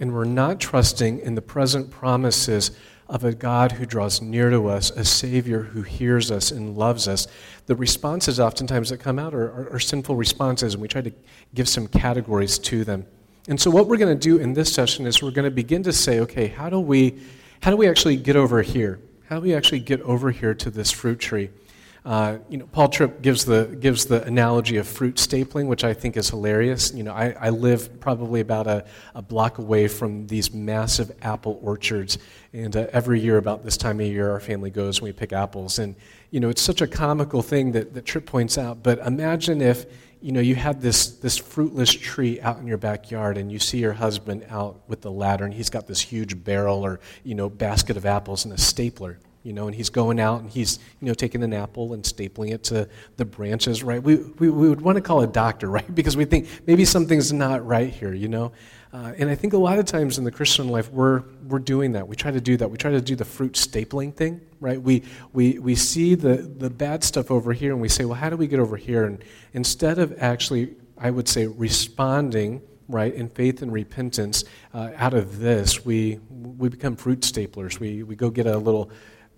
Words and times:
and 0.00 0.12
we're 0.12 0.24
not 0.24 0.58
trusting 0.58 1.20
in 1.20 1.34
the 1.34 1.42
present 1.42 1.90
promises 1.90 2.72
of 3.10 3.24
a 3.24 3.34
God 3.34 3.72
who 3.72 3.84
draws 3.84 4.22
near 4.22 4.50
to 4.50 4.68
us, 4.68 4.90
a 4.92 5.04
Savior 5.04 5.62
who 5.62 5.82
hears 5.82 6.30
us 6.30 6.50
and 6.50 6.76
loves 6.76 7.06
us, 7.06 7.26
the 7.66 7.74
responses 7.74 8.40
oftentimes 8.40 8.88
that 8.90 8.98
come 8.98 9.18
out 9.18 9.34
are, 9.34 9.50
are, 9.50 9.74
are 9.74 9.80
sinful 9.80 10.14
responses, 10.16 10.74
and 10.74 10.82
we 10.82 10.88
try 10.88 11.02
to 11.02 11.12
give 11.54 11.68
some 11.68 11.86
categories 11.88 12.58
to 12.58 12.84
them. 12.84 13.04
And 13.48 13.60
so, 13.60 13.70
what 13.70 13.88
we're 13.88 13.96
going 13.96 14.16
to 14.16 14.28
do 14.28 14.38
in 14.38 14.54
this 14.54 14.72
session 14.72 15.06
is 15.06 15.22
we're 15.22 15.32
going 15.32 15.44
to 15.44 15.50
begin 15.50 15.82
to 15.82 15.92
say, 15.92 16.20
okay, 16.20 16.46
how 16.46 16.70
do 16.70 16.78
we, 16.78 17.20
how 17.62 17.70
do 17.70 17.76
we 17.76 17.88
actually 17.88 18.16
get 18.16 18.36
over 18.36 18.62
here? 18.62 19.00
How 19.28 19.36
do 19.36 19.42
we 19.42 19.54
actually 19.54 19.80
get 19.80 20.00
over 20.02 20.30
here 20.30 20.54
to 20.54 20.70
this 20.70 20.90
fruit 20.90 21.18
tree? 21.18 21.50
Uh, 22.04 22.38
you 22.48 22.56
know, 22.56 22.66
Paul 22.66 22.88
Tripp 22.88 23.20
gives 23.20 23.44
the, 23.44 23.76
gives 23.78 24.06
the 24.06 24.24
analogy 24.24 24.78
of 24.78 24.88
fruit 24.88 25.16
stapling, 25.16 25.66
which 25.66 25.84
I 25.84 25.92
think 25.92 26.16
is 26.16 26.30
hilarious. 26.30 26.94
You 26.94 27.02
know, 27.02 27.12
I, 27.12 27.34
I 27.38 27.50
live 27.50 28.00
probably 28.00 28.40
about 28.40 28.66
a, 28.66 28.86
a 29.14 29.20
block 29.20 29.58
away 29.58 29.86
from 29.86 30.26
these 30.26 30.52
massive 30.52 31.12
apple 31.20 31.60
orchards. 31.62 32.18
And 32.54 32.74
uh, 32.74 32.86
every 32.92 33.20
year, 33.20 33.36
about 33.36 33.64
this 33.64 33.76
time 33.76 34.00
of 34.00 34.06
year, 34.06 34.30
our 34.30 34.40
family 34.40 34.70
goes 34.70 34.98
and 34.98 35.04
we 35.04 35.12
pick 35.12 35.32
apples. 35.32 35.78
And, 35.78 35.94
you 36.30 36.40
know, 36.40 36.48
it's 36.48 36.62
such 36.62 36.80
a 36.80 36.86
comical 36.86 37.42
thing 37.42 37.72
that, 37.72 37.92
that 37.92 38.06
Tripp 38.06 38.24
points 38.24 38.56
out. 38.56 38.82
But 38.82 38.98
imagine 39.00 39.60
if, 39.60 39.84
you 40.22 40.32
know, 40.32 40.40
you 40.40 40.54
had 40.54 40.80
this, 40.80 41.18
this 41.18 41.36
fruitless 41.36 41.92
tree 41.92 42.40
out 42.40 42.58
in 42.58 42.66
your 42.66 42.78
backyard 42.78 43.36
and 43.36 43.52
you 43.52 43.58
see 43.58 43.78
your 43.78 43.92
husband 43.92 44.46
out 44.48 44.80
with 44.88 45.02
the 45.02 45.10
ladder 45.10 45.44
and 45.44 45.52
he's 45.52 45.70
got 45.70 45.86
this 45.86 46.00
huge 46.00 46.42
barrel 46.44 46.84
or, 46.84 46.98
you 47.24 47.34
know, 47.34 47.50
basket 47.50 47.98
of 47.98 48.06
apples 48.06 48.46
and 48.46 48.54
a 48.54 48.58
stapler 48.58 49.18
you 49.42 49.52
know, 49.52 49.66
and 49.66 49.74
he's 49.74 49.88
going 49.88 50.20
out 50.20 50.40
and 50.40 50.50
he's, 50.50 50.78
you 51.00 51.08
know, 51.08 51.14
taking 51.14 51.42
an 51.42 51.52
apple 51.54 51.94
and 51.94 52.02
stapling 52.02 52.52
it 52.52 52.62
to 52.64 52.88
the 53.16 53.24
branches, 53.24 53.82
right? 53.82 54.02
We, 54.02 54.16
we, 54.16 54.50
we 54.50 54.68
would 54.68 54.80
want 54.80 54.96
to 54.96 55.02
call 55.02 55.22
a 55.22 55.26
doctor, 55.26 55.70
right? 55.70 55.94
Because 55.94 56.16
we 56.16 56.24
think 56.24 56.48
maybe 56.66 56.84
something's 56.84 57.32
not 57.32 57.66
right 57.66 57.90
here, 57.90 58.12
you 58.12 58.28
know? 58.28 58.52
Uh, 58.92 59.12
and 59.18 59.30
I 59.30 59.36
think 59.36 59.52
a 59.52 59.58
lot 59.58 59.78
of 59.78 59.84
times 59.84 60.18
in 60.18 60.24
the 60.24 60.32
Christian 60.32 60.68
life, 60.68 60.90
we're, 60.90 61.22
we're 61.46 61.60
doing 61.60 61.92
that. 61.92 62.08
We 62.08 62.16
try 62.16 62.32
to 62.32 62.40
do 62.40 62.56
that. 62.56 62.70
We 62.70 62.76
try 62.76 62.90
to 62.90 63.00
do 63.00 63.14
the 63.14 63.24
fruit 63.24 63.52
stapling 63.52 64.14
thing, 64.14 64.40
right? 64.58 64.82
We, 64.82 65.04
we, 65.32 65.60
we 65.60 65.76
see 65.76 66.16
the, 66.16 66.36
the 66.36 66.68
bad 66.68 67.04
stuff 67.04 67.30
over 67.30 67.52
here 67.52 67.72
and 67.72 67.80
we 67.80 67.88
say, 67.88 68.04
well, 68.04 68.16
how 68.16 68.30
do 68.30 68.36
we 68.36 68.48
get 68.48 68.58
over 68.58 68.76
here? 68.76 69.04
And 69.04 69.22
instead 69.52 70.00
of 70.00 70.20
actually, 70.20 70.74
I 70.98 71.10
would 71.10 71.28
say, 71.28 71.46
responding 71.46 72.62
right, 72.90 73.14
in 73.14 73.28
faith 73.28 73.62
and 73.62 73.72
repentance, 73.72 74.44
uh, 74.74 74.90
out 74.96 75.14
of 75.14 75.38
this, 75.38 75.84
we, 75.84 76.18
we 76.28 76.68
become 76.68 76.96
fruit 76.96 77.20
staplers. 77.20 77.78
We, 77.78 78.02
we 78.02 78.16
go 78.16 78.30
get 78.30 78.46
a 78.46 78.58
little 78.58 78.90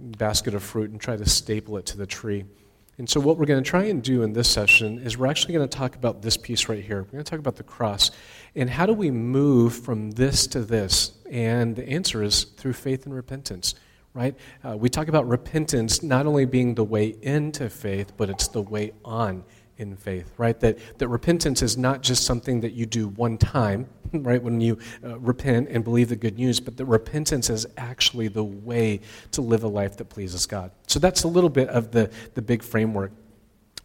basket 0.03 0.55
of 0.55 0.63
fruit 0.63 0.91
and 0.91 1.01
try 1.01 1.17
to 1.17 1.29
staple 1.29 1.77
it 1.77 1.87
to 1.87 1.97
the 1.97 2.07
tree. 2.07 2.45
And 2.99 3.09
so, 3.09 3.21
what 3.21 3.39
we're 3.39 3.47
going 3.47 3.63
to 3.63 3.69
try 3.69 3.85
and 3.85 4.03
do 4.03 4.23
in 4.23 4.33
this 4.33 4.49
session 4.49 4.99
is 4.99 5.17
we're 5.17 5.27
actually 5.27 5.55
going 5.55 5.69
to 5.69 5.79
talk 5.79 5.97
about 5.97 6.21
this 6.21 6.37
piece 6.37 6.69
right 6.69 6.85
here. 6.85 6.99
We're 6.99 7.13
going 7.13 7.25
to 7.25 7.31
talk 7.31 7.39
about 7.39 7.57
the 7.57 7.63
cross. 7.63 8.11
And 8.55 8.69
how 8.69 8.85
do 8.85 8.93
we 8.93 9.11
move 9.11 9.75
from 9.75 10.11
this 10.11 10.47
to 10.49 10.61
this? 10.61 11.13
And 11.31 11.75
the 11.75 11.89
answer 11.89 12.23
is 12.23 12.45
through 12.45 12.75
faith 12.75 13.07
and 13.07 13.15
repentance, 13.15 13.75
right? 14.13 14.37
Uh, 14.63 14.77
we 14.77 14.91
talk 14.91 15.09
about 15.09 15.27
repentance 15.27 16.03
not 16.03 16.27
only 16.27 16.45
being 16.45 16.75
the 16.75 16.85
way 16.85 17.17
into 17.23 17.71
faith, 17.71 18.13
but 18.17 18.29
it's 18.29 18.49
the 18.49 18.63
way 18.63 18.93
on 19.05 19.43
in 19.83 19.97
faith, 19.97 20.33
right? 20.39 20.59
That, 20.61 20.79
that 20.99 21.09
repentance 21.09 21.61
is 21.61 21.77
not 21.77 22.03
just 22.03 22.25
something 22.25 22.61
that 22.61 22.73
you 22.73 22.87
do 22.87 23.09
one 23.09 23.37
time, 23.37 23.87
right, 24.13 24.43
when 24.43 24.61
you 24.61 24.79
uh, 25.05 25.19
repent 25.19 25.69
and 25.69 25.85
believe 25.85 26.09
the 26.09 26.17
good 26.17 26.39
news, 26.39 26.61
but 26.61 26.77
that 26.77 26.87
repentance 26.87 27.51
is 27.51 27.67
actually 27.77 28.29
the 28.29 28.45
way 28.45 29.01
to 29.33 29.43
live 29.43 29.65
a 29.65 29.69
life 29.69 29.97
that 29.99 30.07
pleases 30.07 30.47
God. 30.47 30.71
So 30.87 30.99
that's 30.99 31.25
a 31.25 31.29
little 31.29 31.51
bit 31.51 31.69
of 31.69 31.91
the, 31.91 32.11
the 32.35 32.43
big 32.43 32.63
framework. 32.63 33.13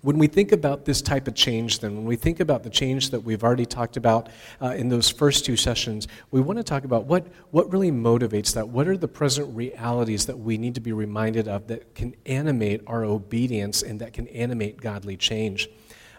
When 0.02 0.20
we 0.20 0.28
think 0.28 0.52
about 0.52 0.86
this 0.86 1.02
type 1.02 1.28
of 1.28 1.34
change, 1.34 1.80
then, 1.80 1.96
when 1.96 2.06
we 2.06 2.16
think 2.16 2.40
about 2.40 2.62
the 2.62 2.70
change 2.70 3.10
that 3.10 3.20
we've 3.20 3.44
already 3.44 3.66
talked 3.66 3.98
about 3.98 4.30
uh, 4.62 4.68
in 4.68 4.90
those 4.90 5.10
first 5.10 5.44
two 5.44 5.58
sessions, 5.58 6.08
we 6.30 6.40
want 6.40 6.58
to 6.58 6.64
talk 6.64 6.84
about 6.84 7.06
what, 7.06 7.28
what 7.50 7.72
really 7.74 7.92
motivates 7.92 8.54
that. 8.54 8.70
What 8.70 8.88
are 8.88 8.96
the 8.96 9.08
present 9.08 9.54
realities 9.56 10.28
that 10.28 10.38
we 10.38 10.58
need 10.60 10.76
to 10.76 10.82
be 10.82 10.94
reminded 10.94 11.48
of 11.48 11.66
that 11.68 11.96
can 11.96 12.16
animate 12.28 12.82
our 12.86 13.06
obedience 13.06 13.82
and 13.82 14.00
that 14.00 14.14
can 14.14 14.28
animate 14.28 14.80
godly 14.80 15.18
change? 15.18 15.68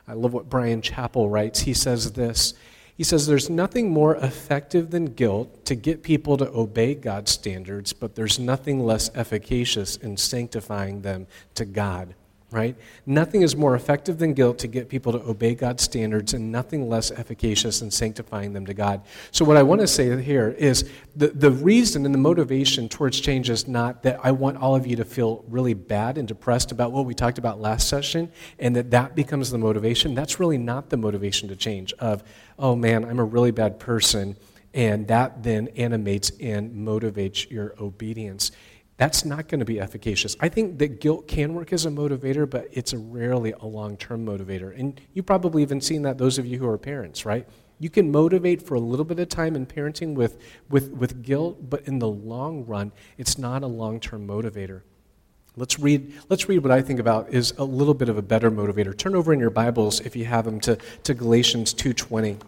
I 0.08 0.14
love 0.14 0.32
what 0.32 0.48
Bryan 0.48 0.80
Chapell 0.80 1.30
writes. 1.30 1.60
He 1.60 1.74
says 1.74 2.12
this 2.12 2.54
He 2.96 3.04
says, 3.04 3.26
There's 3.26 3.50
nothing 3.50 3.90
more 3.90 4.16
effective 4.16 4.90
than 4.90 5.06
guilt 5.06 5.66
to 5.66 5.74
get 5.74 6.02
people 6.02 6.36
to 6.38 6.50
obey 6.52 6.94
God's 6.94 7.30
standards, 7.30 7.92
but 7.92 8.14
there's 8.14 8.38
nothing 8.38 8.80
less 8.80 9.10
efficacious 9.14 9.96
in 9.96 10.16
sanctifying 10.16 11.02
them 11.02 11.26
to 11.54 11.64
God 11.64 12.14
right? 12.50 12.76
Nothing 13.04 13.42
is 13.42 13.54
more 13.54 13.74
effective 13.74 14.18
than 14.18 14.32
guilt 14.32 14.58
to 14.60 14.68
get 14.68 14.88
people 14.88 15.12
to 15.12 15.20
obey 15.28 15.54
God's 15.54 15.82
standards, 15.82 16.32
and 16.32 16.50
nothing 16.50 16.88
less 16.88 17.10
efficacious 17.10 17.80
than 17.80 17.90
sanctifying 17.90 18.54
them 18.54 18.64
to 18.66 18.74
God. 18.74 19.02
So, 19.32 19.44
what 19.44 19.58
I 19.58 19.62
want 19.62 19.82
to 19.82 19.86
say 19.86 20.20
here 20.22 20.50
is 20.50 20.88
the, 21.14 21.28
the 21.28 21.50
reason 21.50 22.06
and 22.06 22.14
the 22.14 22.18
motivation 22.18 22.88
towards 22.88 23.20
change 23.20 23.50
is 23.50 23.68
not 23.68 24.02
that 24.04 24.20
I 24.22 24.32
want 24.32 24.56
all 24.56 24.74
of 24.74 24.86
you 24.86 24.96
to 24.96 25.04
feel 25.04 25.44
really 25.48 25.74
bad 25.74 26.16
and 26.16 26.26
depressed 26.26 26.72
about 26.72 26.90
what 26.90 27.04
we 27.04 27.14
talked 27.14 27.38
about 27.38 27.60
last 27.60 27.88
session, 27.88 28.32
and 28.58 28.74
that 28.76 28.90
that 28.92 29.14
becomes 29.14 29.50
the 29.50 29.58
motivation. 29.58 30.14
That's 30.14 30.40
really 30.40 30.58
not 30.58 30.88
the 30.88 30.96
motivation 30.96 31.48
to 31.50 31.56
change, 31.56 31.92
of, 31.94 32.24
oh 32.58 32.74
man, 32.74 33.04
I'm 33.04 33.18
a 33.18 33.24
really 33.24 33.50
bad 33.50 33.78
person. 33.78 34.36
And 34.74 35.08
that 35.08 35.42
then 35.42 35.68
animates 35.76 36.30
and 36.40 36.70
motivates 36.86 37.50
your 37.50 37.74
obedience 37.80 38.52
that's 38.98 39.24
not 39.24 39.46
going 39.46 39.60
to 39.60 39.64
be 39.64 39.80
efficacious. 39.80 40.36
I 40.40 40.48
think 40.48 40.78
that 40.78 41.00
guilt 41.00 41.28
can 41.28 41.54
work 41.54 41.72
as 41.72 41.86
a 41.86 41.88
motivator, 41.88 42.50
but 42.50 42.68
it's 42.72 42.92
a 42.92 42.98
rarely 42.98 43.52
a 43.60 43.64
long 43.64 43.96
term 43.96 44.26
motivator. 44.26 44.78
And 44.78 45.00
you 45.14 45.22
probably 45.22 45.62
even 45.62 45.80
seen 45.80 46.02
that, 46.02 46.18
those 46.18 46.36
of 46.36 46.44
you 46.44 46.58
who 46.58 46.68
are 46.68 46.76
parents, 46.76 47.24
right? 47.24 47.48
You 47.78 47.90
can 47.90 48.10
motivate 48.10 48.60
for 48.60 48.74
a 48.74 48.80
little 48.80 49.04
bit 49.04 49.20
of 49.20 49.28
time 49.28 49.54
in 49.54 49.66
parenting 49.66 50.14
with, 50.14 50.38
with, 50.68 50.90
with 50.90 51.22
guilt, 51.22 51.70
but 51.70 51.86
in 51.86 52.00
the 52.00 52.08
long 52.08 52.66
run, 52.66 52.90
it's 53.16 53.38
not 53.38 53.62
a 53.62 53.68
long 53.68 54.00
term 54.00 54.26
motivator. 54.26 54.82
Let's 55.54 55.78
read, 55.78 56.12
let's 56.28 56.48
read 56.48 56.62
what 56.62 56.72
I 56.72 56.82
think 56.82 56.98
about 56.98 57.30
is 57.30 57.54
a 57.56 57.64
little 57.64 57.94
bit 57.94 58.08
of 58.08 58.18
a 58.18 58.22
better 58.22 58.50
motivator. 58.50 58.96
Turn 58.96 59.14
over 59.14 59.32
in 59.32 59.38
your 59.38 59.50
Bibles, 59.50 60.00
if 60.00 60.16
you 60.16 60.24
have 60.24 60.44
them, 60.44 60.58
to, 60.60 60.76
to 61.04 61.14
Galatians 61.14 61.72
2.20. 61.72 62.40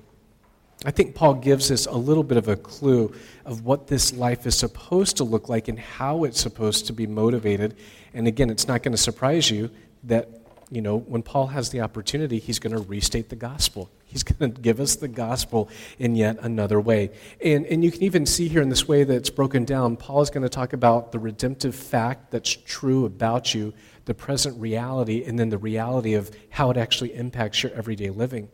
I 0.84 0.90
think 0.90 1.14
Paul 1.14 1.34
gives 1.34 1.70
us 1.70 1.84
a 1.84 1.94
little 1.94 2.22
bit 2.22 2.38
of 2.38 2.48
a 2.48 2.56
clue 2.56 3.12
of 3.44 3.64
what 3.66 3.86
this 3.86 4.14
life 4.14 4.46
is 4.46 4.56
supposed 4.56 5.18
to 5.18 5.24
look 5.24 5.48
like 5.50 5.68
and 5.68 5.78
how 5.78 6.24
it's 6.24 6.40
supposed 6.40 6.86
to 6.86 6.94
be 6.94 7.06
motivated. 7.06 7.76
And 8.14 8.26
again, 8.26 8.48
it's 8.48 8.66
not 8.66 8.82
going 8.82 8.92
to 8.92 8.98
surprise 8.98 9.50
you 9.50 9.70
that, 10.04 10.30
you 10.70 10.80
know, 10.80 10.96
when 10.96 11.22
Paul 11.22 11.48
has 11.48 11.68
the 11.68 11.82
opportunity, 11.82 12.38
he's 12.38 12.58
going 12.58 12.74
to 12.74 12.80
restate 12.80 13.28
the 13.28 13.36
gospel. 13.36 13.90
He's 14.06 14.22
going 14.24 14.54
to 14.54 14.60
give 14.60 14.80
us 14.80 14.96
the 14.96 15.08
gospel 15.08 15.68
in 15.98 16.16
yet 16.16 16.38
another 16.40 16.80
way. 16.80 17.10
And, 17.44 17.66
and 17.66 17.84
you 17.84 17.92
can 17.92 18.02
even 18.02 18.24
see 18.24 18.48
here 18.48 18.62
in 18.62 18.70
this 18.70 18.88
way 18.88 19.04
that 19.04 19.14
it's 19.14 19.30
broken 19.30 19.66
down, 19.66 19.98
Paul 19.98 20.22
is 20.22 20.30
going 20.30 20.44
to 20.44 20.48
talk 20.48 20.72
about 20.72 21.12
the 21.12 21.18
redemptive 21.18 21.74
fact 21.74 22.30
that's 22.30 22.56
true 22.56 23.04
about 23.04 23.54
you, 23.54 23.74
the 24.06 24.14
present 24.14 24.58
reality, 24.58 25.24
and 25.24 25.38
then 25.38 25.50
the 25.50 25.58
reality 25.58 26.14
of 26.14 26.30
how 26.48 26.70
it 26.70 26.78
actually 26.78 27.14
impacts 27.14 27.62
your 27.62 27.72
everyday 27.72 28.08
living. 28.08 28.48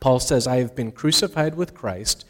Paul 0.00 0.20
says, 0.20 0.46
I 0.46 0.56
have 0.56 0.74
been 0.74 0.92
crucified 0.92 1.54
with 1.54 1.74
Christ. 1.74 2.24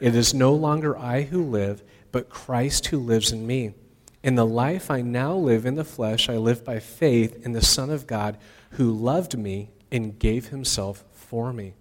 It 0.00 0.14
is 0.14 0.32
no 0.32 0.52
longer 0.54 0.96
I 0.96 1.22
who 1.22 1.42
live, 1.42 1.82
but 2.12 2.28
Christ 2.28 2.86
who 2.86 2.98
lives 2.98 3.32
in 3.32 3.46
me. 3.46 3.74
In 4.22 4.34
the 4.34 4.46
life 4.46 4.90
I 4.90 5.00
now 5.00 5.34
live 5.34 5.66
in 5.66 5.74
the 5.74 5.84
flesh, 5.84 6.28
I 6.28 6.36
live 6.36 6.64
by 6.64 6.80
faith 6.80 7.44
in 7.44 7.52
the 7.52 7.62
Son 7.62 7.90
of 7.90 8.06
God 8.06 8.38
who 8.72 8.92
loved 8.92 9.38
me 9.38 9.70
and 9.90 10.18
gave 10.18 10.48
himself 10.48 11.04
for 11.12 11.52
me. 11.52 11.74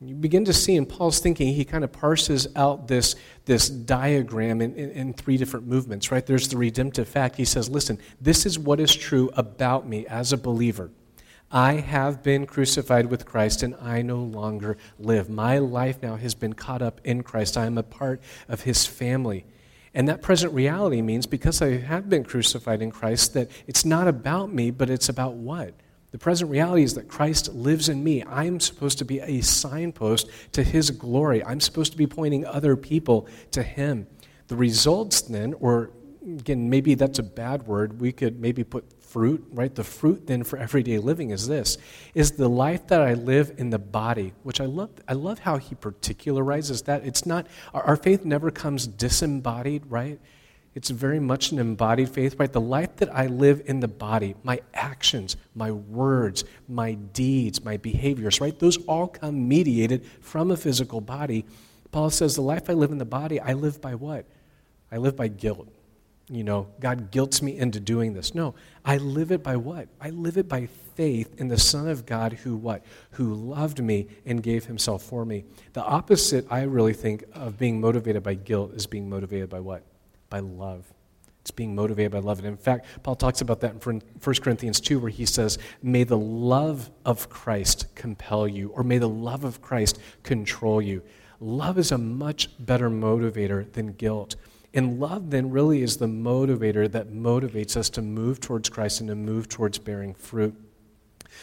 You 0.00 0.14
begin 0.14 0.44
to 0.44 0.52
see 0.52 0.76
in 0.76 0.84
Paul's 0.84 1.20
thinking, 1.20 1.54
he 1.54 1.64
kind 1.64 1.82
of 1.82 1.90
parses 1.90 2.48
out 2.54 2.86
this, 2.86 3.16
this 3.46 3.68
diagram 3.68 4.60
in, 4.60 4.74
in, 4.74 4.90
in, 4.90 5.12
three 5.14 5.38
different 5.38 5.66
movements, 5.66 6.10
right? 6.10 6.24
There's 6.24 6.48
the 6.48 6.58
redemptive 6.58 7.08
fact. 7.08 7.36
He 7.36 7.46
says, 7.46 7.70
listen, 7.70 7.98
this 8.20 8.44
is 8.44 8.58
what 8.58 8.78
is 8.78 8.94
true 8.94 9.30
about 9.34 9.88
me 9.88 10.06
as 10.06 10.34
a 10.34 10.36
believer. 10.36 10.90
I 11.50 11.74
have 11.74 12.22
been 12.22 12.46
crucified 12.46 13.06
with 13.06 13.24
Christ 13.24 13.62
and 13.62 13.74
I 13.76 14.02
no 14.02 14.18
longer 14.18 14.76
live. 14.98 15.30
My 15.30 15.58
life 15.58 16.02
now 16.02 16.16
has 16.16 16.34
been 16.34 16.54
caught 16.54 16.82
up 16.82 17.00
in 17.04 17.22
Christ. 17.22 17.56
I 17.56 17.66
am 17.66 17.78
a 17.78 17.82
part 17.82 18.20
of 18.48 18.62
his 18.62 18.84
family. 18.84 19.44
And 19.94 20.08
that 20.08 20.22
present 20.22 20.52
reality 20.52 21.00
means 21.02 21.24
because 21.24 21.62
I 21.62 21.78
have 21.78 22.10
been 22.10 22.24
crucified 22.24 22.82
in 22.82 22.90
Christ, 22.90 23.32
that 23.34 23.50
it's 23.66 23.84
not 23.84 24.08
about 24.08 24.52
me, 24.52 24.70
but 24.70 24.90
it's 24.90 25.08
about 25.08 25.34
what? 25.34 25.72
The 26.10 26.18
present 26.18 26.50
reality 26.50 26.82
is 26.82 26.94
that 26.94 27.08
Christ 27.08 27.52
lives 27.54 27.88
in 27.88 28.02
me. 28.02 28.22
I'm 28.24 28.60
supposed 28.60 28.98
to 28.98 29.04
be 29.04 29.20
a 29.20 29.40
signpost 29.40 30.28
to 30.52 30.62
his 30.62 30.90
glory. 30.90 31.44
I'm 31.44 31.60
supposed 31.60 31.92
to 31.92 31.98
be 31.98 32.06
pointing 32.06 32.44
other 32.44 32.76
people 32.76 33.28
to 33.52 33.62
him. 33.62 34.06
The 34.48 34.56
results 34.56 35.22
then, 35.22 35.54
or 35.60 35.90
again, 36.22 36.68
maybe 36.68 36.94
that's 36.94 37.18
a 37.18 37.22
bad 37.22 37.66
word. 37.66 38.00
We 38.00 38.12
could 38.12 38.40
maybe 38.40 38.64
put 38.64 38.84
fruit, 39.06 39.46
right? 39.52 39.74
The 39.74 39.84
fruit 39.84 40.26
then 40.26 40.44
for 40.44 40.58
everyday 40.58 40.98
living 40.98 41.30
is 41.30 41.48
this 41.48 41.78
is 42.14 42.32
the 42.32 42.48
life 42.48 42.86
that 42.88 43.00
I 43.00 43.14
live 43.14 43.52
in 43.56 43.70
the 43.70 43.78
body, 43.78 44.32
which 44.42 44.60
I 44.60 44.64
love 44.66 44.90
I 45.08 45.14
love 45.14 45.40
how 45.40 45.56
he 45.58 45.74
particularizes 45.74 46.84
that. 46.84 47.04
It's 47.04 47.26
not 47.26 47.46
our, 47.72 47.82
our 47.82 47.96
faith 47.96 48.24
never 48.24 48.50
comes 48.50 48.86
disembodied, 48.86 49.84
right? 49.88 50.20
It's 50.74 50.90
very 50.90 51.20
much 51.20 51.52
an 51.52 51.58
embodied 51.58 52.10
faith, 52.10 52.36
right? 52.38 52.52
The 52.52 52.60
life 52.60 52.96
that 52.96 53.14
I 53.14 53.28
live 53.28 53.62
in 53.64 53.80
the 53.80 53.88
body, 53.88 54.34
my 54.42 54.60
actions, 54.74 55.36
my 55.54 55.70
words, 55.70 56.44
my 56.68 56.92
deeds, 56.92 57.64
my 57.64 57.78
behaviors, 57.78 58.42
right? 58.42 58.58
Those 58.58 58.76
all 58.84 59.08
come 59.08 59.48
mediated 59.48 60.04
from 60.20 60.50
a 60.50 60.56
physical 60.56 61.00
body 61.00 61.46
Paul 61.96 62.10
says, 62.10 62.34
The 62.34 62.42
life 62.42 62.68
I 62.68 62.74
live 62.74 62.92
in 62.92 62.98
the 62.98 63.06
body, 63.06 63.40
I 63.40 63.54
live 63.54 63.80
by 63.80 63.94
what? 63.94 64.26
I 64.92 64.98
live 64.98 65.16
by 65.16 65.28
guilt. 65.28 65.66
You 66.28 66.42
know, 66.42 66.66
God 66.80 67.12
guilts 67.12 67.40
me 67.40 67.56
into 67.56 67.78
doing 67.78 68.12
this. 68.12 68.34
No, 68.34 68.54
I 68.84 68.96
live 68.96 69.30
it 69.30 69.44
by 69.44 69.56
what? 69.56 69.88
I 70.00 70.10
live 70.10 70.36
it 70.36 70.48
by 70.48 70.66
faith 70.96 71.40
in 71.40 71.46
the 71.46 71.58
Son 71.58 71.88
of 71.88 72.04
God 72.04 72.32
who 72.32 72.56
what? 72.56 72.84
Who 73.12 73.34
loved 73.34 73.80
me 73.80 74.08
and 74.24 74.42
gave 74.42 74.64
himself 74.64 75.02
for 75.02 75.24
me. 75.24 75.44
The 75.72 75.84
opposite, 75.84 76.46
I 76.50 76.62
really 76.62 76.94
think, 76.94 77.24
of 77.32 77.58
being 77.58 77.80
motivated 77.80 78.24
by 78.24 78.34
guilt 78.34 78.74
is 78.74 78.86
being 78.86 79.08
motivated 79.08 79.48
by 79.48 79.60
what? 79.60 79.84
By 80.28 80.40
love. 80.40 80.84
It's 81.42 81.52
being 81.52 81.76
motivated 81.76 82.10
by 82.10 82.18
love. 82.18 82.38
And 82.38 82.48
in 82.48 82.56
fact, 82.56 82.86
Paul 83.04 83.14
talks 83.14 83.40
about 83.40 83.60
that 83.60 83.86
in 83.86 84.02
1 84.20 84.34
Corinthians 84.42 84.80
2, 84.80 84.98
where 84.98 85.10
he 85.10 85.26
says, 85.26 85.58
May 85.80 86.02
the 86.02 86.18
love 86.18 86.90
of 87.04 87.30
Christ 87.30 87.94
compel 87.94 88.48
you, 88.48 88.70
or 88.70 88.82
may 88.82 88.98
the 88.98 89.08
love 89.08 89.44
of 89.44 89.62
Christ 89.62 90.00
control 90.24 90.82
you. 90.82 91.02
Love 91.38 91.78
is 91.78 91.92
a 91.92 91.98
much 91.98 92.48
better 92.58 92.90
motivator 92.90 93.70
than 93.74 93.92
guilt. 93.92 94.34
And 94.76 95.00
love 95.00 95.30
then 95.30 95.50
really 95.50 95.82
is 95.82 95.96
the 95.96 96.06
motivator 96.06 96.90
that 96.92 97.08
motivates 97.08 97.78
us 97.78 97.88
to 97.90 98.02
move 98.02 98.40
towards 98.40 98.68
Christ 98.68 99.00
and 99.00 99.08
to 99.08 99.14
move 99.14 99.48
towards 99.48 99.78
bearing 99.78 100.12
fruit. 100.12 100.54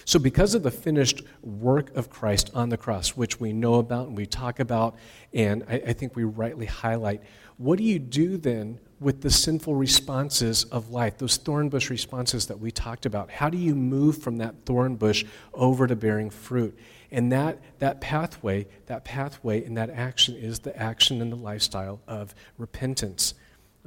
So, 0.06 0.20
because 0.20 0.54
of 0.54 0.64
the 0.64 0.72
finished 0.72 1.24
work 1.42 1.96
of 1.96 2.10
Christ 2.10 2.52
on 2.54 2.70
the 2.70 2.78
cross, 2.78 3.10
which 3.18 3.40
we 3.40 3.52
know 3.52 3.76
about 3.76 4.08
and 4.08 4.16
we 4.18 4.28
talk 4.28 4.60
about, 4.60 4.96
and 5.34 5.64
I, 5.68 5.82
I, 5.88 5.94
think 5.94 6.16
we 6.16 6.24
rightly 6.24 6.66
highlight, 6.66 7.22
what 7.58 7.78
do 7.78 7.84
you 7.84 8.00
do 8.00 8.38
then 8.38 8.80
with 9.00 9.22
the 9.22 9.30
sinful 9.30 9.76
responses 9.76 10.64
of 10.66 10.90
life, 10.90 11.18
those 11.18 11.38
thorn 11.38 11.70
bush 11.70 11.90
responses 11.90 12.48
that 12.48 12.60
we 12.60 12.72
talked 12.72 13.06
about? 13.06 13.30
How 13.30 13.50
do 13.50 13.58
you 13.58 13.76
move 13.76 14.18
from 14.18 14.38
that 14.38 14.66
thorn 14.66 14.96
bush 14.96 15.26
over 15.54 15.88
to 15.88 15.96
bearing 15.96 16.30
fruit? 16.30 16.78
And 17.14 17.32
that, 17.32 17.60
that 17.78 18.02
pathway, 18.02 18.66
that 18.88 19.06
pathway 19.06 19.64
and 19.64 19.78
that 19.78 19.92
action 19.92 20.36
is 20.36 20.60
the 20.60 20.76
action 20.76 21.22
and 21.22 21.32
the 21.32 21.38
lifestyle 21.38 22.02
of 22.08 22.34
repentance. 22.58 23.36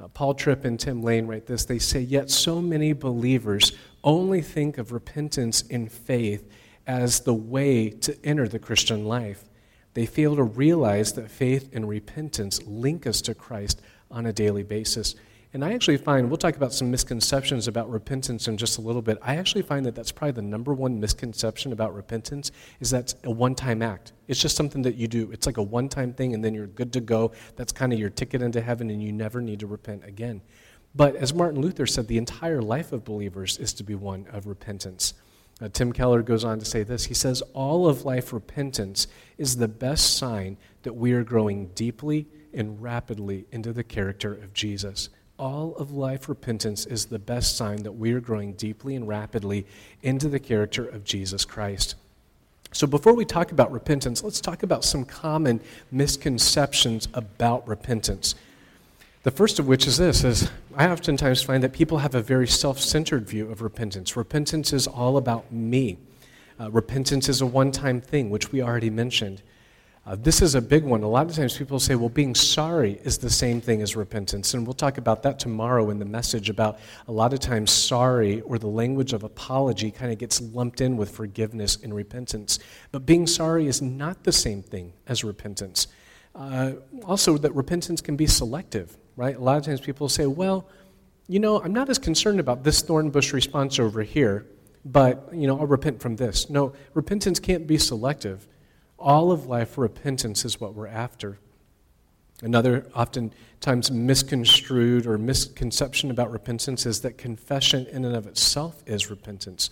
Uh, 0.01 0.07
Paul 0.07 0.33
Tripp 0.33 0.63
and 0.63 0.79
Tim 0.79 1.03
Lane 1.03 1.27
write 1.27 1.45
this. 1.45 1.65
They 1.65 1.77
say, 1.77 1.99
Yet 1.99 2.29
so 2.29 2.61
many 2.61 2.93
believers 2.93 3.73
only 4.01 4.41
think 4.41 4.77
of 4.77 4.93
repentance 4.93 5.61
in 5.61 5.89
faith 5.89 6.49
as 6.87 7.19
the 7.19 7.33
way 7.33 7.89
to 7.89 8.17
enter 8.25 8.47
the 8.47 8.59
Christian 8.59 9.03
life. 9.03 9.43
They 9.93 10.05
fail 10.05 10.37
to 10.37 10.43
realize 10.43 11.13
that 11.13 11.29
faith 11.29 11.69
and 11.73 11.89
repentance 11.89 12.63
link 12.63 13.05
us 13.05 13.21
to 13.23 13.35
Christ 13.35 13.81
on 14.09 14.25
a 14.25 14.31
daily 14.31 14.63
basis. 14.63 15.15
And 15.53 15.63
I 15.63 15.73
actually 15.73 15.97
find, 15.97 16.29
we'll 16.29 16.37
talk 16.37 16.57
about 16.57 16.73
some 16.73 16.91
misconceptions 16.91 17.69
about 17.69 17.89
repentance 17.89 18.49
in 18.49 18.57
just 18.57 18.77
a 18.77 18.81
little 18.81 19.01
bit. 19.01 19.17
I 19.21 19.37
actually 19.37 19.61
find 19.61 19.85
that 19.85 19.95
that's 19.95 20.11
probably 20.11 20.33
the 20.33 20.41
number 20.41 20.73
one 20.73 20.99
misconception 20.99 21.71
about 21.71 21.95
repentance 21.95 22.51
is 22.81 22.89
that 22.91 22.99
it's 22.99 23.15
a 23.23 23.31
one-time 23.31 23.81
act. 23.81 24.11
It's 24.27 24.41
just 24.41 24.57
something 24.57 24.81
that 24.81 24.95
you 24.95 25.07
do. 25.07 25.31
It's 25.31 25.45
like 25.45 25.57
a 25.57 25.63
one-time 25.63 26.13
thing 26.13 26.33
and 26.33 26.43
then 26.43 26.53
you're 26.53 26.67
good 26.67 26.91
to 26.93 26.99
go. 26.99 27.31
That's 27.55 27.71
kind 27.71 27.93
of 27.93 27.99
your 27.99 28.09
ticket 28.09 28.41
into 28.41 28.61
heaven 28.61 28.89
and 28.89 29.01
you 29.01 29.13
never 29.13 29.39
need 29.39 29.61
to 29.61 29.67
repent 29.67 30.03
again. 30.03 30.41
But 30.93 31.15
as 31.15 31.33
Martin 31.33 31.61
Luther 31.61 31.85
said, 31.85 32.07
the 32.07 32.17
entire 32.17 32.61
life 32.61 32.91
of 32.91 33.05
believers 33.05 33.57
is 33.57 33.73
to 33.75 33.83
be 33.83 33.95
one 33.95 34.27
of 34.31 34.47
repentance. 34.47 35.13
Uh, 35.61 35.69
Tim 35.69 35.93
Keller 35.93 36.21
goes 36.21 36.43
on 36.43 36.59
to 36.59 36.65
say 36.65 36.83
this. 36.83 37.05
He 37.05 37.13
says, 37.13 37.41
All 37.53 37.87
of 37.87 38.03
life 38.03 38.33
repentance 38.33 39.07
is 39.37 39.57
the 39.57 39.67
best 39.67 40.17
sign 40.17 40.57
that 40.83 40.93
we 40.93 41.13
are 41.13 41.23
growing 41.23 41.67
deeply 41.67 42.27
and 42.53 42.81
rapidly 42.81 43.45
into 43.51 43.73
the 43.73 43.83
character 43.83 44.33
of 44.33 44.53
Jesus 44.53 45.09
all 45.37 45.75
of 45.75 45.91
life 45.91 46.27
repentance 46.27 46.85
is 46.85 47.05
the 47.05 47.19
best 47.19 47.55
sign 47.55 47.83
that 47.83 47.91
we 47.93 48.11
are 48.13 48.19
growing 48.19 48.53
deeply 48.53 48.95
and 48.95 49.07
rapidly 49.07 49.65
into 50.01 50.27
the 50.27 50.39
character 50.39 50.85
of 50.85 51.03
Jesus 51.03 51.45
Christ. 51.45 51.95
So, 52.73 52.85
before 52.85 53.13
we 53.13 53.23
talk 53.23 53.51
about 53.51 53.71
repentance, 53.71 54.23
let's 54.23 54.41
talk 54.41 54.63
about 54.63 54.83
some 54.83 55.05
common 55.05 55.61
misconceptions 55.91 57.07
about 57.13 57.67
repentance. 57.67 58.35
The 59.23 59.31
first 59.31 59.59
of 59.59 59.67
which 59.67 59.87
is 59.87 59.97
this 59.97 60.23
is 60.23 60.49
I 60.75 60.87
oftentimes 60.89 61.41
find 61.41 61.63
that 61.63 61.73
people 61.73 61.99
have 61.99 62.15
a 62.15 62.21
very 62.21 62.47
self-centered 62.47 63.27
view 63.27 63.49
of 63.49 63.61
repentance. 63.61 64.15
Repentance 64.15 64.73
is 64.73 64.87
all 64.87 65.17
about 65.17 65.51
me. 65.51 65.97
Uh, 66.59 66.71
repentance 66.71 67.29
is 67.29 67.41
a 67.41 67.45
one-time 67.45 68.01
thing, 68.01 68.29
which 68.29 68.51
we 68.51 68.61
already 68.61 68.89
mentioned. 68.89 69.41
Uh, 70.07 70.15
this 70.17 70.41
is 70.41 70.55
a 70.55 70.61
big 70.61 70.85
one. 70.85 71.03
A 71.03 71.07
lot 71.07 71.29
of 71.29 71.35
times 71.35 71.57
people 71.57 71.81
say, 71.81 71.95
well, 71.95 72.07
being 72.07 72.33
sorry 72.33 72.97
is 73.03 73.17
the 73.17 73.29
same 73.29 73.59
thing 73.59 73.81
as 73.81 73.97
repentance. 73.97 74.53
And 74.53 74.65
we'll 74.65 74.73
talk 74.73 74.97
about 74.97 75.21
that 75.23 75.37
tomorrow 75.37 75.89
in 75.89 75.99
the 75.99 76.05
message 76.05 76.49
about 76.49 76.79
a 77.09 77.11
lot 77.11 77.33
of 77.33 77.41
times 77.41 77.71
sorry 77.71 78.39
or 78.41 78.57
the 78.57 78.67
language 78.67 79.11
of 79.11 79.23
apology 79.23 79.91
kind 79.91 80.09
of 80.09 80.17
gets 80.17 80.39
lumped 80.39 80.79
in 80.79 80.95
with 80.95 81.11
forgiveness 81.11 81.77
and 81.83 81.93
repentance. 81.93 82.59
But 82.93 83.05
being 83.05 83.27
sorry 83.27 83.67
is 83.67 83.81
not 83.81 84.23
the 84.23 84.31
same 84.31 84.63
thing 84.63 84.93
as 85.07 85.25
repentance. 85.25 85.87
Uh, 86.33 86.73
also, 87.03 87.37
that 87.39 87.53
repentance 87.53 87.99
can 87.99 88.15
be 88.15 88.27
selective, 88.27 88.97
right? 89.17 89.35
A 89.35 89.41
lot 89.41 89.57
of 89.57 89.63
times 89.63 89.81
people 89.81 90.07
say, 90.07 90.25
well, 90.25 90.69
you 91.27 91.41
know, 91.41 91.61
I'm 91.61 91.73
not 91.73 91.89
as 91.89 91.97
concerned 91.97 92.39
about 92.39 92.63
this 92.63 92.81
thorn 92.81 93.09
bush 93.09 93.33
response 93.33 93.77
over 93.77 94.03
here, 94.03 94.45
but, 94.85 95.27
you 95.33 95.47
know, 95.47 95.59
I'll 95.59 95.67
repent 95.67 96.01
from 96.01 96.15
this. 96.15 96.49
No, 96.49 96.71
repentance 96.93 97.41
can't 97.41 97.67
be 97.67 97.77
selective 97.77 98.47
all 98.97 99.31
of 99.31 99.45
life, 99.45 99.77
repentance 99.77 100.45
is 100.45 100.59
what 100.59 100.73
we're 100.73 100.87
after. 100.87 101.39
Another 102.43 102.85
oftentimes 102.93 103.89
misconstrued 103.89 105.07
or 105.07 105.17
misconception 105.17 106.11
about 106.11 106.31
repentance 106.31 106.85
is 106.85 107.01
that 107.01 107.17
confession 107.17 107.87
in 107.87 108.05
and 108.05 108.15
of 108.15 108.27
itself 108.27 108.83
is 108.85 109.09
repentance. 109.09 109.71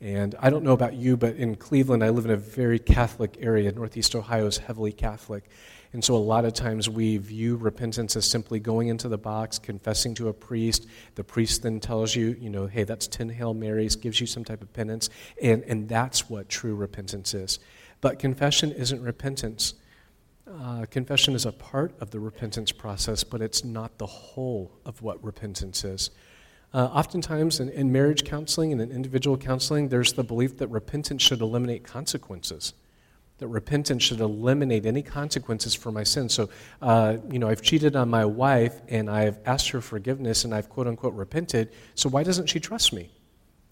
And 0.00 0.34
I 0.40 0.50
don't 0.50 0.62
know 0.62 0.72
about 0.72 0.94
you, 0.94 1.16
but 1.16 1.36
in 1.36 1.56
Cleveland, 1.56 2.04
I 2.04 2.10
live 2.10 2.26
in 2.26 2.30
a 2.30 2.36
very 2.36 2.78
Catholic 2.78 3.36
area. 3.40 3.72
Northeast 3.72 4.14
Ohio 4.14 4.46
is 4.46 4.58
heavily 4.58 4.92
Catholic. 4.92 5.44
And 5.92 6.04
so 6.04 6.14
a 6.14 6.18
lot 6.18 6.44
of 6.44 6.52
times 6.52 6.88
we 6.90 7.16
view 7.16 7.56
repentance 7.56 8.16
as 8.16 8.26
simply 8.26 8.60
going 8.60 8.88
into 8.88 9.08
the 9.08 9.16
box, 9.16 9.58
confessing 9.58 10.14
to 10.16 10.28
a 10.28 10.32
priest. 10.32 10.86
The 11.14 11.24
priest 11.24 11.62
then 11.62 11.80
tells 11.80 12.14
you, 12.14 12.36
you 12.38 12.50
know, 12.50 12.66
hey, 12.66 12.84
that's 12.84 13.06
10 13.06 13.30
Hail 13.30 13.54
Marys, 13.54 13.96
gives 13.96 14.20
you 14.20 14.26
some 14.26 14.44
type 14.44 14.60
of 14.60 14.72
penance. 14.74 15.08
And, 15.42 15.62
and 15.64 15.88
that's 15.88 16.28
what 16.28 16.50
true 16.50 16.74
repentance 16.74 17.32
is. 17.32 17.58
But 18.06 18.20
confession 18.20 18.70
isn't 18.70 19.02
repentance. 19.02 19.74
Uh, 20.48 20.86
confession 20.88 21.34
is 21.34 21.44
a 21.44 21.50
part 21.50 21.92
of 22.00 22.12
the 22.12 22.20
repentance 22.20 22.70
process, 22.70 23.24
but 23.24 23.42
it's 23.42 23.64
not 23.64 23.98
the 23.98 24.06
whole 24.06 24.70
of 24.84 25.02
what 25.02 25.24
repentance 25.24 25.82
is. 25.82 26.10
Uh, 26.72 26.84
oftentimes, 26.84 27.58
in, 27.58 27.68
in, 27.68 27.90
marriage 27.90 28.22
counseling 28.22 28.70
and 28.70 28.80
in 28.80 28.92
individual 28.92 29.36
counseling, 29.36 29.88
there's 29.88 30.12
the 30.12 30.22
belief 30.22 30.56
that 30.58 30.68
repentance 30.68 31.20
should 31.20 31.40
eliminate 31.40 31.82
consequences. 31.82 32.74
That 33.38 33.48
repentance 33.48 34.04
should 34.04 34.20
eliminate 34.20 34.86
any 34.86 35.02
consequences 35.02 35.74
for 35.74 35.90
my 35.90 36.04
sin. 36.04 36.28
So, 36.28 36.48
uh, 36.80 37.16
you 37.28 37.40
know, 37.40 37.48
I've 37.48 37.60
cheated 37.60 37.96
on 37.96 38.08
my 38.08 38.24
wife 38.24 38.82
and 38.86 39.10
I've 39.10 39.40
asked 39.46 39.70
her 39.70 39.80
forgiveness 39.80 40.44
and 40.44 40.54
I've 40.54 40.68
quote 40.68 40.86
unquote 40.86 41.14
repented. 41.14 41.72
So, 41.96 42.08
why 42.08 42.22
doesn't 42.22 42.46
she 42.46 42.60
trust 42.60 42.92
me? 42.92 43.10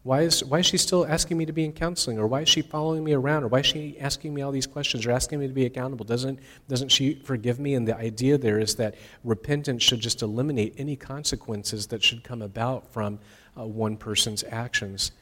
Why 0.05 0.21
is, 0.21 0.45
why 0.45 0.59
is 0.59 0.67
she 0.67 0.77
still 0.77 1.07
asking 1.07 1.39
me 1.39 1.47
to 1.47 1.53
be 1.53 1.65
in 1.65 1.73
counseling? 1.73 2.19
Or 2.19 2.27
why 2.27 2.43
is 2.43 2.49
she 2.51 2.61
following 2.61 3.03
me 3.03 3.15
around? 3.15 3.43
Or 3.43 3.49
why 3.49 3.61
is 3.61 3.67
she 3.67 3.99
asking 3.99 4.35
me 4.35 4.43
all 4.43 4.53
these 4.53 4.67
questions 4.67 5.07
or 5.07 5.11
asking 5.11 5.41
me 5.41 5.49
to 5.49 5.53
be 5.55 5.65
accountable? 5.65 6.05
Doesn't, 6.05 6.41
doesn't 6.69 6.91
she 6.91 7.15
forgive 7.15 7.59
me? 7.59 7.75
And 7.75 7.89
the 7.89 7.97
idea 7.97 8.37
there 8.37 8.59
is 8.59 8.75
that 8.75 8.97
repentance 9.25 9.83
should 9.83 10.01
just 10.01 10.21
eliminate 10.21 10.75
any 10.77 10.95
consequences 10.95 11.87
that 11.87 12.03
should 12.03 12.23
come 12.23 12.43
about 12.43 12.93
from 12.93 13.19
uh, 13.59 13.65
one 13.65 13.97
person's 13.97 14.45
actions. 14.51 15.13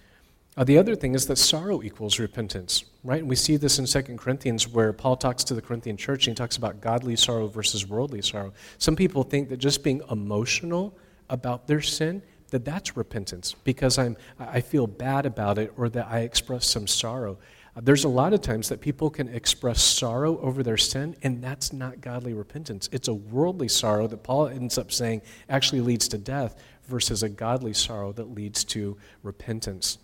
Uh, 0.56 0.64
the 0.64 0.76
other 0.76 0.96
thing 0.96 1.14
is 1.14 1.26
that 1.26 1.36
sorrow 1.36 1.80
equals 1.80 2.18
repentance, 2.18 2.84
right? 3.04 3.20
And 3.20 3.28
we 3.28 3.36
see 3.36 3.56
this 3.56 3.78
in 3.78 3.86
2 3.86 4.16
Corinthians 4.16 4.66
where 4.66 4.92
Paul 4.92 5.16
talks 5.16 5.44
to 5.44 5.54
the 5.54 5.62
Corinthian 5.62 5.96
church 5.96 6.26
and 6.26 6.36
he 6.36 6.40
talks 6.40 6.56
about 6.56 6.80
godly 6.80 7.14
sorrow 7.14 7.46
versus 7.46 7.86
worldly 7.86 8.20
sorrow. 8.20 8.52
Some 8.78 8.96
people 8.96 9.22
think 9.22 9.48
that 9.50 9.58
just 9.58 9.84
being 9.84 10.02
emotional 10.10 10.98
about 11.30 11.68
their 11.68 11.80
sin 11.80 12.20
that 12.52 12.66
that's 12.66 12.96
repentance 12.96 13.56
because 13.64 13.98
I'm, 13.98 14.16
I 14.38 14.60
feel 14.60 14.86
bad 14.86 15.26
about 15.26 15.58
it 15.58 15.72
or 15.76 15.88
that 15.88 16.06
I 16.08 16.20
express 16.20 16.66
some 16.66 16.86
sorrow. 16.86 17.38
Uh, 17.74 17.80
there's 17.82 18.04
a 18.04 18.08
lot 18.08 18.34
of 18.34 18.42
times 18.42 18.68
that 18.68 18.82
people 18.82 19.08
can 19.08 19.26
express 19.28 19.80
sorrow 19.82 20.38
over 20.40 20.62
their 20.62 20.76
sin, 20.76 21.16
and 21.22 21.42
that's 21.42 21.72
not 21.72 22.02
godly 22.02 22.34
repentance. 22.34 22.90
It's 22.92 23.08
a 23.08 23.14
worldly 23.14 23.68
sorrow 23.68 24.06
that 24.06 24.22
Paul 24.22 24.48
ends 24.48 24.76
up 24.76 24.92
saying 24.92 25.22
actually 25.48 25.80
leads 25.80 26.08
to 26.08 26.18
death 26.18 26.62
versus 26.84 27.22
a 27.22 27.28
godly 27.30 27.72
sorrow 27.72 28.12
that 28.12 28.34
leads 28.34 28.64
to 28.64 28.98
repentance. 29.22 29.96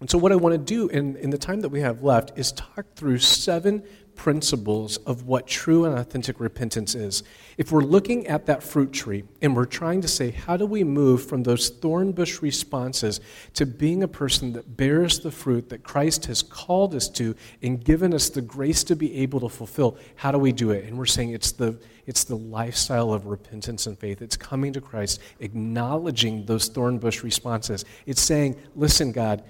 And 0.00 0.10
so, 0.10 0.16
what 0.16 0.32
I 0.32 0.36
want 0.36 0.54
to 0.54 0.58
do 0.58 0.88
in, 0.88 1.16
in 1.16 1.30
the 1.30 1.38
time 1.38 1.60
that 1.60 1.68
we 1.68 1.80
have 1.80 2.02
left 2.02 2.36
is 2.38 2.50
talk 2.52 2.86
through 2.96 3.18
seven 3.18 3.84
principles 4.16 4.96
of 4.98 5.26
what 5.26 5.46
true 5.46 5.84
and 5.84 5.98
authentic 5.98 6.40
repentance 6.40 6.94
is. 6.94 7.22
If 7.56 7.70
we're 7.72 7.82
looking 7.82 8.26
at 8.26 8.46
that 8.46 8.62
fruit 8.62 8.92
tree 8.92 9.24
and 9.42 9.54
we're 9.54 9.64
trying 9.64 10.00
to 10.02 10.08
say, 10.08 10.30
how 10.30 10.56
do 10.56 10.66
we 10.66 10.84
move 10.84 11.26
from 11.26 11.42
those 11.42 11.68
thorn 11.68 12.12
bush 12.12 12.42
responses 12.42 13.20
to 13.54 13.66
being 13.66 14.02
a 14.02 14.08
person 14.08 14.52
that 14.54 14.76
bears 14.76 15.20
the 15.20 15.30
fruit 15.30 15.68
that 15.68 15.82
Christ 15.82 16.26
has 16.26 16.42
called 16.42 16.94
us 16.94 17.08
to 17.10 17.34
and 17.62 17.84
given 17.84 18.14
us 18.14 18.28
the 18.28 18.42
grace 18.42 18.84
to 18.84 18.96
be 18.96 19.16
able 19.18 19.40
to 19.40 19.48
fulfill, 19.48 19.96
how 20.16 20.32
do 20.32 20.38
we 20.38 20.52
do 20.52 20.70
it? 20.70 20.84
And 20.84 20.98
we're 20.98 21.06
saying 21.06 21.30
it's 21.30 21.52
the, 21.52 21.78
it's 22.06 22.24
the 22.24 22.36
lifestyle 22.36 23.12
of 23.12 23.26
repentance 23.26 23.86
and 23.86 23.98
faith. 23.98 24.22
It's 24.22 24.36
coming 24.36 24.72
to 24.72 24.80
Christ, 24.80 25.20
acknowledging 25.40 26.44
those 26.46 26.68
thorn 26.68 26.98
bush 26.98 27.22
responses. 27.22 27.84
It's 28.06 28.20
saying, 28.20 28.56
listen, 28.74 29.12
God, 29.12 29.44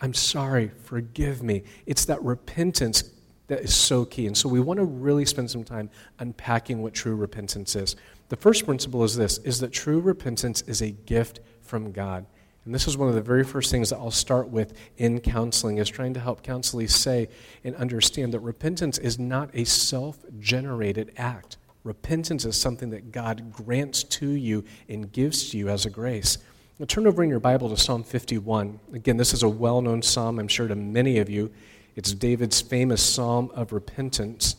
I'm 0.00 0.14
sorry, 0.14 0.70
forgive 0.84 1.42
me. 1.42 1.64
It's 1.86 2.04
that 2.06 2.22
repentance 2.22 3.02
that 3.48 3.60
is 3.60 3.74
so 3.74 4.04
key. 4.04 4.26
And 4.26 4.36
so 4.36 4.48
we 4.48 4.60
want 4.60 4.78
to 4.78 4.84
really 4.84 5.24
spend 5.24 5.50
some 5.50 5.64
time 5.64 5.90
unpacking 6.18 6.82
what 6.82 6.94
true 6.94 7.14
repentance 7.14 7.76
is. 7.76 7.96
The 8.28 8.36
first 8.36 8.64
principle 8.64 9.04
is 9.04 9.16
this 9.16 9.38
is 9.38 9.60
that 9.60 9.72
true 9.72 10.00
repentance 10.00 10.62
is 10.62 10.82
a 10.82 10.90
gift 10.90 11.40
from 11.62 11.92
God. 11.92 12.26
And 12.64 12.74
this 12.74 12.88
is 12.88 12.96
one 12.96 13.08
of 13.08 13.14
the 13.14 13.22
very 13.22 13.44
first 13.44 13.70
things 13.70 13.90
that 13.90 13.98
I'll 13.98 14.10
start 14.10 14.48
with 14.48 14.74
in 14.96 15.20
counseling 15.20 15.78
is 15.78 15.88
trying 15.88 16.14
to 16.14 16.20
help 16.20 16.42
counselees 16.42 16.90
say 16.90 17.28
and 17.62 17.76
understand 17.76 18.34
that 18.34 18.40
repentance 18.40 18.98
is 18.98 19.20
not 19.20 19.50
a 19.54 19.64
self-generated 19.64 21.12
act. 21.16 21.58
Repentance 21.84 22.44
is 22.44 22.60
something 22.60 22.90
that 22.90 23.12
God 23.12 23.52
grants 23.52 24.02
to 24.02 24.28
you 24.28 24.64
and 24.88 25.12
gives 25.12 25.50
to 25.50 25.58
you 25.58 25.68
as 25.68 25.86
a 25.86 25.90
grace. 25.90 26.38
Now 26.80 26.86
turn 26.86 27.06
over 27.06 27.22
in 27.22 27.30
your 27.30 27.38
Bible 27.38 27.68
to 27.68 27.76
Psalm 27.76 28.02
51. 28.02 28.80
Again, 28.92 29.16
this 29.16 29.32
is 29.32 29.44
a 29.44 29.48
well-known 29.48 30.02
psalm, 30.02 30.40
I'm 30.40 30.48
sure 30.48 30.66
to 30.66 30.74
many 30.74 31.18
of 31.18 31.30
you. 31.30 31.52
It's 31.96 32.12
David's 32.12 32.60
famous 32.60 33.02
psalm 33.02 33.50
of 33.54 33.72
repentance. 33.72 34.56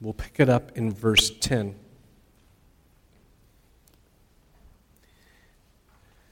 We'll 0.00 0.14
pick 0.14 0.40
it 0.40 0.48
up 0.48 0.76
in 0.76 0.92
verse 0.92 1.30
10. 1.30 1.76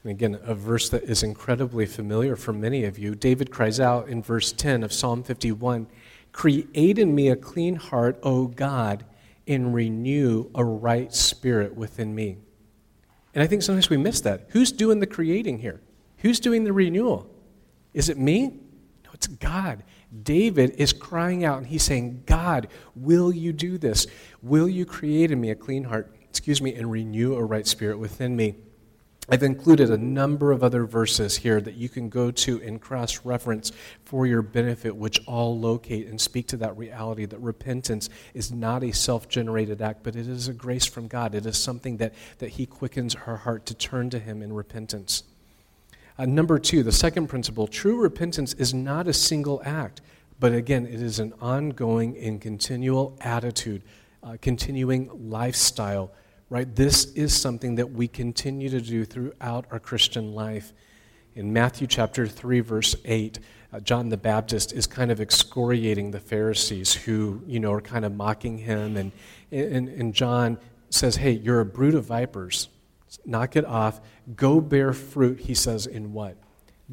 And 0.03 0.11
again, 0.11 0.37
a 0.43 0.53
verse 0.53 0.89
that 0.89 1.03
is 1.03 1.23
incredibly 1.23 1.85
familiar 1.85 2.35
for 2.35 2.51
many 2.51 2.83
of 2.83 2.99
you. 2.99 3.15
David 3.15 3.49
cries 3.49 3.79
out 3.79 4.09
in 4.09 4.21
verse 4.21 4.51
10 4.51 4.83
of 4.83 4.93
Psalm 4.93 5.23
51 5.23 5.87
Create 6.31 6.99
in 6.99 7.15
me 7.15 7.29
a 7.29 7.35
clean 7.35 7.77
heart, 7.77 8.19
O 8.21 8.47
God, 8.47 9.05
and 9.47 9.73
renew 9.73 10.51
a 10.53 10.65
right 10.65 11.13
spirit 11.13 11.75
within 11.75 12.13
me. 12.13 12.37
And 13.33 13.41
I 13.41 13.47
think 13.47 13.61
sometimes 13.61 13.89
we 13.89 13.95
miss 13.95 14.19
that. 14.21 14.47
Who's 14.49 14.73
doing 14.73 14.99
the 14.99 15.07
creating 15.07 15.59
here? 15.59 15.79
Who's 16.17 16.41
doing 16.41 16.65
the 16.65 16.73
renewal? 16.73 17.29
Is 17.95 18.09
it 18.09 18.17
me? 18.19 18.47
No, 19.05 19.09
it's 19.13 19.25
God. 19.25 19.83
David 20.23 20.71
is 20.77 20.93
crying 20.93 21.45
out 21.45 21.57
and 21.57 21.65
he's 21.65 21.81
saying, 21.81 22.23
God, 22.25 22.67
will 22.93 23.33
you 23.33 23.53
do 23.53 23.77
this? 23.77 24.05
Will 24.43 24.67
you 24.67 24.85
create 24.85 25.31
in 25.31 25.39
me 25.39 25.49
a 25.49 25.55
clean 25.55 25.85
heart, 25.85 26.13
excuse 26.29 26.61
me, 26.61 26.75
and 26.75 26.91
renew 26.91 27.35
a 27.35 27.43
right 27.43 27.65
spirit 27.65 27.97
within 27.97 28.35
me? 28.35 28.55
I've 29.27 29.43
included 29.43 29.89
a 29.89 29.97
number 29.97 30.51
of 30.51 30.63
other 30.63 30.85
verses 30.85 31.37
here 31.37 31.59
that 31.61 31.75
you 31.75 31.89
can 31.89 32.09
go 32.09 32.29
to 32.31 32.61
and 32.61 32.79
cross 32.79 33.25
reference 33.25 33.71
for 34.03 34.27
your 34.27 34.43
benefit, 34.43 34.95
which 34.95 35.25
all 35.25 35.57
locate 35.57 36.07
and 36.07 36.19
speak 36.21 36.47
to 36.49 36.57
that 36.57 36.77
reality 36.77 37.25
that 37.25 37.39
repentance 37.39 38.09
is 38.35 38.51
not 38.51 38.83
a 38.83 38.91
self 38.91 39.27
generated 39.27 39.81
act, 39.81 40.03
but 40.03 40.15
it 40.15 40.27
is 40.27 40.47
a 40.47 40.53
grace 40.53 40.85
from 40.85 41.07
God. 41.07 41.33
It 41.33 41.45
is 41.47 41.57
something 41.57 41.97
that, 41.97 42.13
that 42.37 42.49
He 42.49 42.67
quickens 42.67 43.15
our 43.25 43.37
heart 43.37 43.65
to 43.67 43.73
turn 43.73 44.11
to 44.11 44.19
Him 44.19 44.43
in 44.43 44.53
repentance. 44.53 45.23
Uh, 46.17 46.25
number 46.25 46.57
two, 46.57 46.81
the 46.81 46.91
second 46.91 47.27
principle 47.27 47.67
true 47.67 47.97
repentance 47.97 48.53
is 48.53 48.73
not 48.73 49.07
a 49.07 49.13
single 49.13 49.61
act, 49.65 50.01
but 50.39 50.53
again, 50.53 50.85
it 50.85 51.01
is 51.01 51.19
an 51.19 51.33
ongoing 51.41 52.17
and 52.17 52.39
continual 52.39 53.17
attitude, 53.21 53.81
uh, 54.23 54.37
continuing 54.41 55.29
lifestyle. 55.29 56.11
Right? 56.49 56.73
This 56.73 57.05
is 57.13 57.35
something 57.35 57.75
that 57.75 57.91
we 57.91 58.07
continue 58.07 58.69
to 58.69 58.79
do 58.79 59.03
throughout 59.03 59.65
our 59.71 59.79
Christian 59.79 60.33
life. 60.33 60.73
In 61.33 61.51
Matthew 61.51 61.87
chapter 61.87 62.27
3, 62.27 62.61
verse 62.61 62.95
8, 63.03 63.39
uh, 63.73 63.79
John 63.81 64.07
the 64.07 64.15
Baptist 64.15 64.71
is 64.71 64.87
kind 64.87 65.11
of 65.11 65.19
excoriating 65.19 66.11
the 66.11 66.19
Pharisees 66.19 66.93
who, 66.93 67.41
you 67.45 67.59
know, 67.59 67.73
are 67.73 67.81
kind 67.81 68.05
of 68.05 68.13
mocking 68.13 68.57
him. 68.57 68.95
And, 68.95 69.11
and, 69.51 69.89
and 69.89 70.13
John 70.13 70.57
says, 70.91 71.17
Hey, 71.17 71.31
you're 71.31 71.59
a 71.59 71.65
brood 71.65 71.95
of 71.95 72.05
vipers 72.05 72.69
knock 73.25 73.55
it 73.55 73.65
off. 73.65 74.01
Go 74.35 74.59
bear 74.61 74.93
fruit, 74.93 75.39
he 75.39 75.53
says, 75.53 75.85
in 75.85 76.13
what? 76.13 76.37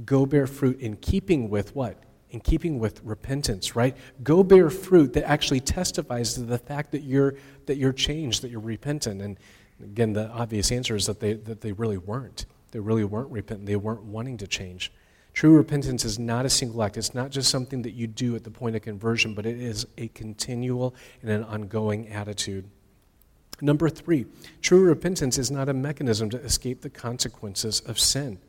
Go 0.04 0.26
bear 0.26 0.46
fruit 0.46 0.80
in 0.80 0.96
keeping 0.96 1.50
with 1.50 1.74
what? 1.74 2.02
In 2.30 2.40
keeping 2.40 2.78
with 2.78 3.02
repentance, 3.04 3.76
right? 3.76 3.96
Go 4.22 4.42
bear 4.42 4.70
fruit 4.70 5.12
that 5.14 5.28
actually 5.28 5.60
testifies 5.60 6.34
to 6.34 6.42
the 6.42 6.58
fact 6.58 6.92
that 6.92 7.02
you're, 7.02 7.34
that 7.66 7.76
you're 7.76 7.92
changed, 7.92 8.42
that 8.42 8.50
you're 8.50 8.60
repentant. 8.60 9.20
And 9.20 9.38
again, 9.82 10.14
the 10.14 10.28
obvious 10.30 10.72
answer 10.72 10.96
is 10.96 11.06
that 11.06 11.20
they, 11.20 11.34
that 11.34 11.60
they 11.60 11.72
really 11.72 11.98
weren't. 11.98 12.46
They 12.70 12.80
really 12.80 13.04
weren't 13.04 13.30
repentant. 13.30 13.66
They 13.66 13.76
weren't 13.76 14.04
wanting 14.04 14.38
to 14.38 14.46
change. 14.46 14.92
True 15.34 15.56
repentance 15.56 16.04
is 16.04 16.18
not 16.18 16.44
a 16.44 16.50
single 16.50 16.82
act. 16.82 16.96
It's 16.96 17.14
not 17.14 17.30
just 17.30 17.50
something 17.50 17.82
that 17.82 17.92
you 17.92 18.06
do 18.06 18.34
at 18.36 18.44
the 18.44 18.50
point 18.50 18.76
of 18.76 18.82
conversion, 18.82 19.34
but 19.34 19.46
it 19.46 19.58
is 19.58 19.86
a 19.96 20.08
continual 20.08 20.94
and 21.22 21.30
an 21.30 21.44
ongoing 21.44 22.08
attitude. 22.08 22.68
Number 23.62 23.88
three, 23.88 24.26
true 24.60 24.82
repentance 24.82 25.38
is 25.38 25.48
not 25.48 25.68
a 25.68 25.72
mechanism 25.72 26.28
to 26.30 26.40
escape 26.40 26.80
the 26.80 26.90
consequences 26.90 27.78
of 27.80 27.96
sin. 27.96 28.40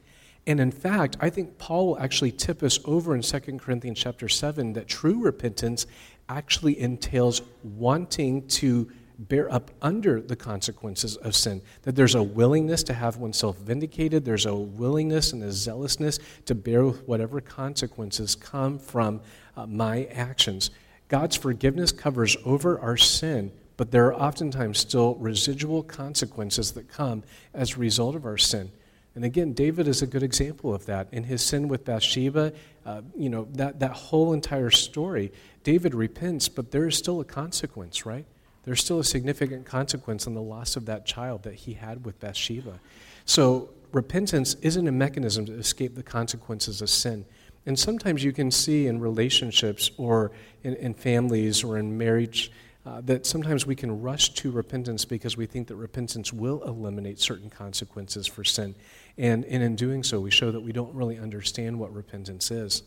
And 0.48 0.60
in 0.60 0.72
fact, 0.72 1.18
I 1.22 1.30
think 1.30 1.60
Paul 1.60 1.88
will 1.88 2.00
actually 2.00 2.32
tip 2.32 2.64
us 2.64 2.80
over 2.84 3.16
in 3.16 3.22
2 3.22 3.40
Corinthians 3.60 4.00
chapter 4.00 4.28
7 4.28 4.74
that 4.74 4.88
true 4.88 5.22
repentance 5.22 5.86
actually 6.28 6.80
entails 6.80 7.44
wanting 7.64 8.48
to 8.48 8.92
bear 9.20 9.54
up 9.54 9.70
under 9.84 10.20
the 10.20 10.36
consequences 10.36 11.16
of 11.18 11.36
sin. 11.36 11.62
That 11.84 11.96
there's 11.96 12.16
a 12.16 12.24
willingness 12.24 12.82
to 12.86 12.94
have 12.96 13.18
oneself 13.18 13.60
vindicated, 13.60 14.26
there's 14.26 14.48
a 14.48 14.56
willingness 14.56 15.32
and 15.32 15.44
a 15.44 15.52
zealousness 15.52 16.18
to 16.46 16.56
bear 16.56 16.86
with 16.86 17.08
whatever 17.08 17.40
consequences 17.40 18.34
come 18.34 18.80
from 18.80 19.22
uh, 19.56 19.68
my 19.68 20.06
actions. 20.06 20.72
God's 21.08 21.36
forgiveness 21.36 21.92
covers 21.92 22.36
over 22.44 22.80
our 22.80 22.98
sin, 22.98 23.52
but 23.78 23.92
there 23.92 24.06
are 24.08 24.14
oftentimes 24.14 24.80
still 24.80 25.16
residual 25.16 25.84
consequences 25.84 26.72
that 26.74 26.88
come 26.90 27.24
as 27.54 27.74
a 27.74 27.80
result 27.80 28.16
of 28.16 28.26
our 28.26 28.38
sin. 28.38 28.72
And 29.16 29.24
again, 29.24 29.54
David 29.54 29.88
is 29.88 30.02
a 30.02 30.08
good 30.08 30.24
example 30.24 30.74
of 30.74 30.86
that. 30.88 31.08
In 31.12 31.24
his 31.24 31.44
sin 31.44 31.68
with 31.68 31.86
Bathsheba, 31.86 32.54
uh, 32.86 33.02
you 33.16 33.30
know, 33.30 33.48
that, 33.54 33.80
that 33.80 33.92
whole 33.92 34.34
entire 34.34 34.72
story, 34.72 35.32
David 35.64 35.94
repents, 35.94 36.50
but 36.50 36.72
there 36.72 36.88
is 36.88 36.98
still 36.98 37.20
a 37.20 37.26
consequence, 37.26 38.06
right? 38.06 38.26
There's 38.64 38.82
still 38.84 39.00
a 39.00 39.04
significant 39.04 39.66
consequence 39.66 40.26
in 40.26 40.34
the 40.34 40.42
loss 40.42 40.76
of 40.76 40.86
that 40.86 41.06
child 41.06 41.44
that 41.44 41.54
he 41.54 41.74
had 41.74 42.06
with 42.06 42.20
Bathsheba. 42.20 42.80
So, 43.26 43.70
repentance 43.92 44.56
isn't 44.62 44.88
a 44.88 44.92
mechanism 44.92 45.46
to 45.46 45.54
escape 45.54 45.96
the 45.96 46.04
consequences 46.04 46.82
of 46.82 46.90
sin. 46.90 47.26
And 47.66 47.78
sometimes 47.78 48.24
you 48.24 48.34
can 48.34 48.52
see 48.52 48.88
in 48.88 49.00
relationships 49.00 49.92
or 49.98 50.32
in, 50.64 50.76
in 50.76 50.94
families 50.94 51.64
or 51.64 51.78
in 51.78 51.98
marriage 51.98 52.52
uh, 52.86 53.02
that 53.02 53.26
sometimes 53.26 53.66
we 53.66 53.76
can 53.76 54.02
rush 54.02 54.34
to 54.34 54.52
repentance 54.52 55.06
because 55.06 55.38
we 55.38 55.46
think 55.46 55.68
that 55.68 55.76
repentance 55.76 56.34
will 56.34 56.62
eliminate 56.64 57.20
certain 57.20 57.50
consequences 57.50 58.28
for 58.28 58.44
sin. 58.44 58.76
And, 59.18 59.46
and 59.46 59.64
in 59.64 59.76
doing 59.76 60.04
so, 60.04 60.20
we 60.20 60.32
show 60.32 60.52
that 60.52 60.60
we 60.60 60.74
don't 60.74 60.94
really 60.94 61.18
understand 61.18 61.80
what 61.80 61.94
repentance 61.94 62.52
is. 62.52 62.84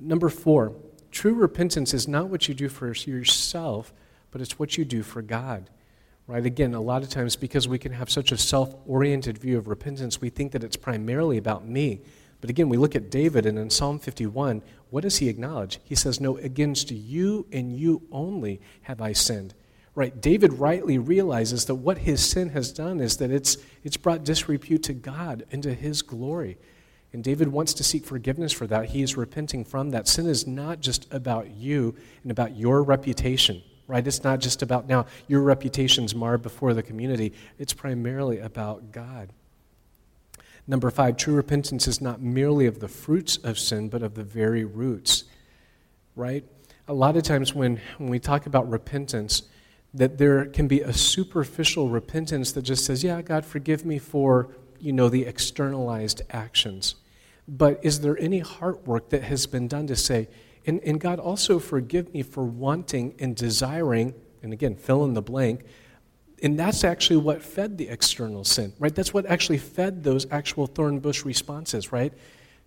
Number 0.00 0.30
four, 0.30 0.72
true 1.10 1.34
repentance 1.34 1.92
is 1.92 2.08
not 2.08 2.28
what 2.28 2.48
you 2.48 2.54
do 2.54 2.68
for 2.68 2.86
yourself, 2.86 3.92
but 4.30 4.40
it's 4.40 4.58
what 4.58 4.78
you 4.78 4.84
do 4.84 5.02
for 5.02 5.20
God. 5.20 5.68
Right? 6.26 6.46
Again, 6.46 6.72
a 6.72 6.80
lot 6.80 7.02
of 7.02 7.10
times 7.10 7.36
because 7.36 7.68
we 7.68 7.78
can 7.78 7.92
have 7.92 8.08
such 8.08 8.32
a 8.32 8.38
self 8.38 8.74
oriented 8.86 9.36
view 9.36 9.58
of 9.58 9.68
repentance, 9.68 10.20
we 10.20 10.30
think 10.30 10.52
that 10.52 10.64
it's 10.64 10.76
primarily 10.76 11.36
about 11.36 11.66
me. 11.66 12.00
But 12.40 12.48
again, 12.48 12.68
we 12.68 12.76
look 12.76 12.96
at 12.96 13.10
David, 13.10 13.44
and 13.44 13.58
in 13.58 13.70
Psalm 13.70 13.98
51, 13.98 14.62
what 14.92 15.04
does 15.04 15.16
he 15.16 15.30
acknowledge? 15.30 15.80
He 15.84 15.94
says, 15.94 16.20
No, 16.20 16.36
against 16.36 16.90
you 16.90 17.46
and 17.50 17.74
you 17.74 18.02
only 18.12 18.60
have 18.82 19.00
I 19.00 19.14
sinned. 19.14 19.54
Right? 19.94 20.20
David 20.20 20.52
rightly 20.52 20.98
realizes 20.98 21.64
that 21.64 21.76
what 21.76 21.98
his 21.98 22.22
sin 22.22 22.50
has 22.50 22.70
done 22.70 23.00
is 23.00 23.16
that 23.16 23.30
it's, 23.30 23.56
it's 23.84 23.96
brought 23.96 24.22
disrepute 24.22 24.82
to 24.82 24.92
God 24.92 25.46
and 25.50 25.62
to 25.62 25.72
his 25.72 26.02
glory. 26.02 26.58
And 27.14 27.24
David 27.24 27.48
wants 27.48 27.72
to 27.74 27.84
seek 27.84 28.04
forgiveness 28.04 28.52
for 28.52 28.66
that. 28.66 28.90
He 28.90 29.00
is 29.00 29.16
repenting 29.16 29.64
from 29.64 29.90
that. 29.90 30.08
Sin 30.08 30.26
is 30.26 30.46
not 30.46 30.80
just 30.80 31.10
about 31.10 31.50
you 31.52 31.96
and 32.22 32.30
about 32.30 32.54
your 32.54 32.82
reputation, 32.82 33.62
right? 33.86 34.06
It's 34.06 34.22
not 34.22 34.40
just 34.40 34.60
about 34.60 34.88
now 34.88 35.06
your 35.26 35.40
reputation's 35.40 36.14
marred 36.14 36.42
before 36.42 36.74
the 36.74 36.82
community. 36.82 37.32
It's 37.58 37.72
primarily 37.72 38.40
about 38.40 38.92
God. 38.92 39.32
Number 40.66 40.90
five, 40.90 41.16
true 41.16 41.34
repentance 41.34 41.88
is 41.88 42.00
not 42.00 42.20
merely 42.20 42.66
of 42.66 42.78
the 42.78 42.88
fruits 42.88 43.36
of 43.38 43.58
sin, 43.58 43.88
but 43.88 44.02
of 44.02 44.14
the 44.14 44.22
very 44.22 44.64
roots, 44.64 45.24
right? 46.14 46.44
A 46.86 46.94
lot 46.94 47.16
of 47.16 47.24
times 47.24 47.54
when, 47.54 47.80
when 47.98 48.10
we 48.10 48.18
talk 48.18 48.46
about 48.46 48.70
repentance, 48.70 49.42
that 49.94 50.18
there 50.18 50.46
can 50.46 50.68
be 50.68 50.80
a 50.80 50.92
superficial 50.92 51.88
repentance 51.88 52.52
that 52.52 52.62
just 52.62 52.84
says, 52.84 53.04
yeah, 53.04 53.20
God, 53.22 53.44
forgive 53.44 53.84
me 53.84 53.98
for, 53.98 54.48
you 54.80 54.92
know, 54.92 55.08
the 55.08 55.26
externalized 55.26 56.22
actions. 56.30 56.94
But 57.46 57.80
is 57.82 58.00
there 58.00 58.18
any 58.18 58.38
heart 58.38 58.86
work 58.86 59.10
that 59.10 59.24
has 59.24 59.46
been 59.46 59.68
done 59.68 59.86
to 59.88 59.96
say, 59.96 60.28
and, 60.64 60.80
and 60.80 61.00
God, 61.00 61.18
also 61.18 61.58
forgive 61.58 62.14
me 62.14 62.22
for 62.22 62.44
wanting 62.44 63.14
and 63.18 63.34
desiring, 63.34 64.14
and 64.42 64.52
again, 64.52 64.76
fill 64.76 65.04
in 65.04 65.14
the 65.14 65.22
blank, 65.22 65.64
and 66.42 66.58
that's 66.58 66.84
actually 66.84 67.18
what 67.18 67.42
fed 67.42 67.78
the 67.78 67.88
external 67.88 68.44
sin, 68.44 68.72
right? 68.78 68.94
That's 68.94 69.14
what 69.14 69.26
actually 69.26 69.58
fed 69.58 70.02
those 70.02 70.26
actual 70.30 70.66
thorn 70.66 70.98
bush 70.98 71.24
responses, 71.24 71.92
right? 71.92 72.12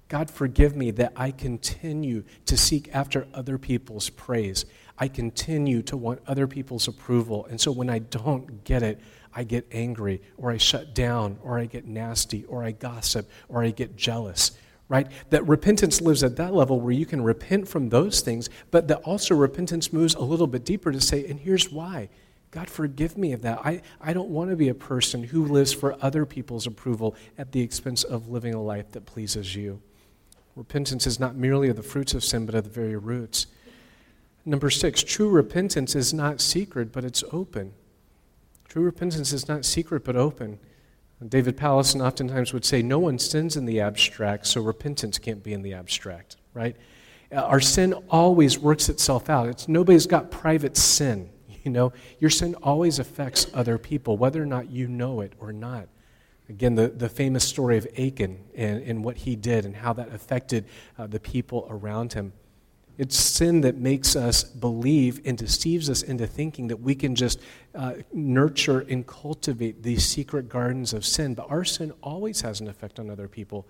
God, 0.08 0.30
forgive 0.30 0.76
me 0.76 0.92
that 0.92 1.14
I 1.16 1.32
continue 1.32 2.24
to 2.46 2.56
seek 2.56 2.90
after 2.94 3.28
other 3.34 3.58
people's 3.58 4.10
praise. 4.10 4.66
I 4.98 5.08
continue 5.08 5.82
to 5.84 5.98
want 5.98 6.22
other 6.28 6.48
people's 6.48 6.88
approval. 6.88 7.48
And 7.50 7.60
so 7.60 7.72
when 7.72 7.90
I 7.90 8.00
don't 8.00 8.64
get 8.64 8.84
it, 8.84 9.02
I 9.34 9.44
get 9.44 9.68
angry, 9.72 10.22
or 10.38 10.52
I 10.52 10.58
shut 10.58 10.96
down, 10.96 11.38
or 11.44 11.60
I 11.60 11.66
get 11.66 11.86
nasty, 11.86 12.46
or 12.46 12.64
I 12.64 12.72
gossip, 12.72 13.30
or 13.50 13.64
I 13.64 13.72
get 13.72 13.98
jealous, 13.98 14.52
right? 14.88 15.08
That 15.32 15.46
repentance 15.46 16.00
lives 16.00 16.24
at 16.24 16.38
that 16.38 16.54
level 16.54 16.80
where 16.80 16.94
you 16.94 17.06
can 17.06 17.22
repent 17.22 17.68
from 17.68 17.90
those 17.90 18.22
things, 18.22 18.50
but 18.72 18.88
that 18.88 19.02
also 19.02 19.36
repentance 19.36 19.92
moves 19.92 20.16
a 20.16 20.22
little 20.22 20.48
bit 20.48 20.64
deeper 20.64 20.92
to 20.92 21.02
say, 21.02 21.26
and 21.28 21.40
here's 21.40 21.70
why. 21.70 22.08
God, 22.56 22.70
forgive 22.70 23.18
me 23.18 23.34
of 23.34 23.42
that. 23.42 23.60
I, 23.66 23.82
I 24.00 24.14
don't 24.14 24.30
want 24.30 24.50
to 24.50 24.56
be 24.56 24.70
a 24.70 24.74
person 24.74 25.26
who 25.26 25.44
lives 25.44 25.74
for 25.74 25.98
other 26.02 26.26
people's 26.26 26.66
approval 26.66 27.14
at 27.38 27.52
the 27.52 27.60
expense 27.60 28.06
of 28.06 28.30
living 28.30 28.54
a 28.54 28.62
life 28.62 28.92
that 28.92 29.06
pleases 29.06 29.58
you. 29.58 29.82
Repentance 30.56 31.06
is 31.06 31.20
not 31.20 31.36
merely 31.36 31.68
of 31.68 31.76
the 31.76 31.84
fruits 31.84 32.14
of 32.14 32.24
sin, 32.24 32.46
but 32.46 32.56
of 32.56 32.64
the 32.64 32.70
very 32.70 32.96
roots. 32.96 33.48
Number 34.46 34.70
six, 34.70 35.04
true 35.04 35.28
repentance 35.28 35.96
is 35.96 36.14
not 36.14 36.40
secret, 36.40 36.94
but 36.94 37.04
it's 37.04 37.26
open. 37.34 37.74
True 38.70 38.84
repentance 38.84 39.34
is 39.34 39.50
not 39.50 39.66
secret, 39.66 40.06
but 40.06 40.16
open. 40.16 40.58
David 41.28 41.58
Powlison 41.58 42.02
oftentimes 42.02 42.54
would 42.54 42.64
say, 42.64 42.82
No 42.82 43.00
one 43.00 43.20
sins 43.20 43.58
in 43.58 43.66
the 43.66 43.82
abstract, 43.82 44.48
so 44.48 44.62
repentance 44.62 45.18
can't 45.18 45.44
be 45.44 45.52
in 45.52 45.62
the 45.62 45.74
abstract, 45.74 46.38
right? 46.54 46.78
Our 47.34 47.60
sin 47.60 47.94
always 48.10 48.58
works 48.58 48.88
itself 48.88 49.30
out. 49.30 49.50
It's, 49.50 49.68
nobody's 49.68 50.08
got 50.08 50.32
private 50.32 50.78
sin. 50.78 51.32
You 51.66 51.72
know, 51.72 51.94
your 52.20 52.30
sin 52.30 52.54
always 52.62 53.00
affects 53.00 53.48
other 53.54 53.80
people, 53.80 54.18
whether 54.18 54.42
or 54.42 54.46
not 54.46 54.70
you 54.70 54.88
know 54.88 55.20
it 55.22 55.34
or 55.40 55.52
not. 55.52 55.88
Again, 56.48 56.76
the, 56.76 56.90
the 56.90 57.10
famous 57.10 57.44
story 57.44 57.76
of 57.78 57.88
Achan 57.98 58.38
and, 58.56 58.84
and 58.84 59.04
what 59.04 59.18
he 59.18 59.36
did 59.36 59.66
and 59.66 59.76
how 59.76 59.92
that 59.94 60.14
affected 60.14 60.66
uh, 61.00 61.08
the 61.08 61.20
people 61.20 61.68
around 61.72 62.14
him. 62.14 62.34
It's 63.00 63.18
sin 63.18 63.62
that 63.62 63.78
makes 63.78 64.16
us 64.16 64.44
believe 64.44 65.22
and 65.26 65.36
deceives 65.36 65.90
us 65.90 66.04
into 66.04 66.28
thinking 66.28 66.68
that 66.68 66.78
we 66.78 66.94
can 66.94 67.16
just 67.16 67.42
uh, 67.74 67.96
nurture 68.14 68.82
and 68.82 69.06
cultivate 69.06 69.82
these 69.82 70.06
secret 70.06 70.48
gardens 70.48 70.94
of 70.94 71.04
sin. 71.04 71.34
But 71.34 71.50
our 71.50 71.66
sin 71.66 71.92
always 72.04 72.42
has 72.42 72.62
an 72.62 72.68
effect 72.68 73.00
on 73.00 73.10
other 73.10 73.28
people. 73.28 73.66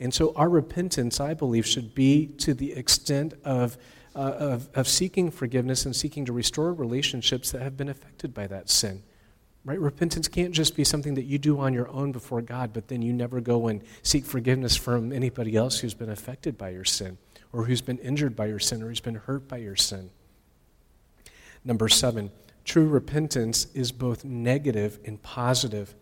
And 0.00 0.12
so 0.12 0.32
our 0.34 0.48
repentance, 0.48 1.20
I 1.20 1.34
believe, 1.34 1.66
should 1.66 1.94
be 1.94 2.26
to 2.38 2.54
the 2.54 2.72
extent 2.72 3.34
of, 3.44 3.76
uh, 4.14 4.18
of, 4.38 4.68
of 4.74 4.88
seeking 4.88 5.30
forgiveness 5.30 5.84
and 5.84 5.94
seeking 5.94 6.24
to 6.24 6.32
restore 6.32 6.72
relationships 6.72 7.50
that 7.50 7.62
have 7.62 7.76
been 7.76 7.88
affected 7.88 8.32
by 8.32 8.46
that 8.46 8.70
sin. 8.70 9.02
Right? 9.64 9.80
Repentance 9.80 10.28
can't 10.28 10.52
just 10.52 10.76
be 10.76 10.84
something 10.84 11.14
that 11.14 11.24
you 11.24 11.38
do 11.38 11.58
on 11.58 11.72
your 11.72 11.88
own 11.88 12.12
before 12.12 12.42
God, 12.42 12.72
but 12.74 12.88
then 12.88 13.00
you 13.00 13.12
never 13.14 13.40
go 13.40 13.68
and 13.68 13.82
seek 14.02 14.26
forgiveness 14.26 14.76
from 14.76 15.10
anybody 15.10 15.56
else 15.56 15.78
who's 15.78 15.94
been 15.94 16.10
affected 16.10 16.58
by 16.58 16.68
your 16.68 16.84
sin 16.84 17.16
or 17.50 17.64
who's 17.64 17.80
been 17.80 17.98
injured 17.98 18.36
by 18.36 18.46
your 18.46 18.58
sin 18.58 18.82
or 18.82 18.88
who's 18.88 19.00
been 19.00 19.14
hurt 19.14 19.48
by 19.48 19.56
your 19.56 19.76
sin. 19.76 20.10
Number 21.64 21.88
seven, 21.88 22.30
true 22.64 22.86
repentance 22.86 23.68
is 23.74 23.90
both 23.90 24.22
negative 24.22 24.98
and 25.06 25.22
positive. 25.22 25.94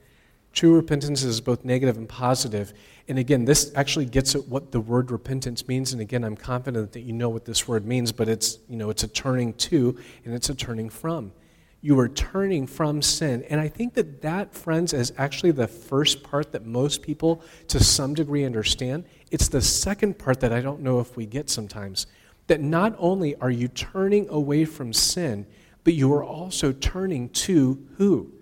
True 0.52 0.74
repentance 0.74 1.22
is 1.22 1.40
both 1.40 1.64
negative 1.64 1.96
and 1.96 2.08
positive. 2.08 2.74
And 3.08 3.18
again, 3.18 3.44
this 3.44 3.72
actually 3.74 4.04
gets 4.04 4.34
at 4.34 4.46
what 4.48 4.70
the 4.70 4.80
word 4.80 5.10
repentance 5.10 5.66
means. 5.66 5.92
And 5.92 6.02
again, 6.02 6.24
I'm 6.24 6.36
confident 6.36 6.92
that 6.92 7.00
you 7.00 7.12
know 7.12 7.30
what 7.30 7.46
this 7.46 7.66
word 7.66 7.86
means, 7.86 8.12
but 8.12 8.28
it's, 8.28 8.58
you 8.68 8.76
know, 8.76 8.90
it's 8.90 9.02
a 9.02 9.08
turning 9.08 9.54
to 9.54 9.98
and 10.24 10.34
it's 10.34 10.50
a 10.50 10.54
turning 10.54 10.90
from. 10.90 11.32
You 11.80 11.98
are 11.98 12.08
turning 12.08 12.66
from 12.66 13.02
sin. 13.02 13.44
And 13.48 13.60
I 13.60 13.66
think 13.66 13.94
that 13.94 14.22
that, 14.22 14.54
friends, 14.54 14.92
is 14.92 15.12
actually 15.16 15.50
the 15.50 15.66
first 15.66 16.22
part 16.22 16.52
that 16.52 16.64
most 16.64 17.02
people, 17.02 17.42
to 17.68 17.82
some 17.82 18.14
degree, 18.14 18.44
understand. 18.44 19.04
It's 19.32 19.48
the 19.48 19.62
second 19.62 20.18
part 20.18 20.38
that 20.40 20.52
I 20.52 20.60
don't 20.60 20.80
know 20.80 21.00
if 21.00 21.16
we 21.16 21.26
get 21.26 21.50
sometimes. 21.50 22.06
That 22.46 22.60
not 22.60 22.94
only 22.98 23.34
are 23.36 23.50
you 23.50 23.68
turning 23.68 24.28
away 24.28 24.64
from 24.64 24.92
sin, 24.92 25.46
but 25.82 25.94
you 25.94 26.12
are 26.12 26.22
also 26.22 26.72
turning 26.72 27.30
to 27.30 27.84
who? 27.96 28.32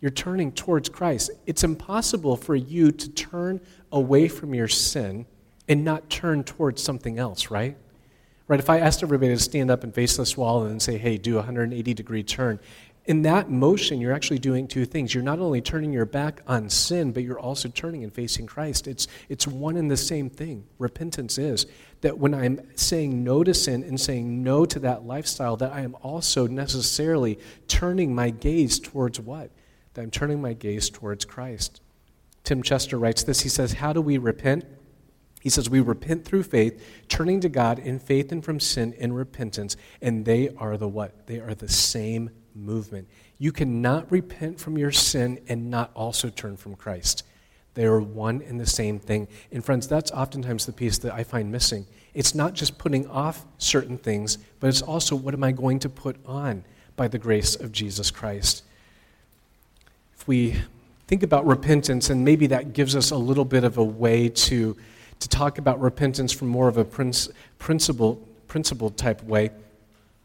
You're 0.00 0.10
turning 0.10 0.52
towards 0.52 0.88
Christ. 0.88 1.30
It's 1.46 1.64
impossible 1.64 2.36
for 2.36 2.54
you 2.54 2.92
to 2.92 3.08
turn 3.10 3.60
away 3.90 4.28
from 4.28 4.54
your 4.54 4.68
sin 4.68 5.26
and 5.68 5.84
not 5.84 6.08
turn 6.10 6.44
towards 6.44 6.82
something 6.82 7.18
else, 7.18 7.50
right? 7.50 7.76
Right, 8.48 8.60
if 8.60 8.70
I 8.70 8.78
asked 8.78 9.02
everybody 9.02 9.34
to 9.34 9.40
stand 9.40 9.70
up 9.70 9.82
and 9.82 9.92
face 9.92 10.16
this 10.16 10.36
wall 10.36 10.66
and 10.66 10.80
say, 10.80 10.98
hey, 10.98 11.18
do 11.18 11.34
a 11.34 11.38
180 11.38 11.94
degree 11.94 12.22
turn, 12.22 12.60
in 13.06 13.22
that 13.22 13.50
motion, 13.50 14.00
you're 14.00 14.12
actually 14.12 14.40
doing 14.40 14.66
two 14.66 14.84
things. 14.84 15.14
You're 15.14 15.22
not 15.22 15.38
only 15.38 15.60
turning 15.60 15.92
your 15.92 16.04
back 16.04 16.42
on 16.46 16.68
sin, 16.68 17.12
but 17.12 17.22
you're 17.22 17.38
also 17.38 17.68
turning 17.68 18.02
and 18.02 18.12
facing 18.12 18.46
Christ. 18.46 18.88
It's, 18.88 19.06
it's 19.28 19.46
one 19.46 19.76
and 19.76 19.90
the 19.90 19.96
same 19.96 20.28
thing. 20.28 20.64
Repentance 20.78 21.38
is 21.38 21.66
that 22.00 22.18
when 22.18 22.34
I'm 22.34 22.60
saying 22.76 23.22
no 23.22 23.44
to 23.44 23.54
sin 23.54 23.84
and 23.84 24.00
saying 24.00 24.42
no 24.42 24.64
to 24.66 24.80
that 24.80 25.04
lifestyle, 25.04 25.56
that 25.58 25.72
I 25.72 25.80
am 25.80 25.96
also 26.02 26.48
necessarily 26.48 27.38
turning 27.68 28.14
my 28.14 28.30
gaze 28.30 28.80
towards 28.80 29.20
what? 29.20 29.50
That 29.96 30.02
I'm 30.02 30.10
turning 30.10 30.42
my 30.42 30.52
gaze 30.52 30.90
towards 30.90 31.24
Christ. 31.24 31.80
Tim 32.44 32.62
Chester 32.62 32.98
writes 32.98 33.22
this. 33.22 33.40
He 33.40 33.48
says, 33.48 33.72
How 33.72 33.94
do 33.94 34.02
we 34.02 34.18
repent? 34.18 34.66
He 35.40 35.48
says, 35.48 35.70
We 35.70 35.80
repent 35.80 36.26
through 36.26 36.42
faith, 36.42 36.84
turning 37.08 37.40
to 37.40 37.48
God 37.48 37.78
in 37.78 37.98
faith 37.98 38.30
and 38.30 38.44
from 38.44 38.60
sin 38.60 38.92
in 38.92 39.14
repentance, 39.14 39.74
and 40.02 40.26
they 40.26 40.50
are 40.58 40.76
the 40.76 40.86
what? 40.86 41.26
They 41.26 41.40
are 41.40 41.54
the 41.54 41.70
same 41.70 42.28
movement. 42.54 43.08
You 43.38 43.52
cannot 43.52 44.12
repent 44.12 44.60
from 44.60 44.76
your 44.76 44.92
sin 44.92 45.40
and 45.48 45.70
not 45.70 45.92
also 45.94 46.28
turn 46.28 46.58
from 46.58 46.74
Christ. 46.74 47.22
They 47.72 47.86
are 47.86 48.00
one 48.00 48.42
and 48.42 48.60
the 48.60 48.66
same 48.66 48.98
thing. 48.98 49.28
And 49.50 49.64
friends, 49.64 49.88
that's 49.88 50.10
oftentimes 50.10 50.66
the 50.66 50.74
piece 50.74 50.98
that 50.98 51.14
I 51.14 51.24
find 51.24 51.50
missing. 51.50 51.86
It's 52.12 52.34
not 52.34 52.52
just 52.52 52.76
putting 52.76 53.06
off 53.06 53.46
certain 53.56 53.96
things, 53.96 54.36
but 54.60 54.68
it's 54.68 54.82
also 54.82 55.16
what 55.16 55.32
am 55.32 55.42
I 55.42 55.52
going 55.52 55.78
to 55.78 55.88
put 55.88 56.18
on 56.26 56.66
by 56.96 57.08
the 57.08 57.18
grace 57.18 57.54
of 57.56 57.72
Jesus 57.72 58.10
Christ. 58.10 58.62
We 60.26 60.56
think 61.06 61.22
about 61.22 61.46
repentance, 61.46 62.10
and 62.10 62.24
maybe 62.24 62.48
that 62.48 62.72
gives 62.72 62.96
us 62.96 63.10
a 63.10 63.16
little 63.16 63.44
bit 63.44 63.64
of 63.64 63.78
a 63.78 63.84
way 63.84 64.28
to, 64.28 64.76
to 65.20 65.28
talk 65.28 65.58
about 65.58 65.80
repentance 65.80 66.32
from 66.32 66.48
more 66.48 66.68
of 66.68 66.78
a 66.78 66.84
principle, 66.84 68.16
principle 68.48 68.90
type 68.90 69.22
way. 69.22 69.50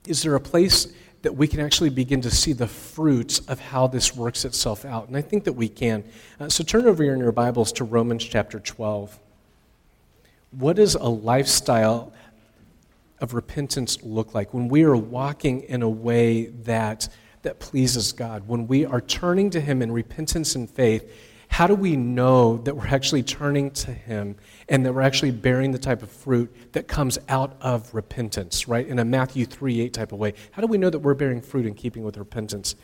Is 0.07 0.23
there 0.23 0.35
a 0.35 0.39
place 0.39 0.87
that 1.21 1.35
we 1.35 1.47
can 1.47 1.59
actually 1.59 1.89
begin 1.89 2.21
to 2.21 2.31
see 2.31 2.53
the 2.53 2.67
fruits 2.67 3.39
of 3.39 3.59
how 3.59 3.87
this 3.87 4.15
works 4.15 4.45
itself 4.45 4.85
out. 4.85 5.07
And 5.07 5.15
I 5.15 5.21
think 5.21 5.43
that 5.43 5.53
we 5.53 5.69
can. 5.69 6.03
Uh, 6.39 6.49
so 6.49 6.63
turn 6.63 6.87
over 6.87 7.03
in 7.03 7.19
your 7.19 7.31
Bibles 7.31 7.71
to 7.73 7.83
Romans 7.83 8.23
chapter 8.23 8.59
12. 8.59 9.19
What 10.51 10.77
does 10.77 10.95
a 10.95 11.07
lifestyle 11.07 12.11
of 13.19 13.33
repentance 13.35 14.01
look 14.01 14.33
like 14.33 14.53
when 14.53 14.67
we 14.67 14.83
are 14.83 14.95
walking 14.95 15.61
in 15.61 15.83
a 15.83 15.89
way 15.89 16.47
that, 16.47 17.07
that 17.43 17.60
pleases 17.60 18.12
God, 18.12 18.47
when 18.47 18.67
we 18.67 18.86
are 18.86 19.01
turning 19.01 19.49
to 19.51 19.60
Him 19.60 19.82
in 19.82 19.91
repentance 19.91 20.56
and 20.56 20.69
faith? 20.69 21.12
how 21.51 21.67
do 21.67 21.75
we 21.75 21.97
know 21.97 22.58
that 22.60 22.77
we're 22.77 22.88
actually 22.88 23.23
turning 23.23 23.71
to 23.71 23.91
Him 23.91 24.38
and 24.69 24.86
that 24.86 24.93
we're 24.93 25.01
actually 25.01 25.32
bearing 25.32 25.73
the 25.73 25.77
type 25.77 26.01
of 26.01 26.10
fruit 26.10 26.49
that 26.71 26.88
comes 26.88 27.19
out 27.27 27.58
of 27.60 27.93
repentance, 27.93 28.69
right? 28.69 28.88
In 28.88 28.99
a 28.99 29.06
Matthew 29.06 29.45
3 29.45 29.82
8 29.82 29.93
type 29.93 30.12
of 30.13 30.17
way. 30.17 30.34
How 30.51 30.62
do 30.62 30.67
we 30.67 30.77
know 30.77 30.89
that 30.89 30.99
we're 30.99 31.13
bearing 31.13 31.41
fruit 31.41 31.65
in 31.65 31.73
keeping 31.73 32.04
with 32.04 32.15
repentance? 32.15 32.75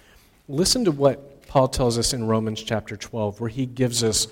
Listen 0.50 0.84
to 0.84 0.91
what 0.91 1.48
Paul 1.48 1.70
tells 1.70 1.98
us 1.98 2.12
in 2.13 2.28
Romans 2.28 2.62
chapter 2.62 2.98
12, 2.98 3.39
where 3.39 3.50
he 3.50 3.65
gives 3.65 4.04
us 4.04 4.28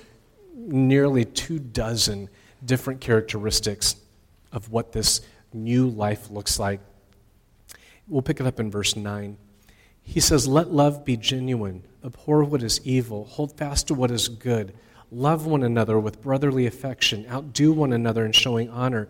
nearly 0.53 1.23
two 1.23 1.57
dozen 1.57 2.29
different 2.65 2.99
characteristics 2.99 3.95
of 4.51 4.69
what 4.69 4.91
this 4.91 5.21
new 5.53 5.87
life 5.87 6.29
looks 6.29 6.59
like. 6.59 6.81
We'll 8.09 8.21
pick 8.21 8.41
it 8.41 8.45
up 8.45 8.59
in 8.59 8.69
verse 8.69 8.97
9. 8.97 9.37
He 10.05 10.19
says, 10.19 10.47
Let 10.47 10.71
love 10.71 11.03
be 11.03 11.17
genuine, 11.17 11.83
abhor 12.03 12.43
what 12.43 12.63
is 12.63 12.79
evil, 12.85 13.25
hold 13.25 13.57
fast 13.57 13.87
to 13.87 13.93
what 13.93 14.11
is 14.11 14.29
good, 14.29 14.73
love 15.11 15.45
one 15.45 15.63
another 15.63 15.99
with 15.99 16.21
brotherly 16.21 16.65
affection, 16.65 17.25
outdo 17.29 17.73
one 17.73 17.91
another 17.91 18.25
in 18.25 18.31
showing 18.31 18.69
honor. 18.69 19.09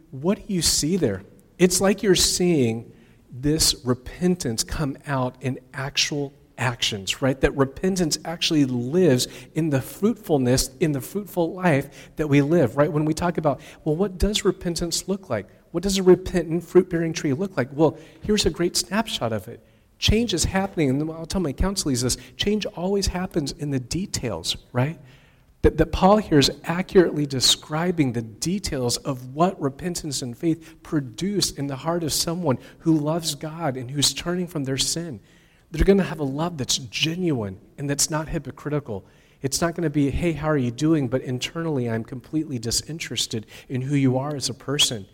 what 0.11 0.47
do 0.47 0.53
you 0.53 0.61
see 0.61 0.97
there? 0.97 1.23
It's 1.57 1.81
like 1.81 2.03
you're 2.03 2.15
seeing 2.15 2.91
this 3.31 3.75
repentance 3.85 4.63
come 4.63 4.97
out 5.07 5.35
in 5.41 5.59
actual 5.73 6.33
actions, 6.57 7.21
right? 7.21 7.39
That 7.41 7.55
repentance 7.57 8.19
actually 8.23 8.65
lives 8.65 9.27
in 9.55 9.69
the 9.69 9.81
fruitfulness, 9.81 10.69
in 10.79 10.91
the 10.91 11.01
fruitful 11.01 11.53
life 11.53 12.11
that 12.17 12.27
we 12.27 12.41
live, 12.41 12.77
right? 12.77 12.91
When 12.91 13.05
we 13.05 13.13
talk 13.13 13.37
about, 13.37 13.61
well, 13.83 13.95
what 13.95 14.17
does 14.17 14.45
repentance 14.45 15.07
look 15.07 15.29
like? 15.29 15.47
What 15.71 15.83
does 15.83 15.97
a 15.97 16.03
repentant 16.03 16.63
fruit 16.63 16.89
bearing 16.89 17.13
tree 17.13 17.33
look 17.33 17.57
like? 17.57 17.69
Well, 17.71 17.97
here's 18.21 18.45
a 18.45 18.49
great 18.49 18.75
snapshot 18.75 19.33
of 19.33 19.47
it. 19.47 19.65
Change 19.97 20.33
is 20.33 20.45
happening, 20.45 20.89
and 20.89 21.11
I'll 21.11 21.25
tell 21.25 21.41
my 21.41 21.53
counselees 21.53 22.01
this 22.01 22.17
change 22.35 22.65
always 22.65 23.07
happens 23.07 23.51
in 23.53 23.69
the 23.69 23.79
details, 23.79 24.57
right? 24.73 24.99
That, 25.61 25.77
that 25.77 25.91
Paul 25.91 26.17
here 26.17 26.39
is 26.39 26.51
accurately 26.63 27.25
describing 27.25 28.13
the 28.13 28.21
details 28.21 28.97
of 28.97 29.35
what 29.35 29.61
repentance 29.61 30.21
and 30.21 30.35
faith 30.35 30.81
produce 30.81 31.51
in 31.51 31.67
the 31.67 31.75
heart 31.75 32.03
of 32.03 32.11
someone 32.11 32.57
who 32.79 32.97
loves 32.97 33.35
God 33.35 33.77
and 33.77 33.91
who's 33.91 34.13
turning 34.13 34.47
from 34.47 34.63
their 34.63 34.77
sin. 34.77 35.19
They're 35.69 35.85
going 35.85 35.99
to 35.99 36.03
have 36.03 36.19
a 36.19 36.23
love 36.23 36.57
that's 36.57 36.77
genuine 36.77 37.59
and 37.77 37.89
that's 37.89 38.09
not 38.09 38.27
hypocritical. 38.27 39.05
It's 39.41 39.61
not 39.61 39.75
going 39.75 39.83
to 39.83 39.89
be, 39.89 40.09
hey, 40.09 40.33
how 40.33 40.47
are 40.47 40.57
you 40.57 40.71
doing? 40.71 41.07
But 41.07 41.21
internally, 41.21 41.89
I'm 41.89 42.03
completely 42.03 42.59
disinterested 42.59 43.45
in 43.69 43.81
who 43.81 43.95
you 43.95 44.17
are 44.17 44.35
as 44.35 44.49
a 44.49 44.53
person. 44.53 45.05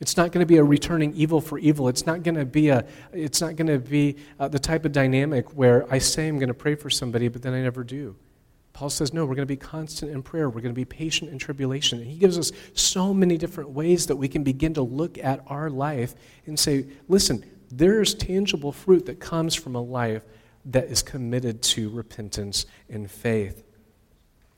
It's 0.00 0.16
not 0.16 0.32
going 0.32 0.40
to 0.40 0.46
be 0.46 0.56
a 0.56 0.64
returning 0.64 1.14
evil 1.14 1.40
for 1.40 1.58
evil. 1.58 1.88
It's 1.88 2.06
not 2.06 2.22
going 2.22 2.34
to 2.34 2.44
be, 2.44 2.70
a, 2.70 2.84
it's 3.12 3.40
not 3.40 3.56
going 3.56 3.68
to 3.68 3.78
be 3.78 4.16
uh, 4.40 4.48
the 4.48 4.58
type 4.58 4.84
of 4.84 4.92
dynamic 4.92 5.56
where 5.56 5.86
I 5.92 5.98
say 5.98 6.26
I'm 6.28 6.38
going 6.38 6.48
to 6.48 6.54
pray 6.54 6.74
for 6.74 6.90
somebody, 6.90 7.28
but 7.28 7.42
then 7.42 7.52
I 7.54 7.62
never 7.62 7.84
do. 7.84 8.16
Paul 8.72 8.90
says, 8.90 9.12
no, 9.12 9.24
we're 9.24 9.34
going 9.34 9.46
to 9.46 9.54
be 9.54 9.56
constant 9.56 10.12
in 10.12 10.22
prayer. 10.22 10.48
We're 10.48 10.62
going 10.62 10.74
to 10.74 10.78
be 10.78 10.84
patient 10.84 11.30
in 11.30 11.38
tribulation. 11.38 11.98
And 11.98 12.08
he 12.08 12.16
gives 12.16 12.38
us 12.38 12.52
so 12.74 13.12
many 13.12 13.36
different 13.36 13.70
ways 13.70 14.06
that 14.06 14.16
we 14.16 14.28
can 14.28 14.42
begin 14.42 14.74
to 14.74 14.82
look 14.82 15.18
at 15.18 15.42
our 15.46 15.68
life 15.68 16.14
and 16.46 16.58
say, 16.58 16.86
listen, 17.08 17.44
there's 17.70 18.14
tangible 18.14 18.72
fruit 18.72 19.06
that 19.06 19.20
comes 19.20 19.54
from 19.54 19.74
a 19.74 19.80
life 19.80 20.22
that 20.66 20.84
is 20.84 21.02
committed 21.02 21.62
to 21.62 21.90
repentance 21.90 22.66
and 22.88 23.10
faith. 23.10 23.64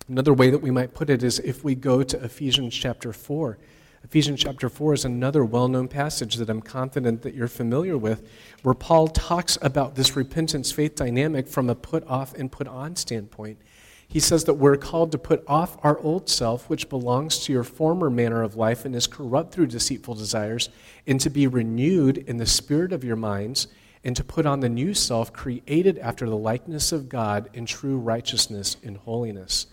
Another 0.08 0.34
way 0.34 0.50
that 0.50 0.58
we 0.58 0.70
might 0.70 0.94
put 0.94 1.10
it 1.10 1.22
is 1.22 1.38
if 1.40 1.64
we 1.64 1.74
go 1.74 2.02
to 2.02 2.22
Ephesians 2.22 2.74
chapter 2.74 3.12
4. 3.12 3.58
Ephesians 4.04 4.42
chapter 4.42 4.68
4 4.68 4.92
is 4.92 5.04
another 5.06 5.46
well 5.46 5.66
known 5.66 5.88
passage 5.88 6.36
that 6.36 6.50
I'm 6.50 6.60
confident 6.60 7.22
that 7.22 7.34
you're 7.34 7.48
familiar 7.48 7.96
with, 7.96 8.28
where 8.62 8.74
Paul 8.74 9.08
talks 9.08 9.56
about 9.62 9.94
this 9.94 10.14
repentance 10.14 10.70
faith 10.70 10.94
dynamic 10.94 11.48
from 11.48 11.70
a 11.70 11.74
put 11.74 12.06
off 12.06 12.34
and 12.34 12.52
put 12.52 12.68
on 12.68 12.96
standpoint. 12.96 13.58
He 14.14 14.20
says 14.20 14.44
that 14.44 14.54
we're 14.54 14.76
called 14.76 15.10
to 15.10 15.18
put 15.18 15.42
off 15.48 15.76
our 15.82 15.98
old 15.98 16.28
self, 16.28 16.70
which 16.70 16.88
belongs 16.88 17.40
to 17.40 17.52
your 17.52 17.64
former 17.64 18.08
manner 18.08 18.44
of 18.44 18.54
life 18.54 18.84
and 18.84 18.94
is 18.94 19.08
corrupt 19.08 19.50
through 19.50 19.66
deceitful 19.66 20.14
desires, 20.14 20.68
and 21.04 21.20
to 21.20 21.28
be 21.28 21.48
renewed 21.48 22.18
in 22.18 22.36
the 22.36 22.46
spirit 22.46 22.92
of 22.92 23.02
your 23.02 23.16
minds, 23.16 23.66
and 24.04 24.14
to 24.14 24.22
put 24.22 24.46
on 24.46 24.60
the 24.60 24.68
new 24.68 24.94
self, 24.94 25.32
created 25.32 25.98
after 25.98 26.28
the 26.28 26.36
likeness 26.36 26.92
of 26.92 27.08
God 27.08 27.50
in 27.54 27.66
true 27.66 27.96
righteousness 27.96 28.76
and 28.84 28.98
holiness. 28.98 29.66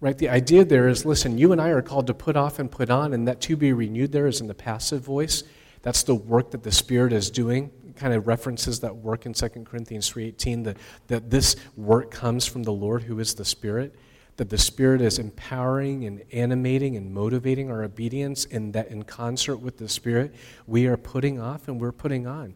Right? 0.00 0.16
The 0.16 0.28
idea 0.28 0.64
there 0.64 0.86
is 0.86 1.04
listen, 1.04 1.36
you 1.36 1.50
and 1.50 1.60
I 1.60 1.70
are 1.70 1.82
called 1.82 2.06
to 2.06 2.14
put 2.14 2.36
off 2.36 2.60
and 2.60 2.70
put 2.70 2.90
on, 2.90 3.12
and 3.12 3.26
that 3.26 3.40
to 3.40 3.56
be 3.56 3.72
renewed 3.72 4.12
there 4.12 4.28
is 4.28 4.40
in 4.40 4.46
the 4.46 4.54
passive 4.54 5.00
voice. 5.00 5.42
That's 5.82 6.04
the 6.04 6.14
work 6.14 6.52
that 6.52 6.62
the 6.62 6.70
Spirit 6.70 7.12
is 7.12 7.28
doing 7.28 7.72
kind 7.98 8.14
of 8.14 8.26
references 8.26 8.80
that 8.80 8.96
work 8.96 9.26
in 9.26 9.32
2 9.32 9.48
Corinthians 9.64 10.10
3.18, 10.10 10.64
that, 10.64 10.76
that 11.08 11.30
this 11.30 11.56
work 11.76 12.10
comes 12.10 12.46
from 12.46 12.62
the 12.62 12.72
Lord 12.72 13.02
who 13.02 13.18
is 13.18 13.34
the 13.34 13.44
Spirit, 13.44 13.94
that 14.36 14.50
the 14.50 14.58
Spirit 14.58 15.00
is 15.00 15.18
empowering 15.18 16.04
and 16.04 16.22
animating 16.32 16.96
and 16.96 17.12
motivating 17.12 17.70
our 17.70 17.82
obedience, 17.82 18.46
and 18.46 18.72
that 18.72 18.88
in 18.88 19.02
concert 19.02 19.56
with 19.56 19.78
the 19.78 19.88
Spirit, 19.88 20.34
we 20.66 20.86
are 20.86 20.96
putting 20.96 21.40
off 21.40 21.68
and 21.68 21.80
we're 21.80 21.92
putting 21.92 22.26
on. 22.26 22.54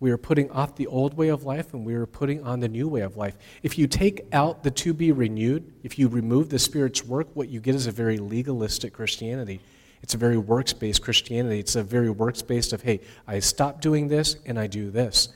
We 0.00 0.10
are 0.10 0.16
putting 0.16 0.50
off 0.50 0.76
the 0.76 0.86
old 0.86 1.14
way 1.14 1.28
of 1.28 1.44
life 1.44 1.74
and 1.74 1.84
we 1.84 1.94
are 1.94 2.06
putting 2.06 2.42
on 2.42 2.60
the 2.60 2.68
new 2.68 2.88
way 2.88 3.02
of 3.02 3.18
life. 3.18 3.36
If 3.62 3.76
you 3.76 3.86
take 3.86 4.26
out 4.32 4.62
the 4.64 4.70
to 4.70 4.94
be 4.94 5.12
renewed, 5.12 5.72
if 5.82 5.98
you 5.98 6.08
remove 6.08 6.48
the 6.48 6.58
Spirit's 6.58 7.04
work, 7.04 7.28
what 7.34 7.50
you 7.50 7.60
get 7.60 7.74
is 7.74 7.86
a 7.86 7.92
very 7.92 8.16
legalistic 8.16 8.94
Christianity. 8.94 9.60
It's 10.02 10.14
a 10.14 10.18
very 10.18 10.38
works 10.38 10.72
based 10.72 11.02
Christianity. 11.02 11.60
It's 11.60 11.76
a 11.76 11.82
very 11.82 12.10
works 12.10 12.42
based 12.42 12.72
of, 12.72 12.82
hey, 12.82 13.00
I 13.26 13.38
stop 13.40 13.80
doing 13.80 14.08
this 14.08 14.36
and 14.46 14.58
I 14.58 14.66
do 14.66 14.90
this. 14.90 15.28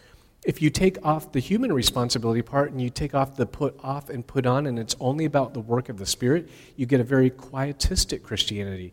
If 0.45 0.61
you 0.61 0.69
take 0.69 1.05
off 1.05 1.33
the 1.33 1.41
human 1.41 1.73
responsibility 1.73 2.43
part 2.43 2.71
and 2.71 2.81
you 2.81 2.91
take 2.91 3.15
off 3.15 3.37
the 3.37 3.47
put 3.47 3.79
off 3.83 4.11
and 4.11 4.27
put 4.27 4.45
on, 4.45 4.67
and 4.67 4.79
it's 4.79 4.95
only 5.01 5.25
about 5.25 5.55
the 5.55 5.61
work 5.61 5.89
of 5.89 5.99
the 5.99 6.05
Spirit, 6.05 6.51
you 6.77 6.85
get 6.85 7.01
a 7.01 7.05
very 7.05 7.31
quietistic 7.31 8.23
Christianity. 8.23 8.93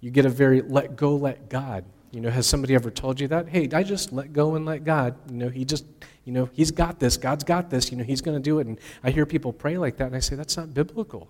You 0.00 0.10
get 0.10 0.24
a 0.24 0.30
very 0.30 0.62
let 0.62 0.96
go, 0.96 1.14
let 1.16 1.50
God. 1.50 1.84
You 2.12 2.22
know, 2.22 2.30
has 2.30 2.46
somebody 2.46 2.74
ever 2.74 2.90
told 2.90 3.20
you 3.20 3.28
that? 3.28 3.48
Hey, 3.48 3.68
I 3.74 3.82
just 3.82 4.10
let 4.10 4.32
go 4.32 4.54
and 4.54 4.64
let 4.64 4.84
God. 4.84 5.16
You 5.28 5.36
know, 5.36 5.48
He 5.50 5.66
just, 5.66 5.84
you 6.24 6.32
know, 6.32 6.48
He's 6.54 6.70
got 6.70 6.98
this. 6.98 7.18
God's 7.18 7.44
got 7.44 7.68
this. 7.68 7.90
You 7.90 7.98
know, 7.98 8.04
He's 8.04 8.22
going 8.22 8.36
to 8.36 8.42
do 8.42 8.58
it. 8.58 8.66
And 8.66 8.78
I 9.04 9.10
hear 9.10 9.26
people 9.26 9.52
pray 9.52 9.76
like 9.76 9.98
that, 9.98 10.06
and 10.06 10.16
I 10.16 10.20
say, 10.20 10.34
that's 10.34 10.56
not 10.56 10.72
biblical. 10.72 11.28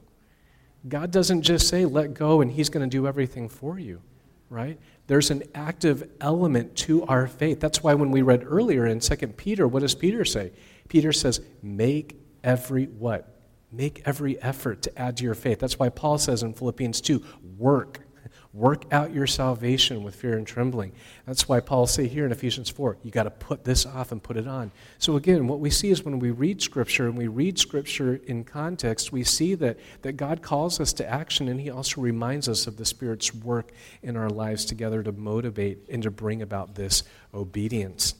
God 0.89 1.11
doesn't 1.11 1.43
just 1.43 1.69
say, 1.69 1.85
let 1.85 2.15
go, 2.15 2.41
and 2.41 2.51
He's 2.51 2.69
going 2.69 2.89
to 2.89 2.97
do 2.97 3.07
everything 3.07 3.49
for 3.49 3.79
you, 3.79 4.03
right? 4.51 4.79
There's 5.07 5.31
an 5.31 5.45
active 5.55 6.09
element 6.21 6.77
to 6.77 7.05
our 7.05 7.27
faith. 7.27 7.61
That's 7.61 7.83
why 7.83 7.95
when 7.95 8.11
we 8.11 8.23
read 8.23 8.45
earlier 8.45 8.87
in 8.87 9.01
2 9.01 9.17
Peter, 9.29 9.67
what 9.67 9.81
does 9.81 9.95
Peter 9.95 10.25
say? 10.25 10.53
Peter 10.89 11.13
says, 11.13 11.41
make 11.63 12.17
every 12.45 12.87
what? 12.87 13.41
Make 13.73 14.03
every 14.05 14.41
effort 14.41 14.83
to 14.83 14.99
add 14.99 15.17
to 15.19 15.25
your 15.25 15.35
faith. 15.35 15.59
That's 15.59 15.79
why 15.79 15.89
Paul 15.89 16.19
says 16.19 16.43
in 16.43 16.55
Philippians 16.55 17.01
2, 17.01 17.23
work 17.59 18.06
Work 18.53 18.85
out 18.93 19.13
your 19.13 19.27
salvation 19.27 20.03
with 20.03 20.15
fear 20.15 20.37
and 20.37 20.47
trembling. 20.47 20.93
That's 21.27 21.49
why 21.49 21.61
Paul 21.61 21.87
say 21.87 22.07
here 22.07 22.27
in 22.27 22.33
Ephesians 22.33 22.69
4, 22.69 22.99
you 23.03 23.11
got 23.11 23.25
to 23.25 23.31
put 23.31 23.65
this 23.65 23.87
off 23.87 24.13
and 24.13 24.23
put 24.23 24.37
it 24.37 24.47
on. 24.47 24.71
So 24.99 25.17
again, 25.17 25.47
what 25.49 25.61
we 25.61 25.71
see 25.71 25.91
is 25.91 26.05
when 26.05 26.19
we 26.19 26.31
read 26.31 26.63
Scripture 26.63 27.07
and 27.07 27.17
we 27.17 27.29
read 27.29 27.59
Scripture 27.59 28.21
in 28.27 28.45
context, 28.45 29.13
we 29.13 29.25
see 29.25 29.55
that, 29.57 29.79
that 30.03 30.13
God 30.13 30.43
calls 30.43 30.81
us 30.81 30.93
to 30.95 31.09
action 31.09 31.49
and 31.49 31.61
he 31.61 31.71
also 31.71 32.01
reminds 32.01 32.49
us 32.49 32.67
of 32.67 32.77
the 32.77 32.85
Spirit's 32.85 33.35
work 33.35 33.73
in 34.03 34.17
our 34.17 34.31
lives 34.31 34.65
together 34.65 35.03
to 35.03 35.13
motivate 35.13 35.87
and 35.89 36.03
to 36.03 36.11
bring 36.11 36.43
about 36.43 36.75
this 36.75 37.03
obedience. 37.35 38.15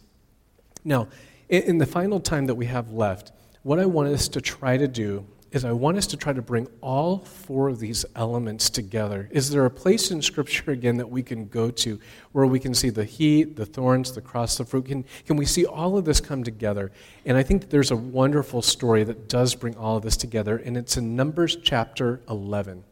Now, 0.85 1.09
in, 1.49 1.63
in 1.63 1.79
the 1.79 1.87
final 1.87 2.21
time 2.21 2.47
that 2.47 2.55
we 2.55 2.67
have 2.67 2.93
left, 2.93 3.33
what 3.63 3.79
I 3.81 3.87
want 3.87 4.11
us 4.11 4.29
to 4.29 4.41
try 4.41 4.77
to 4.77 4.87
do 4.87 5.27
is 5.53 5.65
I 5.65 5.73
want 5.73 5.97
us 5.97 6.07
to 6.09 6.17
try 6.17 6.33
to 6.33 6.43
bring 6.43 6.67
all 6.81 7.19
four 7.19 7.69
of 7.69 7.79
these 7.79 8.05
elements 8.15 8.69
together. 8.69 9.29
Is 9.31 9.51
there 9.51 9.65
a 9.65 9.71
place 9.71 10.11
in 10.11 10.21
Scripture, 10.21 10.73
again, 10.73 10.97
that 10.97 11.09
we 11.09 11.23
can 11.23 11.47
go 11.47 11.71
to 11.71 12.01
where 12.33 12.47
we 12.47 12.59
can 12.59 12.75
see 12.75 12.91
the 12.91 13.05
heat, 13.05 13.57
the 13.57 13.67
thorns, 13.67 14.13
the 14.13 14.21
cross, 14.21 14.59
the 14.59 14.65
fruit? 14.65 14.87
Can, 14.87 15.05
can 15.25 15.37
we 15.37 15.47
see 15.47 15.65
all 15.65 15.97
of 15.97 16.05
this 16.05 16.21
come 16.21 16.43
together? 16.43 16.91
And 17.25 17.37
I 17.37 17.43
think 17.43 17.63
that 17.63 17.71
there's 17.71 17.91
a 17.91 17.97
wonderful 17.97 18.61
story 18.61 19.05
that 19.05 19.29
does 19.29 19.55
bring 19.55 19.77
all 19.77 19.97
of 19.97 20.03
this 20.03 20.17
together, 20.17 20.59
and 20.59 20.77
it's 20.77 20.97
in 20.97 21.17
Numbers 21.17 21.57
chapter 21.57 22.21
11. 22.29 22.85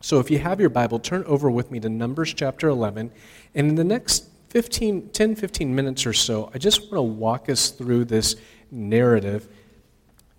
So 0.00 0.18
if 0.18 0.30
you 0.30 0.38
have 0.38 0.60
your 0.60 0.70
Bible, 0.70 0.98
turn 0.98 1.24
over 1.24 1.50
with 1.50 1.70
me 1.70 1.78
to 1.80 1.88
Numbers 1.88 2.34
chapter 2.34 2.68
11. 2.68 3.12
And 3.54 3.68
in 3.68 3.74
the 3.76 3.84
next 3.84 4.28
15, 4.50 5.10
10, 5.10 5.36
15 5.36 5.74
minutes 5.74 6.04
or 6.06 6.12
so, 6.12 6.50
I 6.52 6.58
just 6.58 6.82
want 6.82 6.94
to 6.94 7.02
walk 7.02 7.48
us 7.48 7.70
through 7.70 8.06
this 8.06 8.36
narrative 8.70 9.48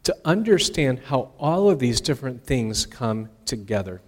to 0.03 0.15
understand 0.25 0.99
how 1.05 1.31
all 1.39 1.69
of 1.69 1.79
these 1.79 2.01
different 2.01 2.45
things 2.45 2.85
come 2.85 3.29
together. 3.45 4.01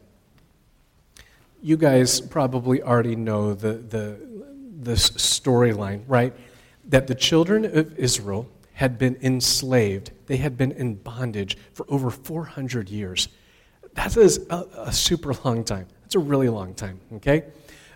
You 1.62 1.78
guys 1.78 2.22
probably 2.22 2.84
already 2.84 3.16
know 3.16 3.54
the, 3.54 3.74
the, 3.74 4.20
this 4.78 5.10
storyline, 5.12 6.04
right? 6.08 6.34
That 6.90 7.08
the 7.08 7.16
children 7.16 7.66
of 7.66 7.98
Israel 7.98 8.48
had 8.74 8.98
been 8.98 9.18
enslaved, 9.22 10.12
they 10.28 10.38
had 10.38 10.58
been 10.58 10.74
in 10.74 10.96
bondage 10.96 11.58
for 11.74 11.86
over 11.90 12.12
400 12.12 12.90
years. 12.90 13.30
That 13.94 14.18
is 14.18 14.46
a, 14.50 14.66
a 14.78 14.92
super 14.92 15.34
long 15.46 15.64
time. 15.64 15.88
That's 16.02 16.16
a 16.16 16.20
really 16.20 16.50
long 16.50 16.74
time, 16.74 17.00
okay? 17.14 17.46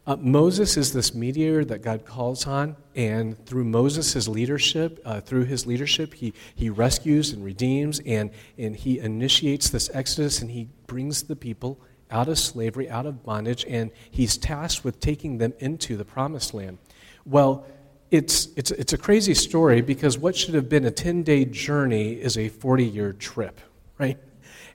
Uh, 0.09 0.15
Moses 0.15 0.75
is 0.75 0.91
this 0.91 1.13
mediator 1.13 1.63
that 1.63 1.83
God 1.83 2.03
calls 2.03 2.47
on, 2.47 2.75
and 2.95 3.37
through 3.45 3.65
Moses' 3.65 4.27
leadership, 4.27 4.99
uh, 5.05 5.21
through 5.21 5.43
his 5.43 5.67
leadership, 5.67 6.15
he, 6.15 6.33
he 6.55 6.71
rescues 6.71 7.31
and 7.31 7.45
redeems, 7.45 8.01
and, 8.07 8.31
and 8.57 8.75
he 8.75 8.97
initiates 8.97 9.69
this 9.69 9.87
exodus, 9.93 10.41
and 10.41 10.49
he 10.49 10.67
brings 10.87 11.21
the 11.21 11.35
people 11.35 11.79
out 12.09 12.27
of 12.27 12.39
slavery, 12.39 12.89
out 12.89 13.05
of 13.05 13.21
bondage, 13.21 13.63
and 13.69 13.91
he's 14.09 14.35
tasked 14.35 14.83
with 14.83 14.99
taking 14.99 15.37
them 15.37 15.53
into 15.59 15.95
the 15.95 16.05
promised 16.05 16.55
land. 16.55 16.79
Well, 17.23 17.67
it's, 18.09 18.47
it's, 18.55 18.71
it's 18.71 18.93
a 18.93 18.97
crazy 18.97 19.35
story 19.35 19.81
because 19.81 20.17
what 20.17 20.35
should 20.35 20.55
have 20.55 20.67
been 20.67 20.85
a 20.85 20.91
10 20.91 21.21
day 21.21 21.45
journey 21.45 22.13
is 22.13 22.35
a 22.35 22.49
40 22.49 22.83
year 22.83 23.13
trip, 23.13 23.61
right? 23.99 24.17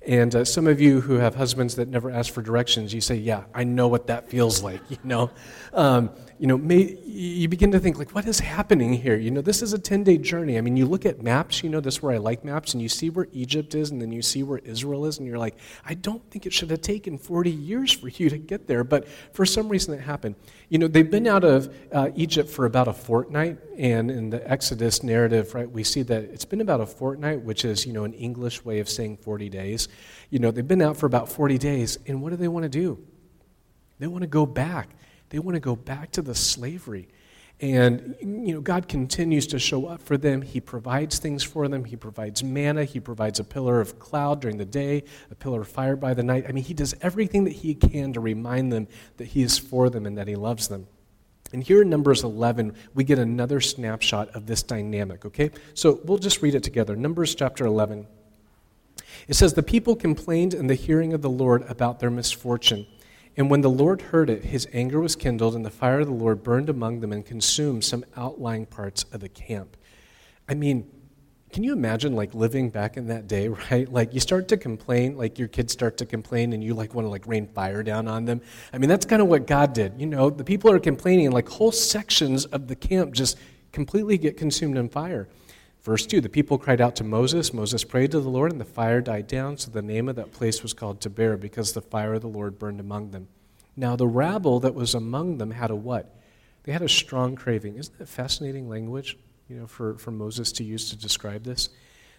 And 0.07 0.35
uh, 0.35 0.45
some 0.45 0.67
of 0.67 0.81
you 0.81 1.01
who 1.01 1.15
have 1.15 1.35
husbands 1.35 1.77
that 1.77 1.89
never 1.89 2.11
ask 2.11 2.33
for 2.33 2.43
directions, 2.43 2.93
you 2.93 3.01
say, 3.01 3.15
"Yeah, 3.15 3.45
I 3.55 3.65
know 3.65 3.89
what 3.89 4.07
that 4.09 4.29
feels 4.29 4.63
like." 4.63 4.81
You 4.95 4.99
know, 5.03 5.31
um, 5.73 6.11
you 6.39 6.47
know, 6.47 6.57
may, 6.57 6.97
you 7.05 7.49
begin 7.49 7.73
to 7.73 7.81
think 7.81 7.99
like, 7.99 8.15
"What 8.15 8.27
is 8.27 8.39
happening 8.39 8.93
here?" 8.93 9.17
You 9.17 9.31
know, 9.31 9.41
this 9.41 9.63
is 9.63 9.73
a 9.73 9.79
ten-day 9.79 10.19
journey. 10.19 10.57
I 10.57 10.61
mean, 10.61 10.77
you 10.77 10.87
look 10.87 11.05
at 11.05 11.23
maps. 11.23 11.65
You 11.65 11.71
know, 11.71 11.81
this 11.81 11.95
is 11.95 12.03
where 12.03 12.15
I 12.15 12.19
like 12.19 12.45
maps, 12.45 12.75
and 12.75 12.83
you 12.83 12.89
see 12.89 13.11
where 13.11 13.29
Egypt 13.33 13.75
is, 13.75 13.91
and 13.91 14.01
then 14.01 14.13
you 14.13 14.23
see 14.23 14.43
where 14.43 14.59
Israel 14.59 15.07
is, 15.07 15.19
and 15.19 15.27
you're 15.27 15.39
like, 15.39 15.57
"I 15.85 15.95
don't 15.95 16.23
think 16.31 16.47
it 16.47 16.53
should 16.53 16.71
have 16.71 16.81
taken 16.81 17.19
40 17.19 17.51
years 17.51 17.93
for 17.93 18.09
you 18.09 18.31
to 18.31 18.39
get 18.39 18.67
there," 18.67 18.85
but 18.85 19.09
for 19.33 19.47
some 19.47 19.69
reason 19.69 19.95
it 19.95 20.01
happened. 20.01 20.37
You 20.69 20.79
know, 20.79 20.87
they've 20.87 21.11
been 21.11 21.27
out 21.27 21.45
of 21.45 21.75
uh, 21.93 22.11
Egypt 22.15 22.51
for 22.51 22.67
about 22.67 22.89
a 22.89 22.93
fortnight, 22.93 23.59
and 23.79 24.11
in 24.11 24.31
the 24.31 24.51
Exodus 24.51 25.03
narrative, 25.03 25.55
right, 25.55 25.71
we 25.71 25.85
see 25.85 26.03
that 26.03 26.25
it's 26.25 26.45
been 26.45 26.61
about 26.61 26.81
a 26.81 26.87
fortnight, 26.87 27.43
which 27.43 27.65
is 27.65 27.87
you 27.87 27.93
know 27.93 28.05
an 28.05 28.15
English 28.15 28.65
way 28.65 28.81
of 28.81 28.89
saying 28.89 29.19
40 29.19 29.49
days. 29.49 29.89
You 30.31 30.39
know, 30.39 30.51
they've 30.51 30.67
been 30.67 30.83
out 30.83 30.97
for 30.97 31.07
about 31.07 31.29
40 31.29 31.59
days, 31.59 31.99
and 32.07 32.23
what 32.23 32.31
do 32.31 32.37
they 32.37 32.49
want 32.49 32.65
to 32.65 32.69
do? 32.69 33.05
They 33.99 34.07
want 34.07 34.23
to 34.23 34.29
go 34.29 34.47
back. 34.47 34.91
They 35.31 35.39
want 35.39 35.55
to 35.55 35.61
go 35.61 35.77
back 35.77 36.13
to 36.13 36.23
the 36.23 36.35
slavery. 36.35 37.09
And, 37.61 38.17
you 38.21 38.53
know, 38.53 38.61
God 38.61 38.89
continues 38.89 39.47
to 39.49 39.59
show 39.61 39.87
up 39.87 40.03
for 40.03 40.17
them. 40.17 40.43
He 40.43 40.61
provides 40.61 41.19
things 41.19 41.45
for 41.45 41.69
them. 41.69 41.85
He 41.85 41.95
provides 41.95 42.43
manna. 42.43 42.85
He 42.85 42.99
provides 42.99 43.39
a 43.39 43.45
pillar 43.45 43.81
of 43.81 43.99
cloud 44.01 44.41
during 44.41 44.59
the 44.59 44.65
day, 44.65 45.05
a 45.31 45.35
pillar 45.37 45.61
of 45.61 45.69
fire 45.69 45.95
by 45.95 46.15
the 46.15 46.23
night. 46.23 46.47
I 46.49 46.53
mean, 46.53 46.65
He 46.65 46.75
does 46.75 46.95
everything 47.01 47.45
that 47.45 47.53
He 47.53 47.75
can 47.75 48.13
to 48.15 48.21
remind 48.21 48.73
them 48.73 48.89
that 49.19 49.27
He 49.27 49.43
is 49.43 49.57
for 49.57 49.89
them 49.89 50.05
and 50.05 50.19
that 50.19 50.27
He 50.27 50.35
loves 50.35 50.67
them. 50.67 50.89
And 51.55 51.63
here 51.63 51.83
in 51.83 51.89
Numbers 51.89 52.25
11, 52.25 52.75
we 52.95 53.05
get 53.05 53.21
another 53.21 53.61
snapshot 53.61 54.29
of 54.31 54.47
this 54.47 54.65
dynamic, 54.65 55.25
okay? 55.25 55.53
So 55.73 56.01
we'll 56.03 56.19
just 56.19 56.43
read 56.43 56.57
it 56.57 56.65
together. 56.65 56.97
Numbers 56.97 57.33
chapter 57.37 57.65
11. 57.65 58.09
It 59.29 59.35
says, 59.35 59.55
The 59.55 59.63
people 59.63 59.95
complained 59.95 60.53
in 60.53 60.67
the 60.67 60.75
hearing 60.75 61.13
of 61.13 61.23
the 61.23 61.31
Lord 61.31 61.63
about 61.69 62.01
their 62.01 62.11
misfortune. 62.11 62.89
And 63.37 63.51
when 63.51 63.61
the 63.61 63.71
Lord 63.71 64.03
heard 64.03 64.31
it, 64.31 64.47
his 64.47 64.67
anger 64.73 64.99
was 64.99 65.15
kindled, 65.15 65.55
and 65.55 65.65
the 65.65 65.71
fire 65.71 66.01
of 66.01 66.09
the 66.09 66.13
Lord 66.13 66.43
burned 66.43 66.69
among 66.69 66.99
them 66.99 67.13
and 67.13 67.25
consumed 67.25 67.85
some 67.85 68.05
outlying 68.17 68.67
parts 68.67 69.05
of 69.13 69.21
the 69.21 69.29
camp. 69.29 69.77
I 70.49 70.55
mean, 70.55 70.91
can 71.55 71.63
you 71.63 71.73
imagine 71.73 72.17
like 72.17 72.35
living 72.35 72.69
back 72.69 72.97
in 72.97 73.07
that 73.07 73.29
day, 73.29 73.49
right? 73.71 73.89
Like 73.91 74.13
you 74.13 74.19
start 74.19 74.49
to 74.49 74.57
complain, 74.57 75.17
like 75.17 75.39
your 75.39 75.47
kids 75.47 75.73
start 75.73 75.97
to 75.99 76.07
complain 76.07 76.53
and 76.53 76.65
you 76.65 76.75
like 76.75 76.95
want 76.95 77.05
to 77.05 77.11
like 77.11 77.29
rain 77.29 77.47
fire 77.47 77.85
down 77.85 78.09
on 78.09 78.25
them. 78.25 78.41
I 78.73 78.79
mean, 78.79 78.89
that's 78.89 79.07
kind 79.07 79.23
of 79.23 79.29
what 79.29 79.47
God 79.47 79.73
did. 79.73 80.01
You 80.01 80.07
know, 80.07 80.31
the 80.31 80.43
people 80.43 80.69
are 80.73 80.81
complaining 80.81 81.27
and 81.27 81.35
like 81.35 81.49
whole 81.49 81.71
sections 81.71 82.45
of 82.47 82.67
the 82.67 82.75
camp 82.75 83.15
just 83.15 83.39
completely 83.71 84.19
get 84.19 84.37
consumed 84.37 84.77
in 84.77 84.89
fire. 84.89 85.29
Verse 85.85 86.05
2 86.07 86.21
The 86.21 86.29
people 86.29 86.59
cried 86.59 86.81
out 86.81 86.97
to 86.97 87.05
Moses. 87.05 87.55
Moses 87.55 87.85
prayed 87.85 88.11
to 88.11 88.21
the 88.21 88.29
Lord, 88.29 88.51
and 88.51 88.61
the 88.61 88.65
fire 88.65 89.01
died 89.01 89.29
down. 89.29 89.57
So 89.57 89.71
the 89.71 89.81
name 89.81 90.09
of 90.09 90.17
that 90.17 90.33
place 90.33 90.61
was 90.61 90.73
called 90.73 91.01
Taberah, 91.01 91.39
because 91.39 91.73
the 91.73 91.81
fire 91.81 92.15
of 92.15 92.23
the 92.23 92.29
Lord 92.29 92.59
burned 92.59 92.81
among 92.81 93.13
them. 93.13 93.29
Now, 93.77 93.95
the 93.95 94.09
rabble 94.09 94.59
that 94.61 94.75
was 94.75 94.93
among 94.93 95.39
them 95.39 95.53
had 95.53 95.71
a 95.71 95.77
what? 95.77 96.19
They 96.65 96.73
had 96.73 96.83
a 96.83 96.89
strong 96.89 97.37
craving. 97.37 97.77
Isn't 97.77 97.97
that 97.99 98.09
fascinating 98.09 98.69
language 98.69 99.19
you 99.49 99.57
know, 99.57 99.67
for, 99.67 99.97
for 99.99 100.11
Moses 100.11 100.53
to 100.53 100.65
use 100.65 100.91
to 100.91 100.97
describe 100.97 101.45
this? 101.45 101.69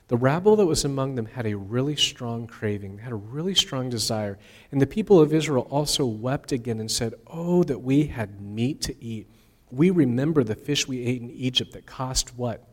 The 0.08 0.18
rabble 0.18 0.56
that 0.58 0.66
was 0.66 0.86
among 0.86 1.16
them 1.16 1.26
had 1.26 1.48
a 1.48 1.58
really 1.58 1.96
strong 1.96 2.46
craving, 2.46 2.98
they 2.98 3.04
had 3.04 3.12
a 3.12 3.16
really 3.16 3.56
strong 3.56 3.90
desire. 3.90 4.38
And 4.72 4.80
the 4.80 4.88
people 4.88 5.20
of 5.20 5.34
Israel 5.34 5.68
also 5.72 6.06
wept 6.06 6.52
again 6.52 6.80
and 6.80 6.92
said, 6.92 7.16
Oh, 7.28 7.64
that 7.64 7.80
we 7.80 8.06
had 8.06 8.40
meat 8.42 8.82
to 8.84 9.04
eat. 9.04 9.28
We 9.72 9.90
remember 9.90 10.44
the 10.44 10.56
fish 10.56 10.88
we 10.88 11.04
ate 11.04 11.22
in 11.22 11.32
Egypt 11.32 11.74
that 11.74 11.86
cost 11.86 12.38
what? 12.38 12.64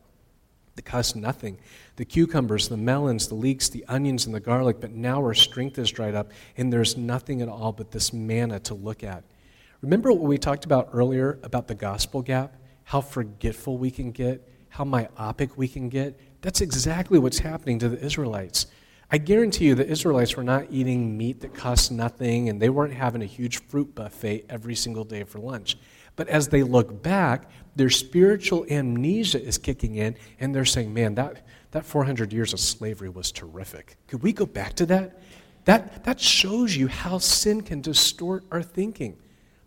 that 0.75 0.85
cost 0.85 1.17
nothing. 1.17 1.59
The 1.97 2.05
cucumbers, 2.05 2.69
the 2.69 2.77
melons, 2.77 3.29
the 3.29 3.35
leeks, 3.35 3.69
the 3.69 3.85
onions, 3.89 4.27
and 4.27 4.35
the 4.35 4.41
garlic, 4.41 4.81
but 4.81 4.93
now 4.93 5.19
our 5.19 5.35
strength 5.35 5.79
is 5.79 5.91
dried 5.91 6.15
up, 6.15 6.31
and 6.57 6.73
there's 6.73 6.97
nothing 6.97 7.43
at 7.43 7.49
all 7.49 7.73
but 7.73 7.91
this 7.91 8.13
manna 8.13 8.59
to 8.61 8.75
look 8.75 9.05
at. 9.05 9.25
Remember 9.83 10.13
what 10.13 10.23
we 10.23 10.39
talked 10.39 10.65
about 10.65 10.91
earlier 10.93 11.39
about 11.43 11.69
the 11.69 11.75
gospel 11.75 12.23
gap? 12.23 12.57
How 12.85 13.01
forgetful 13.01 13.79
we 13.79 13.91
can 13.91 14.11
get, 14.11 14.49
how 14.69 14.85
myopic 14.85 15.57
we 15.57 15.69
can 15.69 15.89
get? 15.89 16.19
That's 16.41 16.61
exactly 16.61 17.19
what's 17.19 17.39
happening 17.39 17.79
to 17.81 17.89
the 17.89 18.05
Israelites. 18.05 18.67
I 19.11 19.19
guarantee 19.19 19.67
you 19.67 19.75
the 19.75 19.87
Israelites 19.87 20.37
were 20.37 20.43
not 20.43 20.67
eating 20.71 21.19
meat 21.19 21.43
that 21.43 21.55
cost 21.55 21.93
nothing, 21.93 22.49
and 22.49 22.61
they 22.61 22.71
weren't 22.71 22.95
having 22.95 23.21
a 23.21 23.27
huge 23.27 23.63
fruit 23.69 23.95
buffet 23.95 24.47
every 24.49 24.75
single 24.75 25.05
day 25.05 25.25
for 25.25 25.39
lunch. 25.39 25.77
But 26.17 26.29
as 26.29 26.49
they 26.49 26.63
look 26.63 27.03
back, 27.03 27.51
their 27.77 27.91
spiritual 27.91 28.65
amnesia 28.71 29.43
is 29.43 29.59
kicking 29.59 29.97
in, 29.97 30.17
and 30.41 30.55
they're 30.55 30.65
saying, 30.65 30.93
man, 30.95 31.15
that, 31.17 31.47
that 31.73 31.85
400 31.85 32.33
years 32.33 32.55
of 32.55 32.61
slavery 32.61 33.11
was 33.11 33.33
terrific. 33.33 33.97
Could 34.09 34.23
we 34.23 34.33
go 34.33 34.47
back 34.47 34.75
to 34.75 34.87
that? 34.87 35.21
That, 35.67 36.05
that 36.05 36.19
shows 36.19 36.75
you 36.75 36.89
how 36.89 37.19
sin 37.19 37.61
can 37.61 37.83
distort 37.83 38.45
our 38.51 38.63
thinking. 38.63 39.19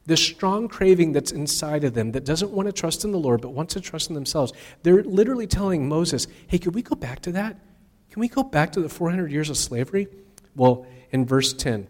The 0.05 0.17
strong 0.17 0.67
craving 0.67 1.13
that's 1.13 1.31
inside 1.31 1.83
of 1.83 1.93
them 1.93 2.11
that 2.11 2.25
doesn't 2.25 2.51
want 2.51 2.67
to 2.67 2.73
trust 2.73 3.03
in 3.03 3.11
the 3.11 3.17
Lord 3.17 3.41
but 3.41 3.53
wants 3.53 3.73
to 3.73 3.81
trust 3.81 4.09
in 4.09 4.15
themselves. 4.15 4.53
They're 4.83 5.03
literally 5.03 5.47
telling 5.47 5.89
Moses, 5.89 6.27
hey, 6.47 6.59
could 6.59 6.75
we 6.75 6.83
go 6.83 6.95
back 6.95 7.21
to 7.21 7.31
that? 7.31 7.57
Can 8.11 8.19
we 8.19 8.27
go 8.27 8.43
back 8.43 8.71
to 8.73 8.81
the 8.81 8.89
400 8.89 9.31
years 9.31 9.49
of 9.49 9.57
slavery? 9.57 10.07
Well, 10.55 10.85
in 11.11 11.25
verse 11.25 11.53
10, 11.53 11.87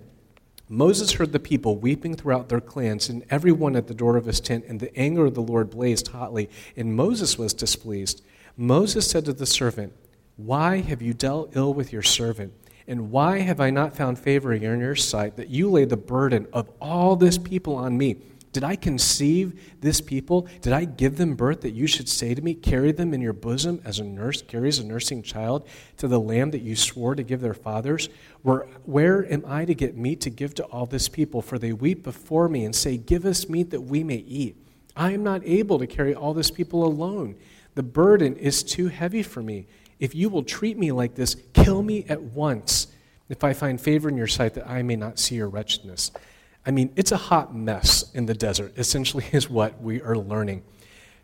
Moses 0.67 1.13
heard 1.13 1.31
the 1.31 1.39
people 1.39 1.77
weeping 1.77 2.15
throughout 2.15 2.49
their 2.49 2.61
clans, 2.61 3.09
and 3.09 3.23
every 3.29 3.51
one 3.51 3.75
at 3.75 3.87
the 3.87 3.93
door 3.93 4.17
of 4.17 4.25
his 4.25 4.39
tent, 4.39 4.65
and 4.67 4.79
the 4.79 4.97
anger 4.97 5.25
of 5.25 5.35
the 5.35 5.41
Lord 5.41 5.69
blazed 5.69 6.07
hotly, 6.07 6.49
and 6.75 6.95
Moses 6.95 7.37
was 7.37 7.53
displeased. 7.53 8.23
Moses 8.57 9.07
said 9.07 9.25
to 9.25 9.33
the 9.33 9.45
servant, 9.45 9.93
Why 10.37 10.77
have 10.77 11.01
you 11.01 11.13
dealt 11.13 11.55
ill 11.55 11.73
with 11.73 11.93
your 11.93 12.01
servant? 12.01 12.53
And 12.87 13.11
why 13.11 13.39
have 13.39 13.59
I 13.59 13.71
not 13.71 13.95
found 13.95 14.19
favor 14.19 14.53
in 14.53 14.61
your 14.61 14.95
sight 14.95 15.37
that 15.37 15.49
you 15.49 15.69
lay 15.69 15.85
the 15.85 15.97
burden 15.97 16.47
of 16.53 16.69
all 16.79 17.15
this 17.15 17.37
people 17.37 17.75
on 17.75 17.97
me? 17.97 18.17
Did 18.55 18.63
I 18.63 18.77
conceive 18.77 19.75
this 19.81 19.99
people? 19.99 20.47
Did 20.61 20.71
I 20.71 20.85
give 20.85 21.17
them 21.17 21.35
birth 21.35 21.59
that 21.59 21.73
you 21.73 21.87
should 21.87 22.07
say 22.07 22.33
to 22.33 22.41
me, 22.41 22.53
Carry 22.53 22.93
them 22.93 23.13
in 23.13 23.19
your 23.19 23.33
bosom 23.33 23.81
as 23.83 23.99
a 23.99 24.03
nurse 24.05 24.41
carries 24.41 24.79
a 24.79 24.85
nursing 24.85 25.23
child 25.23 25.67
to 25.97 26.07
the 26.07 26.21
lamb 26.21 26.51
that 26.51 26.61
you 26.61 26.77
swore 26.77 27.15
to 27.15 27.23
give 27.23 27.41
their 27.41 27.53
fathers? 27.53 28.07
Where, 28.43 28.67
where 28.85 29.29
am 29.29 29.43
I 29.45 29.65
to 29.65 29.75
get 29.75 29.97
meat 29.97 30.21
to 30.21 30.29
give 30.29 30.55
to 30.55 30.63
all 30.63 30.85
this 30.85 31.09
people? 31.09 31.41
For 31.41 31.59
they 31.59 31.73
weep 31.73 32.01
before 32.01 32.47
me 32.47 32.63
and 32.63 32.73
say, 32.73 32.95
Give 32.95 33.25
us 33.25 33.49
meat 33.49 33.71
that 33.71 33.81
we 33.81 34.05
may 34.05 34.15
eat. 34.15 34.55
I 34.95 35.11
am 35.11 35.21
not 35.21 35.41
able 35.43 35.77
to 35.79 35.85
carry 35.85 36.15
all 36.15 36.33
this 36.33 36.49
people 36.49 36.85
alone. 36.85 37.35
The 37.73 37.83
burden 37.83 38.37
is 38.37 38.63
too 38.63 38.87
heavy 38.87 39.21
for 39.21 39.43
me. 39.43 39.67
If 39.99 40.15
you 40.15 40.29
will 40.29 40.43
treat 40.43 40.77
me 40.77 40.91
like 40.91 41.15
this, 41.15 41.35
kill 41.53 41.81
me 41.81 42.05
at 42.09 42.21
once, 42.21 42.87
if 43.29 43.43
I 43.43 43.53
find 43.53 43.79
favor 43.79 44.09
in 44.09 44.17
your 44.17 44.27
sight 44.27 44.53
that 44.55 44.69
I 44.69 44.83
may 44.83 44.95
not 44.95 45.19
see 45.19 45.35
your 45.35 45.49
wretchedness. 45.49 46.11
I 46.65 46.71
mean, 46.71 46.91
it's 46.95 47.11
a 47.11 47.17
hot 47.17 47.55
mess 47.55 48.11
in 48.13 48.25
the 48.25 48.33
desert, 48.33 48.73
essentially, 48.77 49.25
is 49.31 49.49
what 49.49 49.81
we 49.81 50.01
are 50.01 50.17
learning. 50.17 50.63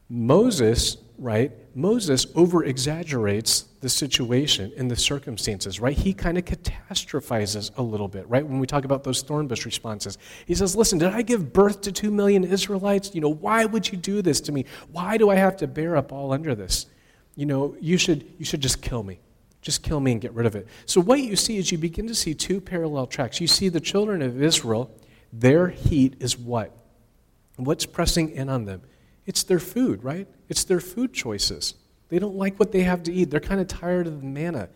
Moses, 0.10 0.98
right? 1.18 1.52
Moses 1.74 2.28
over 2.36 2.66
exaggerates 2.66 3.62
the 3.80 3.88
situation 3.88 4.74
and 4.78 4.92
the 4.92 4.96
circumstances, 4.96 5.80
right? 5.80 5.98
He 5.98 6.14
kind 6.14 6.38
of 6.38 6.44
catastrophizes 6.44 7.72
a 7.78 7.82
little 7.82 8.10
bit, 8.10 8.28
right? 8.28 8.46
When 8.46 8.60
we 8.60 8.68
talk 8.68 8.84
about 8.84 9.04
those 9.04 9.22
thorn 9.22 9.48
bush 9.48 9.66
responses, 9.66 10.18
he 10.46 10.54
says, 10.54 10.76
Listen, 10.76 11.00
did 11.00 11.14
I 11.14 11.22
give 11.22 11.54
birth 11.54 11.82
to 11.82 11.92
two 11.92 12.12
million 12.12 12.44
Israelites? 12.44 13.16
You 13.16 13.22
know, 13.22 13.30
why 13.30 13.64
would 13.64 13.90
you 13.90 13.98
do 13.98 14.22
this 14.22 14.42
to 14.42 14.52
me? 14.52 14.66
Why 14.92 15.18
do 15.18 15.30
I 15.30 15.36
have 15.36 15.56
to 15.58 15.68
bear 15.68 15.96
up 15.96 16.12
all 16.12 16.34
under 16.34 16.56
this? 16.56 16.88
You 17.36 17.46
know, 17.46 17.76
you 17.80 17.98
should, 17.98 18.26
you 18.38 18.46
should 18.46 18.62
just 18.62 18.82
kill 18.82 19.04
me. 19.04 19.20
Just 19.62 19.84
kill 19.84 20.00
me 20.00 20.12
and 20.14 20.22
get 20.22 20.34
rid 20.34 20.46
of 20.46 20.56
it. 20.56 20.68
So, 20.86 21.00
what 21.00 21.20
you 21.20 21.36
see 21.36 21.58
is 21.58 21.72
you 21.72 21.78
begin 21.78 22.08
to 22.08 22.16
see 22.16 22.34
two 22.34 22.60
parallel 22.60 23.06
tracks. 23.06 23.40
You 23.40 23.46
see 23.48 23.70
the 23.70 23.80
children 23.80 24.22
of 24.22 24.42
Israel 24.42 24.92
their 25.34 25.70
heat 25.70 26.18
is 26.20 26.38
what? 26.38 26.76
What's 27.56 27.86
pressing 27.86 28.32
in 28.32 28.50
on 28.50 28.66
them? 28.66 28.82
It's 29.26 29.44
their 29.44 29.60
food, 29.60 30.04
right? 30.04 30.28
It's 30.50 30.64
their 30.64 30.80
food 30.80 31.14
choices. 31.14 31.76
They 32.10 32.20
don't 32.20 32.36
like 32.36 32.60
what 32.60 32.72
they 32.72 32.82
have 32.82 33.04
to 33.04 33.14
eat. 33.14 33.30
They're 33.30 33.40
kind 33.40 33.62
of 33.62 33.68
tired 33.68 34.08
of 34.08 34.20
the 34.20 34.28
manna. 34.28 34.70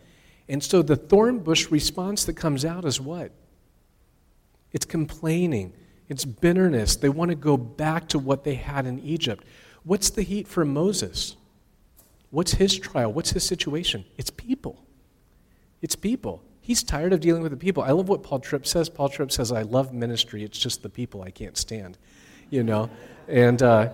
And 0.48 0.62
so 0.62 0.82
the 0.82 0.96
thorn 0.96 1.40
bush 1.40 1.70
response 1.70 2.24
that 2.24 2.34
comes 2.34 2.64
out 2.64 2.84
is 2.84 3.00
what? 3.00 3.32
It's 4.72 4.86
complaining, 4.86 5.72
it's 6.08 6.24
bitterness. 6.24 6.96
They 6.96 7.08
want 7.08 7.30
to 7.30 7.34
go 7.34 7.56
back 7.56 8.08
to 8.10 8.18
what 8.18 8.44
they 8.44 8.54
had 8.54 8.86
in 8.86 9.00
Egypt. 9.00 9.44
What's 9.82 10.10
the 10.10 10.22
heat 10.22 10.46
for 10.46 10.64
Moses? 10.64 11.36
What's 12.30 12.54
his 12.54 12.78
trial? 12.78 13.12
What's 13.12 13.30
his 13.30 13.44
situation? 13.44 14.04
It's 14.16 14.30
people. 14.30 14.84
It's 15.82 15.96
people. 15.96 16.42
He's 16.60 16.82
tired 16.82 17.12
of 17.12 17.20
dealing 17.20 17.42
with 17.42 17.52
the 17.52 17.56
people. 17.56 17.82
I 17.82 17.92
love 17.92 18.08
what 18.08 18.22
Paul 18.22 18.40
Tripp 18.40 18.66
says. 18.66 18.88
Paul 18.88 19.08
Tripp 19.08 19.30
says, 19.30 19.52
I 19.52 19.62
love 19.62 19.92
ministry, 19.92 20.42
it's 20.42 20.58
just 20.58 20.82
the 20.82 20.88
people 20.88 21.22
I 21.22 21.30
can't 21.30 21.56
stand. 21.56 21.96
You 22.50 22.64
know? 22.64 22.90
And, 23.28 23.62
uh, 23.62 23.90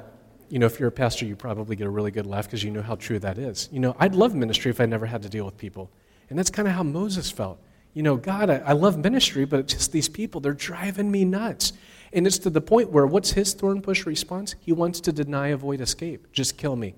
you 0.48 0.58
know, 0.58 0.66
if 0.66 0.80
you're 0.80 0.88
a 0.88 0.92
pastor, 0.92 1.26
you 1.26 1.36
probably 1.36 1.76
get 1.76 1.86
a 1.86 1.90
really 1.90 2.10
good 2.10 2.26
laugh 2.26 2.46
because 2.46 2.62
you 2.62 2.70
know 2.70 2.82
how 2.82 2.94
true 2.94 3.18
that 3.18 3.38
is. 3.38 3.68
You 3.72 3.80
know, 3.80 3.96
I'd 3.98 4.14
love 4.14 4.34
ministry 4.34 4.70
if 4.70 4.80
I 4.80 4.86
never 4.86 5.06
had 5.06 5.22
to 5.22 5.28
deal 5.28 5.44
with 5.44 5.56
people. 5.58 5.90
And 6.30 6.38
that's 6.38 6.50
kind 6.50 6.66
of 6.66 6.74
how 6.74 6.82
Moses 6.82 7.30
felt. 7.30 7.58
You 7.94 8.02
know, 8.02 8.16
God, 8.16 8.48
I, 8.48 8.56
I 8.58 8.72
love 8.72 8.96
ministry, 8.96 9.44
but 9.44 9.60
it's 9.60 9.74
just 9.74 9.92
these 9.92 10.08
people, 10.08 10.40
they're 10.40 10.54
driving 10.54 11.10
me 11.10 11.24
nuts. 11.26 11.74
And 12.12 12.26
it's 12.26 12.38
to 12.38 12.50
the 12.50 12.60
point 12.60 12.90
where 12.90 13.06
what's 13.06 13.32
his 13.32 13.52
thorn 13.54 13.80
bush 13.80 14.06
response? 14.06 14.54
He 14.60 14.72
wants 14.72 15.00
to 15.02 15.12
deny, 15.12 15.48
avoid, 15.48 15.80
escape. 15.80 16.32
Just 16.32 16.56
kill 16.56 16.76
me. 16.76 16.94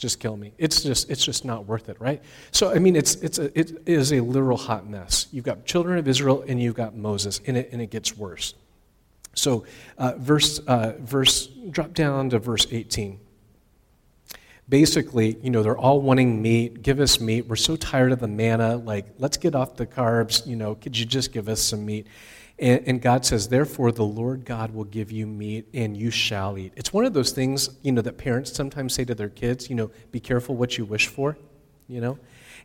Just 0.00 0.18
kill 0.18 0.36
me. 0.36 0.52
It's 0.56 0.82
just, 0.82 1.10
it's 1.10 1.22
just 1.24 1.44
not 1.44 1.66
worth 1.66 1.90
it, 1.90 2.00
right? 2.00 2.22
So, 2.52 2.72
I 2.72 2.78
mean, 2.78 2.96
it's, 2.96 3.16
it's 3.16 3.38
a, 3.38 3.56
it 3.58 3.82
is 3.86 4.12
a 4.12 4.20
literal 4.20 4.56
hot 4.56 4.88
mess. 4.88 5.26
You've 5.30 5.44
got 5.44 5.66
children 5.66 5.98
of 5.98 6.08
Israel 6.08 6.42
and 6.48 6.60
you've 6.60 6.74
got 6.74 6.96
Moses, 6.96 7.40
and 7.46 7.56
it, 7.58 7.68
and 7.70 7.82
it 7.82 7.90
gets 7.90 8.16
worse. 8.16 8.54
So, 9.34 9.66
uh, 9.98 10.14
verse, 10.16 10.58
uh, 10.60 10.94
verse, 10.98 11.46
drop 11.46 11.92
down 11.92 12.30
to 12.30 12.38
verse 12.38 12.66
18. 12.70 13.20
Basically, 14.68 15.36
you 15.42 15.50
know, 15.50 15.62
they're 15.62 15.78
all 15.78 16.00
wanting 16.00 16.40
meat. 16.40 16.82
Give 16.82 16.98
us 16.98 17.20
meat. 17.20 17.46
We're 17.46 17.56
so 17.56 17.76
tired 17.76 18.12
of 18.12 18.20
the 18.20 18.28
manna. 18.28 18.76
Like, 18.76 19.06
let's 19.18 19.36
get 19.36 19.54
off 19.54 19.76
the 19.76 19.86
carbs. 19.86 20.46
You 20.46 20.56
know, 20.56 20.76
could 20.76 20.96
you 20.96 21.04
just 21.04 21.32
give 21.32 21.48
us 21.48 21.60
some 21.60 21.84
meat? 21.84 22.06
And, 22.60 22.86
and, 22.86 23.00
God 23.00 23.24
says, 23.24 23.48
Therefore, 23.48 23.90
the 23.90 24.04
Lord 24.04 24.44
God 24.44 24.74
will 24.74 24.84
give 24.84 25.10
you 25.10 25.26
meat 25.26 25.66
and 25.72 25.96
you 25.96 26.10
shall 26.10 26.58
eat. 26.58 26.74
It's 26.76 26.92
one 26.92 27.06
of 27.06 27.14
those 27.14 27.32
things, 27.32 27.70
you 27.82 27.90
know, 27.90 28.02
that 28.02 28.18
parents 28.18 28.52
sometimes 28.52 28.94
say 28.94 29.04
to 29.06 29.14
their 29.14 29.30
kids, 29.30 29.70
you 29.70 29.76
know, 29.76 29.90
be 30.12 30.20
careful 30.20 30.54
what 30.56 30.76
you 30.76 30.84
wish 30.84 31.06
for, 31.06 31.38
you 31.88 32.02
know? 32.02 32.18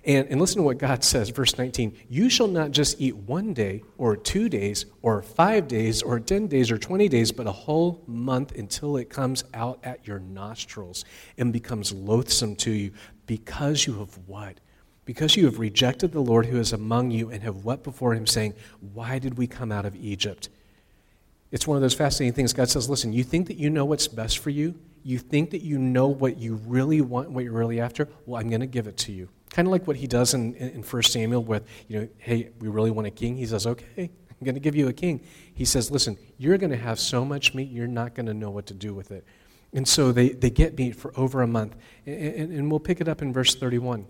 And, 0.03 0.27
and 0.27 0.39
listen 0.39 0.57
to 0.57 0.63
what 0.63 0.77
God 0.77 1.03
says, 1.03 1.29
verse 1.29 1.57
19. 1.57 1.97
You 2.09 2.29
shall 2.29 2.47
not 2.47 2.71
just 2.71 2.99
eat 2.99 3.15
one 3.15 3.53
day, 3.53 3.83
or 3.97 4.17
two 4.17 4.49
days, 4.49 4.85
or 5.01 5.21
five 5.23 5.67
days, 5.67 6.03
or 6.03 6.19
10 6.19 6.47
days, 6.47 6.69
or 6.69 6.77
20 6.77 7.07
days, 7.07 7.31
but 7.31 7.47
a 7.47 7.51
whole 7.51 8.03
month 8.05 8.55
until 8.55 8.97
it 8.97 9.09
comes 9.09 9.45
out 9.53 9.79
at 9.83 10.05
your 10.05 10.19
nostrils 10.19 11.05
and 11.37 11.53
becomes 11.53 11.91
loathsome 11.93 12.55
to 12.57 12.71
you, 12.71 12.91
because 13.25 13.87
you 13.87 13.97
have 13.99 14.19
what? 14.27 14.59
Because 15.05 15.35
you 15.35 15.45
have 15.45 15.59
rejected 15.59 16.11
the 16.11 16.19
Lord 16.19 16.47
who 16.47 16.57
is 16.57 16.73
among 16.73 17.11
you 17.11 17.29
and 17.29 17.43
have 17.43 17.63
wept 17.63 17.83
before 17.83 18.15
him, 18.15 18.25
saying, 18.25 18.55
Why 18.93 19.19
did 19.19 19.37
we 19.37 19.47
come 19.47 19.71
out 19.71 19.85
of 19.85 19.95
Egypt? 19.95 20.49
It's 21.51 21.67
one 21.67 21.77
of 21.77 21.81
those 21.81 21.93
fascinating 21.93 22.33
things. 22.33 22.53
God 22.53 22.69
says, 22.69 22.89
Listen, 22.89 23.13
you 23.13 23.23
think 23.23 23.47
that 23.47 23.57
you 23.57 23.69
know 23.69 23.85
what's 23.85 24.07
best 24.07 24.39
for 24.39 24.49
you? 24.49 24.75
You 25.03 25.19
think 25.19 25.51
that 25.51 25.61
you 25.61 25.77
know 25.77 26.07
what 26.07 26.37
you 26.37 26.55
really 26.65 27.01
want, 27.01 27.29
what 27.29 27.43
you're 27.43 27.53
really 27.53 27.79
after? 27.79 28.09
Well, 28.25 28.41
I'm 28.41 28.49
going 28.49 28.61
to 28.61 28.67
give 28.67 28.87
it 28.87 28.97
to 28.97 29.11
you. 29.11 29.29
Kind 29.51 29.67
of 29.67 29.71
like 29.71 29.85
what 29.85 29.95
he 29.95 30.07
does 30.07 30.33
in, 30.33 30.55
in 30.55 30.81
1 30.81 31.03
Samuel 31.03 31.43
with, 31.43 31.67
you 31.87 31.99
know, 31.99 32.09
hey, 32.17 32.49
we 32.59 32.67
really 32.67 32.89
want 32.89 33.07
a 33.07 33.11
king. 33.11 33.37
He 33.37 33.45
says, 33.45 33.67
Okay, 33.67 34.09
I'm 34.29 34.43
going 34.43 34.55
to 34.55 34.59
give 34.59 34.75
you 34.75 34.87
a 34.87 34.93
king. 34.93 35.21
He 35.53 35.65
says, 35.65 35.91
Listen, 35.91 36.17
you're 36.39 36.57
going 36.57 36.71
to 36.71 36.77
have 36.77 36.99
so 36.99 37.23
much 37.23 37.53
meat, 37.53 37.69
you're 37.69 37.85
not 37.85 38.15
going 38.15 38.25
to 38.25 38.33
know 38.33 38.49
what 38.49 38.65
to 38.67 38.73
do 38.73 38.95
with 38.95 39.11
it. 39.11 39.23
And 39.71 39.87
so 39.87 40.11
they, 40.11 40.29
they 40.29 40.49
get 40.49 40.77
meat 40.77 40.95
for 40.95 41.11
over 41.15 41.41
a 41.41 41.47
month. 41.47 41.75
And, 42.07 42.35
and, 42.35 42.53
and 42.53 42.71
we'll 42.71 42.79
pick 42.79 43.01
it 43.01 43.07
up 43.07 43.21
in 43.21 43.31
verse 43.31 43.53
31. 43.53 44.07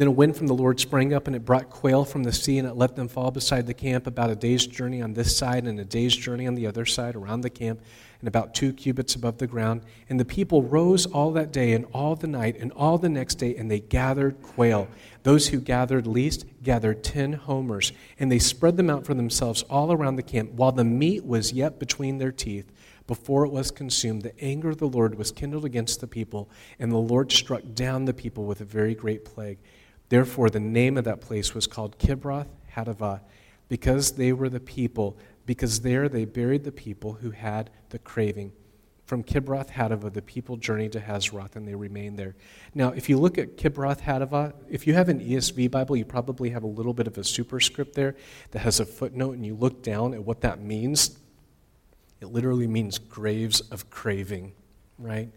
Then 0.00 0.08
a 0.08 0.12
wind 0.12 0.34
from 0.34 0.46
the 0.46 0.54
Lord 0.54 0.80
sprang 0.80 1.12
up, 1.12 1.26
and 1.26 1.36
it 1.36 1.44
brought 1.44 1.68
quail 1.68 2.06
from 2.06 2.22
the 2.22 2.32
sea, 2.32 2.56
and 2.56 2.66
it 2.66 2.74
let 2.74 2.96
them 2.96 3.06
fall 3.06 3.30
beside 3.30 3.66
the 3.66 3.74
camp 3.74 4.06
about 4.06 4.30
a 4.30 4.34
day's 4.34 4.66
journey 4.66 5.02
on 5.02 5.12
this 5.12 5.36
side 5.36 5.64
and 5.64 5.78
a 5.78 5.84
day's 5.84 6.16
journey 6.16 6.46
on 6.46 6.54
the 6.54 6.66
other 6.66 6.86
side 6.86 7.14
around 7.14 7.42
the 7.42 7.50
camp, 7.50 7.82
and 8.20 8.26
about 8.26 8.54
two 8.54 8.72
cubits 8.72 9.14
above 9.14 9.36
the 9.36 9.46
ground. 9.46 9.82
And 10.08 10.18
the 10.18 10.24
people 10.24 10.62
rose 10.62 11.04
all 11.04 11.32
that 11.32 11.52
day 11.52 11.74
and 11.74 11.84
all 11.92 12.16
the 12.16 12.26
night 12.26 12.56
and 12.58 12.72
all 12.72 12.96
the 12.96 13.10
next 13.10 13.34
day, 13.34 13.54
and 13.56 13.70
they 13.70 13.80
gathered 13.80 14.40
quail. 14.40 14.88
Those 15.22 15.48
who 15.48 15.60
gathered 15.60 16.06
least 16.06 16.46
gathered 16.62 17.04
ten 17.04 17.34
homers, 17.34 17.92
and 18.18 18.32
they 18.32 18.38
spread 18.38 18.78
them 18.78 18.88
out 18.88 19.04
for 19.04 19.12
themselves 19.12 19.64
all 19.64 19.92
around 19.92 20.16
the 20.16 20.22
camp, 20.22 20.52
while 20.52 20.72
the 20.72 20.82
meat 20.82 21.26
was 21.26 21.52
yet 21.52 21.78
between 21.78 22.16
their 22.16 22.32
teeth. 22.32 22.72
Before 23.06 23.44
it 23.44 23.52
was 23.52 23.70
consumed, 23.70 24.22
the 24.22 24.40
anger 24.42 24.70
of 24.70 24.78
the 24.78 24.88
Lord 24.88 25.18
was 25.18 25.30
kindled 25.30 25.66
against 25.66 26.00
the 26.00 26.06
people, 26.06 26.48
and 26.78 26.90
the 26.90 26.96
Lord 26.96 27.30
struck 27.30 27.60
down 27.74 28.06
the 28.06 28.14
people 28.14 28.46
with 28.46 28.62
a 28.62 28.64
very 28.64 28.94
great 28.94 29.26
plague. 29.26 29.58
Therefore, 30.10 30.50
the 30.50 30.60
name 30.60 30.98
of 30.98 31.04
that 31.04 31.20
place 31.20 31.54
was 31.54 31.66
called 31.66 31.98
Kibroth 31.98 32.48
Hattaavah, 32.74 33.20
because 33.68 34.12
they 34.12 34.32
were 34.32 34.48
the 34.48 34.60
people, 34.60 35.16
because 35.46 35.80
there 35.80 36.08
they 36.08 36.24
buried 36.24 36.64
the 36.64 36.72
people 36.72 37.14
who 37.14 37.30
had 37.30 37.70
the 37.90 37.98
craving. 38.00 38.52
From 39.06 39.22
Kibroth 39.22 39.70
Hattaavah, 39.70 40.12
the 40.12 40.20
people 40.20 40.56
journeyed 40.56 40.92
to 40.92 41.00
Hazeroth, 41.00 41.54
and 41.54 41.66
they 41.66 41.76
remained 41.76 42.18
there. 42.18 42.34
Now, 42.74 42.90
if 42.90 43.08
you 43.08 43.18
look 43.18 43.38
at 43.38 43.56
Kibroth 43.56 44.00
Hattaavah, 44.00 44.52
if 44.68 44.84
you 44.84 44.94
have 44.94 45.08
an 45.08 45.20
ESV 45.20 45.70
Bible, 45.70 45.96
you 45.96 46.04
probably 46.04 46.50
have 46.50 46.64
a 46.64 46.68
little 46.68 46.92
bit 46.92 47.06
of 47.06 47.16
a 47.16 47.22
superscript 47.22 47.94
there 47.94 48.16
that 48.50 48.60
has 48.60 48.80
a 48.80 48.84
footnote, 48.84 49.34
and 49.34 49.46
you 49.46 49.54
look 49.54 49.80
down 49.80 50.12
at 50.12 50.24
what 50.24 50.40
that 50.40 50.60
means. 50.60 51.18
It 52.20 52.26
literally 52.26 52.66
means 52.66 52.98
graves 52.98 53.60
of 53.60 53.90
craving, 53.90 54.54
right? 54.98 55.30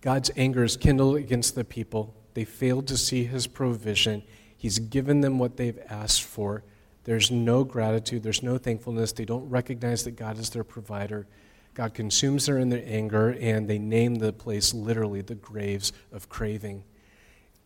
God's 0.00 0.32
anger 0.36 0.64
is 0.64 0.76
kindled 0.76 1.16
against 1.16 1.54
the 1.54 1.64
people 1.64 2.14
they 2.36 2.44
failed 2.44 2.86
to 2.86 2.98
see 2.98 3.24
his 3.24 3.46
provision. 3.46 4.22
He's 4.58 4.78
given 4.78 5.22
them 5.22 5.38
what 5.38 5.56
they've 5.56 5.78
asked 5.88 6.22
for. 6.22 6.64
There's 7.04 7.30
no 7.30 7.64
gratitude, 7.64 8.22
there's 8.22 8.42
no 8.42 8.58
thankfulness. 8.58 9.12
They 9.12 9.24
don't 9.24 9.48
recognize 9.48 10.04
that 10.04 10.16
God 10.16 10.38
is 10.38 10.50
their 10.50 10.62
provider. 10.62 11.26
God 11.72 11.94
consumes 11.94 12.44
them 12.44 12.58
in 12.58 12.68
their 12.68 12.84
anger, 12.84 13.34
and 13.40 13.66
they 13.66 13.78
name 13.78 14.16
the 14.16 14.34
place 14.34 14.74
literally 14.74 15.22
the 15.22 15.34
graves 15.34 15.94
of 16.12 16.28
craving. 16.28 16.84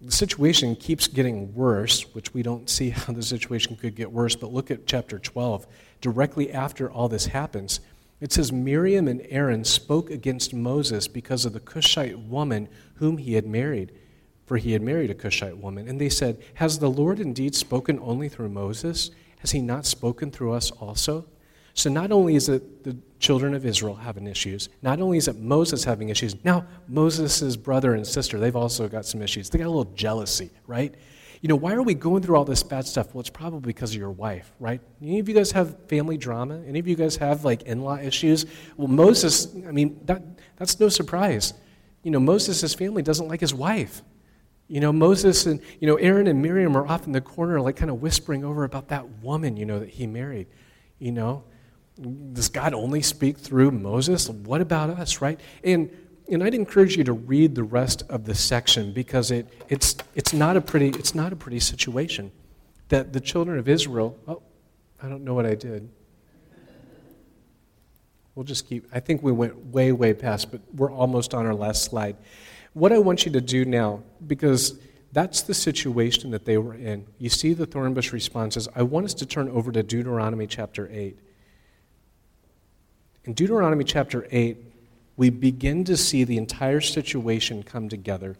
The 0.00 0.12
situation 0.12 0.76
keeps 0.76 1.08
getting 1.08 1.52
worse, 1.52 2.14
which 2.14 2.32
we 2.32 2.44
don't 2.44 2.70
see 2.70 2.90
how 2.90 3.12
the 3.12 3.24
situation 3.24 3.74
could 3.74 3.96
get 3.96 4.12
worse, 4.12 4.36
but 4.36 4.52
look 4.52 4.70
at 4.70 4.86
chapter 4.86 5.18
12. 5.18 5.66
Directly 6.00 6.52
after 6.52 6.88
all 6.88 7.08
this 7.08 7.26
happens, 7.26 7.80
it 8.20 8.30
says 8.30 8.52
Miriam 8.52 9.08
and 9.08 9.26
Aaron 9.30 9.64
spoke 9.64 10.10
against 10.10 10.54
Moses 10.54 11.08
because 11.08 11.44
of 11.44 11.54
the 11.54 11.58
Cushite 11.58 12.20
woman 12.20 12.68
whom 12.94 13.18
he 13.18 13.34
had 13.34 13.46
married 13.46 13.90
for 14.50 14.56
he 14.56 14.72
had 14.72 14.82
married 14.82 15.12
a 15.12 15.14
Cushite 15.14 15.58
woman. 15.58 15.86
And 15.86 16.00
they 16.00 16.08
said, 16.08 16.42
Has 16.54 16.80
the 16.80 16.90
Lord 16.90 17.20
indeed 17.20 17.54
spoken 17.54 18.00
only 18.02 18.28
through 18.28 18.48
Moses? 18.48 19.12
Has 19.38 19.52
he 19.52 19.60
not 19.60 19.86
spoken 19.86 20.32
through 20.32 20.54
us 20.54 20.72
also? 20.72 21.26
So 21.72 21.88
not 21.88 22.10
only 22.10 22.34
is 22.34 22.48
it 22.48 22.82
the 22.82 22.96
children 23.20 23.54
of 23.54 23.64
Israel 23.64 23.94
having 23.94 24.26
issues, 24.26 24.68
not 24.82 25.00
only 25.00 25.18
is 25.18 25.28
it 25.28 25.38
Moses 25.38 25.84
having 25.84 26.08
issues, 26.08 26.34
now 26.44 26.66
Moses' 26.88 27.54
brother 27.54 27.94
and 27.94 28.04
sister, 28.04 28.40
they've 28.40 28.56
also 28.56 28.88
got 28.88 29.06
some 29.06 29.22
issues. 29.22 29.50
They 29.50 29.58
got 29.58 29.68
a 29.68 29.70
little 29.70 29.94
jealousy, 29.94 30.50
right? 30.66 30.96
You 31.42 31.48
know, 31.48 31.54
why 31.54 31.74
are 31.74 31.82
we 31.84 31.94
going 31.94 32.24
through 32.24 32.34
all 32.34 32.44
this 32.44 32.64
bad 32.64 32.88
stuff? 32.88 33.14
Well, 33.14 33.20
it's 33.20 33.30
probably 33.30 33.72
because 33.72 33.92
of 33.92 34.00
your 34.00 34.10
wife, 34.10 34.50
right? 34.58 34.80
Any 35.00 35.20
of 35.20 35.28
you 35.28 35.34
guys 35.36 35.52
have 35.52 35.78
family 35.86 36.16
drama? 36.16 36.60
Any 36.66 36.80
of 36.80 36.88
you 36.88 36.96
guys 36.96 37.14
have 37.18 37.44
like 37.44 37.62
in 37.62 37.82
law 37.82 37.98
issues? 37.98 38.46
Well, 38.76 38.88
Moses, 38.88 39.46
I 39.64 39.70
mean, 39.70 40.00
that, 40.06 40.24
that's 40.56 40.80
no 40.80 40.88
surprise. 40.88 41.54
You 42.02 42.10
know, 42.10 42.18
Moses' 42.18 42.74
family 42.74 43.02
doesn't 43.02 43.28
like 43.28 43.40
his 43.40 43.54
wife. 43.54 44.02
You 44.70 44.78
know, 44.78 44.92
Moses 44.92 45.46
and, 45.46 45.60
you 45.80 45.88
know, 45.88 45.96
Aaron 45.96 46.28
and 46.28 46.40
Miriam 46.40 46.76
are 46.76 46.86
off 46.86 47.04
in 47.04 47.10
the 47.10 47.20
corner, 47.20 47.60
like 47.60 47.74
kind 47.74 47.90
of 47.90 48.00
whispering 48.00 48.44
over 48.44 48.62
about 48.62 48.86
that 48.88 49.18
woman, 49.20 49.56
you 49.56 49.66
know, 49.66 49.80
that 49.80 49.88
he 49.88 50.06
married. 50.06 50.46
You 51.00 51.10
know, 51.10 51.42
does 52.32 52.48
God 52.48 52.72
only 52.72 53.02
speak 53.02 53.36
through 53.36 53.72
Moses? 53.72 54.28
What 54.28 54.60
about 54.60 54.90
us, 54.90 55.20
right? 55.20 55.40
And, 55.64 55.90
and 56.30 56.44
I'd 56.44 56.54
encourage 56.54 56.96
you 56.96 57.02
to 57.02 57.12
read 57.12 57.56
the 57.56 57.64
rest 57.64 58.04
of 58.08 58.26
the 58.26 58.34
section 58.36 58.92
because 58.92 59.32
it, 59.32 59.48
it's, 59.68 59.96
it's, 60.14 60.32
not 60.32 60.56
a 60.56 60.60
pretty, 60.60 60.90
it's 60.90 61.16
not 61.16 61.32
a 61.32 61.36
pretty 61.36 61.58
situation. 61.58 62.30
That 62.90 63.12
the 63.12 63.20
children 63.20 63.58
of 63.58 63.68
Israel, 63.68 64.16
oh, 64.28 64.40
I 65.02 65.08
don't 65.08 65.24
know 65.24 65.34
what 65.34 65.46
I 65.46 65.56
did. 65.56 65.90
We'll 68.36 68.44
just 68.44 68.68
keep, 68.68 68.86
I 68.92 69.00
think 69.00 69.20
we 69.24 69.32
went 69.32 69.56
way, 69.66 69.90
way 69.90 70.14
past, 70.14 70.52
but 70.52 70.60
we're 70.72 70.92
almost 70.92 71.34
on 71.34 71.44
our 71.44 71.54
last 71.54 71.82
slide. 71.82 72.16
What 72.72 72.92
I 72.92 72.98
want 72.98 73.26
you 73.26 73.32
to 73.32 73.40
do 73.40 73.64
now, 73.64 74.02
because 74.26 74.78
that's 75.12 75.42
the 75.42 75.54
situation 75.54 76.30
that 76.30 76.44
they 76.44 76.56
were 76.56 76.74
in. 76.74 77.06
You 77.18 77.28
see 77.28 77.52
the 77.52 77.66
thorn 77.66 77.94
bush 77.94 78.12
responses. 78.12 78.68
I 78.76 78.82
want 78.82 79.06
us 79.06 79.14
to 79.14 79.26
turn 79.26 79.48
over 79.48 79.72
to 79.72 79.82
Deuteronomy 79.82 80.46
chapter 80.46 80.88
8. 80.90 81.18
In 83.24 83.34
Deuteronomy 83.34 83.84
chapter 83.84 84.26
8, 84.30 84.56
we 85.16 85.30
begin 85.30 85.84
to 85.84 85.96
see 85.96 86.24
the 86.24 86.38
entire 86.38 86.80
situation 86.80 87.62
come 87.62 87.88
together. 87.88 88.36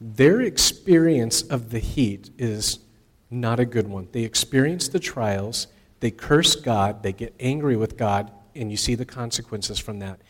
Their 0.00 0.42
experience 0.42 1.42
of 1.42 1.70
the 1.70 1.78
heat 1.78 2.30
is 2.38 2.80
not 3.30 3.58
a 3.58 3.64
good 3.64 3.88
one. 3.88 4.08
They 4.12 4.24
experience 4.24 4.88
the 4.88 5.00
trials, 5.00 5.68
they 6.00 6.10
curse 6.10 6.54
God, 6.54 7.02
they 7.02 7.12
get 7.12 7.34
angry 7.40 7.76
with 7.76 7.96
God, 7.96 8.30
and 8.54 8.70
you 8.70 8.76
see 8.76 8.94
the 8.94 9.04
consequences 9.04 9.78
from 9.78 10.00
that. 10.00 10.20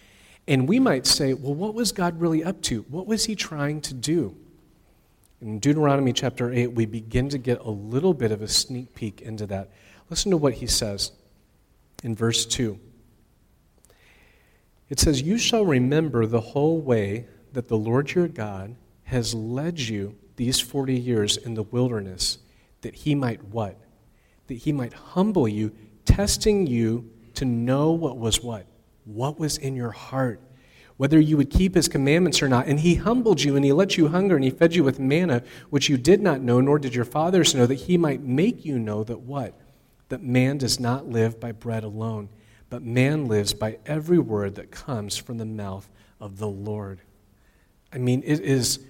And 0.48 0.68
we 0.68 0.80
might 0.80 1.06
say, 1.06 1.34
well, 1.34 1.54
what 1.54 1.74
was 1.74 1.92
God 1.92 2.20
really 2.20 2.42
up 2.42 2.60
to? 2.62 2.82
What 2.82 3.06
was 3.06 3.24
he 3.24 3.36
trying 3.36 3.80
to 3.82 3.94
do? 3.94 4.36
In 5.40 5.58
Deuteronomy 5.58 6.12
chapter 6.12 6.52
8, 6.52 6.68
we 6.68 6.86
begin 6.86 7.28
to 7.28 7.38
get 7.38 7.60
a 7.60 7.70
little 7.70 8.14
bit 8.14 8.32
of 8.32 8.42
a 8.42 8.48
sneak 8.48 8.94
peek 8.94 9.20
into 9.20 9.46
that. 9.46 9.70
Listen 10.10 10.30
to 10.30 10.36
what 10.36 10.54
he 10.54 10.66
says 10.66 11.12
in 12.02 12.14
verse 12.14 12.44
2. 12.46 12.78
It 14.88 15.00
says, 15.00 15.22
You 15.22 15.38
shall 15.38 15.64
remember 15.64 16.26
the 16.26 16.40
whole 16.40 16.80
way 16.80 17.26
that 17.52 17.68
the 17.68 17.76
Lord 17.76 18.12
your 18.12 18.28
God 18.28 18.76
has 19.04 19.34
led 19.34 19.80
you 19.80 20.16
these 20.36 20.60
40 20.60 20.94
years 20.94 21.36
in 21.36 21.54
the 21.54 21.62
wilderness, 21.62 22.38
that 22.82 22.94
he 22.94 23.14
might 23.14 23.42
what? 23.44 23.78
That 24.46 24.54
he 24.54 24.72
might 24.72 24.92
humble 24.92 25.48
you, 25.48 25.72
testing 26.04 26.66
you 26.66 27.10
to 27.34 27.44
know 27.44 27.90
what 27.90 28.18
was 28.18 28.42
what? 28.42 28.66
What 29.04 29.38
was 29.38 29.58
in 29.58 29.74
your 29.74 29.90
heart, 29.90 30.40
whether 30.96 31.18
you 31.18 31.36
would 31.36 31.50
keep 31.50 31.74
his 31.74 31.88
commandments 31.88 32.42
or 32.42 32.48
not. 32.48 32.66
And 32.66 32.80
he 32.80 32.96
humbled 32.96 33.42
you, 33.42 33.56
and 33.56 33.64
he 33.64 33.72
let 33.72 33.96
you 33.96 34.08
hunger, 34.08 34.36
and 34.36 34.44
he 34.44 34.50
fed 34.50 34.74
you 34.74 34.84
with 34.84 34.98
manna, 34.98 35.42
which 35.70 35.88
you 35.88 35.96
did 35.96 36.20
not 36.20 36.40
know, 36.40 36.60
nor 36.60 36.78
did 36.78 36.94
your 36.94 37.04
fathers 37.04 37.54
know, 37.54 37.66
that 37.66 37.74
he 37.74 37.96
might 37.96 38.22
make 38.22 38.64
you 38.64 38.78
know 38.78 39.04
that 39.04 39.20
what? 39.20 39.58
That 40.08 40.22
man 40.22 40.58
does 40.58 40.78
not 40.78 41.08
live 41.08 41.40
by 41.40 41.52
bread 41.52 41.84
alone, 41.84 42.28
but 42.70 42.82
man 42.82 43.26
lives 43.26 43.54
by 43.54 43.78
every 43.86 44.18
word 44.18 44.54
that 44.56 44.70
comes 44.70 45.16
from 45.16 45.38
the 45.38 45.46
mouth 45.46 45.88
of 46.20 46.38
the 46.38 46.48
Lord. 46.48 47.00
I 47.92 47.98
mean, 47.98 48.22
it 48.24 48.40
is 48.40 48.80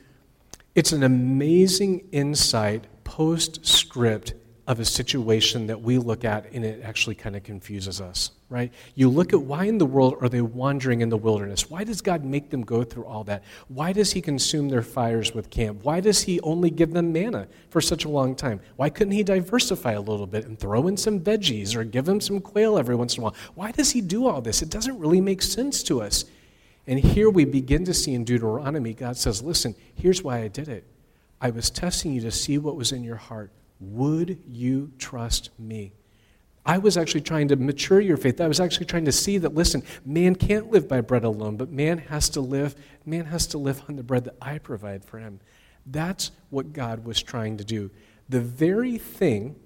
it's 0.75 0.93
an 0.93 1.03
amazing 1.03 2.09
insight 2.13 2.87
postscript 3.05 4.35
of 4.69 4.79
a 4.79 4.85
situation 4.85 5.67
that 5.67 5.81
we 5.81 5.99
look 5.99 6.25
at 6.25 6.47
and 6.53 6.65
it 6.65 6.83
actually 6.85 7.17
kind 7.17 7.35
of 7.35 7.43
confuses 7.43 8.01
us, 8.01 8.31
right? 8.49 8.73
You 8.95 9.09
look 9.09 9.33
at 9.33 9.43
why 9.43 9.65
in 9.65 9.79
the 9.79 9.87
world 9.87 10.17
are 10.21 10.29
they 10.29 10.41
wandering 10.41 11.01
in 11.01 11.09
the 11.09 11.17
wilderness? 11.17 11.69
Why 11.69 11.83
does 11.83 12.01
God 12.01 12.25
make 12.25 12.51
them 12.51 12.63
go 12.63 12.85
through 12.85 13.05
all 13.05 13.25
that? 13.25 13.43
Why 13.67 13.93
does 13.93 14.13
He 14.13 14.21
consume 14.21 14.69
their 14.69 14.83
fires 14.83 15.35
with 15.35 15.51
camp? 15.51 15.83
Why 15.83 15.99
does 15.99 16.23
He 16.23 16.41
only 16.43 16.71
give 16.71 16.93
them 16.93 17.13
manna 17.13 17.49
for 17.71 17.81
such 17.81 18.05
a 18.05 18.09
long 18.09 18.37
time? 18.37 18.61
Why 18.77 18.89
couldn't 18.89 19.15
He 19.15 19.25
diversify 19.25 19.93
a 19.93 20.01
little 20.01 20.29
bit 20.29 20.47
and 20.47 20.57
throw 20.57 20.87
in 20.87 20.97
some 20.97 21.19
veggies 21.19 21.75
or 21.75 21.83
give 21.83 22.05
them 22.05 22.21
some 22.21 22.41
quail 22.41 22.79
every 22.79 22.95
once 22.95 23.17
in 23.17 23.23
a 23.23 23.25
while? 23.25 23.35
Why 23.57 23.73
does 23.73 23.91
He 23.91 24.01
do 24.01 24.29
all 24.29 24.41
this? 24.41 24.63
It 24.63 24.71
doesn't 24.71 24.99
really 25.01 25.21
make 25.21 25.43
sense 25.43 25.83
to 25.85 26.03
us. 26.03 26.25
And 26.87 27.01
here 27.01 27.31
we 27.31 27.45
begin 27.45 27.85
to 27.87 27.95
see 27.95 28.15
in 28.15 28.23
Deuteronomy, 28.23 28.95
God 28.95 29.17
says, 29.17 29.43
Listen, 29.43 29.75
here's 29.97 30.23
why 30.23 30.39
I 30.39 30.49
did 30.49 30.69
it. 30.69 30.85
I 31.41 31.51
was 31.51 31.69
testing 31.69 32.13
you 32.13 32.21
to 32.21 32.31
see 32.31 32.59
what 32.59 32.77
was 32.77 32.93
in 32.93 33.03
your 33.03 33.17
heart 33.17 33.51
would 33.83 34.39
you 34.47 34.93
trust 34.99 35.51
me? 35.59 35.93
I 36.65 36.79
was 36.79 36.97
actually 36.97 37.23
trying 37.23 37.49
to 37.49 37.57
mature 37.57 38.01
your 38.01 38.17
faith. 38.17 38.41
I 38.41 38.47
was 38.47 38.61
actually 38.61 38.87
trying 38.87 39.07
to 39.07 39.13
see 39.13 39.39
that 39.39 39.55
listen, 39.55 39.83
man 40.05 40.37
can't 40.37 40.71
live 40.71 40.89
by 40.89 41.01
bread 41.01 41.25
alone, 41.25 41.57
but 41.57 41.71
man 41.71 41.99
has 41.99 42.29
to 42.31 42.41
live, 42.41 42.77
man 43.05 43.27
has 43.27 43.49
to 43.49 43.59
live 43.59 43.83
on 43.89 43.97
the 43.97 44.05
bread 44.05 44.25
that 44.25 44.37
I 44.41 44.59
provide 44.59 45.05
for 45.05 45.19
him. 45.19 45.41
That's 45.85 46.31
what 46.51 46.73
God 46.73 47.05
was 47.05 47.21
trying 47.21 47.57
to 47.57 47.65
do. 47.65 47.91
The 48.29 48.41
very 48.41 48.97
thing, 48.99 49.57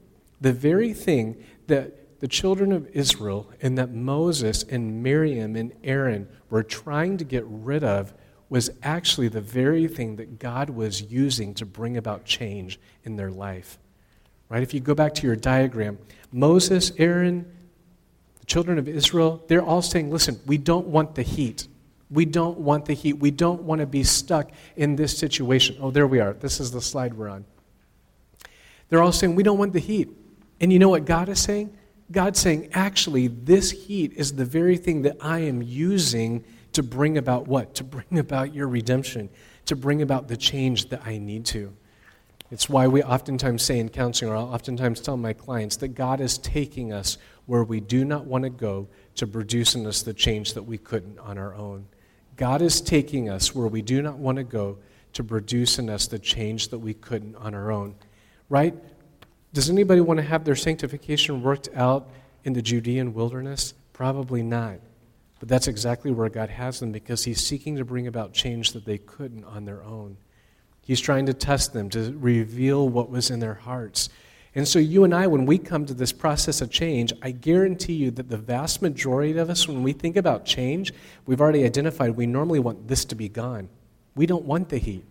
the 0.41 0.55
very 0.55 0.95
thing 0.95 1.45
that 1.67 2.21
the 2.21 2.29
children 2.29 2.73
of 2.73 2.89
Israel 2.89 3.53
and 3.61 3.77
that 3.77 3.93
Moses 3.93 4.63
and 4.63 5.03
Miriam 5.03 5.55
and 5.55 5.73
Aaron 5.85 6.29
were 6.49 6.63
trying 6.63 7.19
to 7.19 7.25
get 7.25 7.45
rid 7.47 7.85
of 7.85 8.15
was 8.49 8.71
actually 8.83 9.29
the 9.29 9.41
very 9.43 9.87
thing 9.87 10.17
that 10.17 10.39
God 10.39 10.71
was 10.71 11.03
using 11.03 11.53
to 11.55 11.67
bring 11.67 11.99
about 11.99 12.25
change 12.25 12.81
in 13.05 13.17
their 13.17 13.31
life. 13.31 13.79
Right? 14.49 14.63
If 14.63 14.73
you 14.75 14.81
go 14.81 14.95
back 14.95 15.15
to 15.15 15.27
your 15.27 15.37
diagram, 15.37 15.99
Moses, 16.33 16.93
Aaron, 16.99 17.51
the 18.41 18.47
children 18.47 18.79
of 18.79 18.89
Israel, 18.89 19.43
they're 19.49 19.63
all 19.63 19.83
saying, 19.83 20.11
listen, 20.11 20.41
we 20.47 20.59
don't 20.59 20.87
want 20.87 21.15
the 21.15 21.23
heat. 21.23 21.67
We 22.11 22.25
don't 22.25 22.59
want 22.59 22.85
the 22.85 22.93
heat. 22.93 23.15
We 23.15 23.33
don't 23.33 23.63
want 23.63 23.81
to 23.81 23.87
be 23.87 24.05
stuck 24.05 24.51
in 24.77 24.95
this 24.95 25.19
situation. 25.19 25.77
Oh, 25.81 25.91
there 25.91 26.07
we 26.07 26.21
are. 26.21 26.33
This 26.33 26.61
is 26.61 26.71
the 26.71 26.81
slide 26.81 27.15
we're 27.15 27.29
on. 27.29 27.45
They're 28.89 29.03
all 29.03 29.13
saying, 29.13 29.35
we 29.35 29.43
don't 29.43 29.59
want 29.59 29.73
the 29.73 29.81
heat. 29.81 30.11
And 30.61 30.73
you 30.73 30.79
know 30.79 30.89
what 30.89 31.05
God 31.05 31.29
is 31.29 31.41
saying? 31.41 31.77
God's 32.11 32.39
saying, 32.39 32.71
actually, 32.73 33.27
this 33.27 33.73
heat 33.73 34.13
is 34.15 34.35
the 34.35 34.45
very 34.45 34.77
thing 34.77 35.03
that 35.03 35.17
I 35.21 35.41
am 35.41 35.61
using 35.61 36.45
to 36.73 36.83
bring 36.83 37.19
about 37.19 37.49
what? 37.49 37.75
To 37.77 37.85
bring 37.85 38.07
about 38.19 38.55
your 38.55 38.69
redemption, 38.69 39.29
to 39.67 39.75
bring 39.75 40.03
about 40.03 40.29
the 40.29 40.37
change 40.37 40.91
that 40.91 41.03
I 41.05 41.19
need 41.19 41.45
to. 41.47 41.75
It's 42.51 42.69
why 42.69 42.87
we 42.87 43.03
oftentimes 43.03 43.63
say 43.63 43.79
in 43.79 43.89
counseling, 43.89 44.31
or 44.31 44.37
I'll 44.37 44.45
oftentimes 44.45 45.01
tell 45.01 45.17
my 45.17 45.33
clients, 45.33 45.77
that 45.77 45.89
God 45.89 46.21
is 46.21 46.39
taking 46.39 46.93
us 46.93 47.19
where 47.47 47.65
we 47.65 47.81
do 47.81 48.05
not 48.05 48.25
want 48.25 48.45
to 48.45 48.51
go 48.51 48.89
to 49.17 49.27
produce 49.27 49.75
in 49.75 49.87
us 49.87 50.03
the 50.03 50.15
change 50.15 50.55
that 50.55 50.63
we 50.63 50.79
couldn't 50.79 51.19
on 51.19 51.39
our 51.39 51.55
own. 51.55 51.87
God 52.37 52.63
is 52.63 52.81
taking 52.81 53.29
us 53.29 53.55
where 53.55 53.67
we 53.67 53.83
do 53.83 54.03
not 54.03 54.19
want 54.19 54.37
to 54.37 54.45
go 54.45 54.79
to 55.15 55.25
produce 55.25 55.79
in 55.79 55.89
us 55.89 56.07
the 56.07 56.19
change 56.19 56.69
that 56.69 56.79
we 56.79 56.95
couldn't 56.95 57.35
on 57.37 57.55
our 57.55 57.73
own. 57.73 57.95
Right? 58.49 58.75
Does 59.53 59.71
anybody 59.71 60.01
want 60.01 60.19
to 60.19 60.27
have 60.27 60.45
their 60.45 60.55
sanctification 60.55 61.43
worked 61.43 61.69
out 61.75 62.11
in 62.45 62.53
the 62.53 62.63
Judean 62.63 63.15
wilderness? 63.15 63.75
Probably 63.93 64.43
not. 64.43 64.79
But 65.41 65.49
that's 65.49 65.69
exactly 65.69 66.11
where 66.11 66.29
God 66.29 66.51
has 66.51 66.81
them 66.81 66.93
because 66.93 67.25
He's 67.25 67.45
seeking 67.45 67.77
to 67.77 67.85
bring 67.85 68.07
about 68.07 68.35
change 68.35 68.73
that 68.73 68.85
they 68.85 68.99
couldn't 68.99 69.45
on 69.45 69.65
their 69.65 69.83
own. 69.83 70.19
He's 70.87 71.01
trying 71.01 71.27
to 71.27 71.35
test 71.35 71.73
them, 71.73 71.91
to 71.91 72.17
reveal 72.17 72.89
what 72.89 73.11
was 73.11 73.29
in 73.29 73.41
their 73.41 73.55
hearts. 73.55 74.09
And 74.55 74.67
so, 74.67 74.79
you 74.79 75.03
and 75.03 75.13
I, 75.13 75.27
when 75.27 75.45
we 75.45 75.59
come 75.59 75.85
to 75.85 75.95
this 75.95 76.13
process 76.13 76.61
of 76.61 76.71
change, 76.71 77.13
I 77.23 77.33
guarantee 77.33 77.95
you 77.95 78.13
that 78.13 78.29
the 78.29 78.37
vast 78.37 78.83
majority 78.83 79.37
of 79.37 79.51
us, 79.51 79.67
when 79.67 79.83
we 79.83 79.93
think 79.93 80.17
about 80.17 80.47
change, 80.47 80.95
we've 81.27 81.41
already 81.41 81.65
identified 81.65 82.11
we 82.11 82.27
normally 82.27 82.61
want 82.61 82.87
this 82.87 83.05
to 83.07 83.17
be 83.17 83.29
gone. 83.29 83.69
We 84.15 84.27
don't 84.27 84.45
want 84.45 84.69
the 84.69 84.79
heat. 84.79 85.05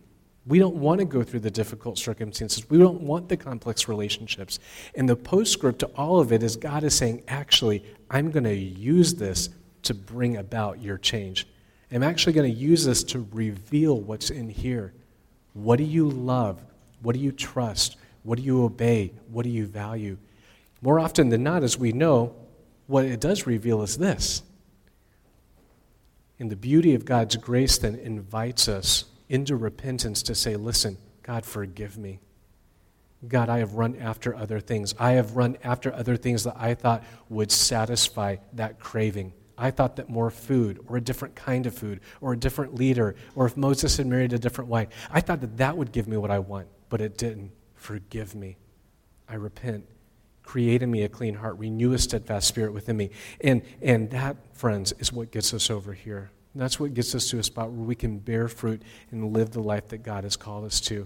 We 0.47 0.59
don't 0.59 0.77
want 0.77 0.99
to 0.99 1.05
go 1.05 1.23
through 1.23 1.41
the 1.41 1.51
difficult 1.51 1.97
circumstances. 1.97 2.69
We 2.69 2.77
don't 2.77 3.01
want 3.01 3.27
the 3.27 3.35
complex 3.35 3.89
relationships. 3.89 4.59
And 4.95 5.09
the 5.09 5.17
postscript 5.17 5.79
to 5.79 5.87
all 5.87 6.21
of 6.21 6.31
it 6.31 6.41
is 6.41 6.55
God 6.55 6.85
is 6.85 6.95
saying, 6.95 7.25
actually, 7.27 7.83
I'm 8.09 8.31
going 8.31 8.45
to 8.45 8.55
use 8.55 9.13
this 9.13 9.49
to 9.83 9.93
bring 9.93 10.37
about 10.37 10.81
your 10.81 10.97
change. 10.97 11.47
I'm 11.91 12.01
actually 12.01 12.33
going 12.33 12.51
to 12.51 12.57
use 12.57 12.85
this 12.85 13.03
to 13.05 13.27
reveal 13.31 13.99
what's 13.99 14.29
in 14.29 14.49
here. 14.49 14.93
What 15.55 15.77
do 15.77 15.85
you 15.85 16.09
love? 16.09 16.61
What 17.01 17.15
do 17.15 17.21
you 17.21 17.31
trust? 17.31 17.95
What 18.23 18.37
do 18.37 18.43
you 18.43 18.63
obey? 18.63 19.13
What 19.31 19.43
do 19.43 19.49
you 19.49 19.65
value? 19.65 20.17
More 20.81 20.99
often 20.99 21.29
than 21.29 21.43
not, 21.43 21.63
as 21.63 21.79
we 21.79 21.93
know, 21.93 22.35
what 22.87 23.05
it 23.05 23.19
does 23.19 23.47
reveal 23.47 23.81
is 23.81 23.97
this. 23.97 24.43
And 26.37 26.51
the 26.51 26.57
beauty 26.57 26.93
of 26.93 27.05
God's 27.05 27.37
grace 27.37 27.77
then 27.77 27.95
invites 27.95 28.67
us 28.67 29.05
into 29.29 29.55
repentance 29.55 30.21
to 30.23 30.35
say, 30.35 30.57
Listen, 30.57 30.97
God, 31.23 31.45
forgive 31.45 31.97
me. 31.97 32.19
God, 33.25 33.47
I 33.47 33.59
have 33.59 33.75
run 33.75 33.95
after 33.95 34.35
other 34.35 34.59
things. 34.59 34.93
I 34.99 35.11
have 35.11 35.37
run 35.37 35.57
after 35.63 35.93
other 35.93 36.17
things 36.17 36.43
that 36.43 36.57
I 36.57 36.73
thought 36.73 37.03
would 37.29 37.51
satisfy 37.51 38.35
that 38.53 38.79
craving. 38.79 39.31
I 39.57 39.71
thought 39.71 39.95
that 39.95 40.09
more 40.09 40.29
food, 40.29 40.79
or 40.87 40.97
a 40.97 41.01
different 41.01 41.35
kind 41.35 41.65
of 41.65 41.73
food, 41.73 42.01
or 42.21 42.33
a 42.33 42.37
different 42.37 42.75
leader, 42.75 43.15
or 43.35 43.45
if 43.45 43.55
Moses 43.55 43.97
had 43.97 44.07
married 44.07 44.33
a 44.33 44.39
different 44.39 44.69
wife, 44.69 44.89
I 45.11 45.21
thought 45.21 45.41
that 45.41 45.57
that 45.57 45.77
would 45.77 45.91
give 45.91 46.07
me 46.07 46.17
what 46.17 46.31
I 46.31 46.39
want, 46.39 46.67
but 46.89 47.01
it 47.01 47.17
didn't. 47.17 47.51
Forgive 47.75 48.35
me. 48.35 48.57
I 49.29 49.35
repent. 49.35 49.85
Create 50.43 50.81
in 50.81 50.91
me 50.91 51.03
a 51.03 51.09
clean 51.09 51.35
heart. 51.35 51.57
Renew 51.57 51.93
a 51.93 51.97
steadfast 51.97 52.47
spirit 52.47 52.73
within 52.73 52.97
me. 52.97 53.11
And, 53.41 53.61
and 53.81 54.09
that, 54.11 54.37
friends, 54.53 54.93
is 54.99 55.11
what 55.11 55.31
gets 55.31 55.53
us 55.53 55.69
over 55.69 55.93
here. 55.93 56.31
That's 56.55 56.79
what 56.79 56.93
gets 56.93 57.13
us 57.13 57.29
to 57.29 57.39
a 57.39 57.43
spot 57.43 57.71
where 57.71 57.85
we 57.85 57.95
can 57.95 58.17
bear 58.17 58.47
fruit 58.47 58.81
and 59.11 59.33
live 59.33 59.51
the 59.51 59.61
life 59.61 59.89
that 59.89 59.99
God 59.99 60.23
has 60.23 60.37
called 60.37 60.65
us 60.65 60.79
to. 60.81 61.05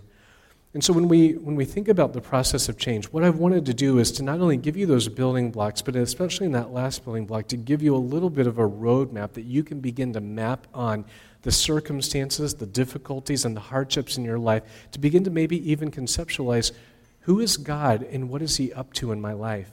And 0.74 0.84
so 0.84 0.93
when 0.93 1.07
we, 1.07 1.34
when 1.34 1.55
we 1.55 1.65
think 1.65 1.88
about 1.88 2.13
the 2.13 2.22
process 2.22 2.70
of 2.70 2.78
change, 2.78 3.05
what 3.07 3.24
I've 3.24 3.38
wanted 3.38 3.65
to 3.65 3.74
do 3.74 3.97
is 3.97 4.11
to 4.13 4.24
not 4.24 4.39
only 4.39 4.55
give 4.55 4.78
you 4.78 4.86
those 4.86 5.07
building 5.07 5.49
blocks, 5.49 5.82
but 5.82 5.95
especially 5.95 6.45
in 6.45 6.51
that 6.51 6.72
last 6.72 7.03
building 7.03 7.26
block, 7.26 7.47
to 7.47 7.57
give 7.57 7.82
you 7.82 7.95
a 7.95 7.97
little 7.97 8.30
bit 8.30 8.45
of 8.45 8.59
a 8.59 8.70
roadmap 8.70 9.34
that 9.34 9.45
you 9.45 9.63
can 9.63 9.80
begin 9.80 10.13
to 10.13 10.22
map 10.22 10.67
on 10.74 11.05
the 11.41 11.51
circumstances, 11.51 12.53
the 12.53 12.67
difficulties, 12.67 13.45
and 13.45 13.55
the 13.55 13.61
hardships 13.61 14.17
in 14.17 14.24
your 14.24 14.38
life, 14.38 14.61
to 14.91 14.99
begin 14.99 15.24
to 15.24 15.32
maybe 15.32 15.72
even 15.72 15.89
conceptualize 15.89 16.72
who 17.22 17.39
is 17.39 17.57
God 17.57 18.03
and 18.03 18.30
what 18.30 18.43
is 18.43 18.57
He 18.57 18.72
up 18.72 18.93
to 18.93 19.11
in 19.11 19.20
my 19.20 19.34
life. 19.34 19.72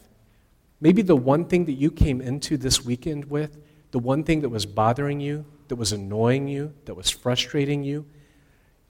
Maybe 0.81 1.03
the 1.03 1.17
one 1.17 1.45
thing 1.45 1.67
that 1.67 1.73
you 1.73 1.91
came 1.91 2.23
into 2.23 2.57
this 2.57 2.85
weekend 2.85 3.27
with, 3.27 3.59
the 3.91 3.99
one 3.99 4.25
thing 4.25 4.41
that 4.41 4.49
was 4.49 4.65
bothering 4.65 5.21
you, 5.21 5.45
that 5.69 5.77
was 5.77 5.93
annoying 5.93 6.49
you, 6.49 6.73
that 6.87 6.95
was 6.95 7.11
frustrating 7.11 7.83
you, 7.85 8.07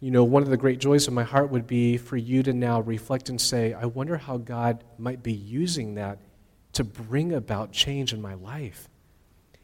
you 0.07 0.13
know, 0.13 0.23
one 0.23 0.45
of 0.45 0.51
the 0.51 0.57
great 0.57 0.79
joys 0.79 1.09
of 1.09 1.15
my 1.15 1.25
heart 1.25 1.51
would 1.51 1.67
be 1.67 1.97
for 1.97 2.17
you 2.17 2.41
to 2.45 2.53
now 2.53 2.81
reflect 2.81 3.29
and 3.29 3.41
say, 3.41 3.73
I 3.73 3.87
wonder 3.87 4.17
how 4.17 4.37
God 4.37 4.85
might 4.99 5.21
be 5.21 5.33
using 5.33 5.97
that 5.97 6.21
to 6.75 6.85
bring 6.85 7.33
about 7.33 7.73
change 7.73 8.13
in 8.13 8.23
my 8.23 8.35
life. 8.35 8.89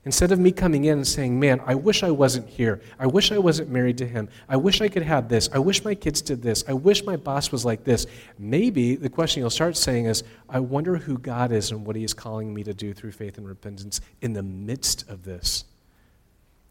Instead 0.05 0.32
of 0.32 0.40
me 0.40 0.51
coming 0.51 0.84
in 0.86 0.95
and 0.99 1.07
saying, 1.07 1.38
Man, 1.38 1.61
I 1.64 1.76
wish 1.76 2.03
I 2.03 2.11
wasn't 2.11 2.49
here. 2.49 2.80
I 2.99 3.07
wish 3.07 3.30
I 3.30 3.38
wasn't 3.38 3.70
married 3.70 3.99
to 3.99 4.09
him. 4.09 4.28
I 4.49 4.57
wish 4.57 4.80
I 4.80 4.88
could 4.88 5.05
have 5.05 5.28
this. 5.28 5.49
I 5.53 5.61
wish 5.61 5.84
my 5.84 5.95
kids 5.95 6.20
did 6.20 6.43
this. 6.43 6.64
I 6.66 6.72
wish 6.72 7.05
my 7.05 7.14
boss 7.14 7.53
was 7.53 7.64
like 7.64 7.84
this. 7.84 8.07
Maybe 8.36 8.97
the 8.97 9.11
question 9.11 9.43
you'll 9.43 9.51
start 9.51 9.76
saying 9.76 10.07
is, 10.07 10.24
I 10.49 10.59
wonder 10.59 10.97
who 10.97 11.18
God 11.18 11.53
is 11.53 11.70
and 11.70 11.86
what 11.86 11.95
he 11.95 12.03
is 12.03 12.14
calling 12.14 12.53
me 12.53 12.64
to 12.64 12.74
do 12.74 12.95
through 12.95 13.12
faith 13.12 13.38
and 13.38 13.47
repentance 13.47 14.01
in 14.20 14.32
the 14.32 14.43
midst 14.43 15.09
of 15.09 15.22
this. 15.22 15.66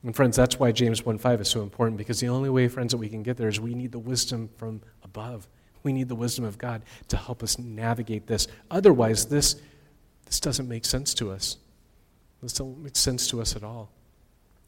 And 0.03 0.15
friends, 0.15 0.35
that's 0.35 0.59
why 0.59 0.71
James 0.71 1.01
1:5 1.01 1.41
is 1.41 1.49
so 1.49 1.61
important 1.61 1.97
because 1.97 2.19
the 2.19 2.29
only 2.29 2.49
way, 2.49 2.67
friends, 2.67 2.91
that 2.91 2.97
we 2.97 3.09
can 3.09 3.21
get 3.23 3.37
there 3.37 3.47
is 3.47 3.59
we 3.59 3.75
need 3.75 3.91
the 3.91 3.99
wisdom 3.99 4.49
from 4.57 4.81
above. 5.03 5.47
We 5.83 5.93
need 5.93 6.09
the 6.09 6.15
wisdom 6.15 6.45
of 6.45 6.57
God 6.57 6.83
to 7.09 7.17
help 7.17 7.43
us 7.43 7.57
navigate 7.59 8.27
this. 8.27 8.47
Otherwise, 8.69 9.25
this, 9.25 9.55
this 10.25 10.39
doesn't 10.39 10.67
make 10.67 10.85
sense 10.85 11.13
to 11.15 11.31
us. 11.31 11.57
This 12.41 12.53
doesn't 12.53 12.81
make 12.81 12.95
sense 12.95 13.27
to 13.27 13.41
us 13.41 13.55
at 13.55 13.63
all. 13.63 13.91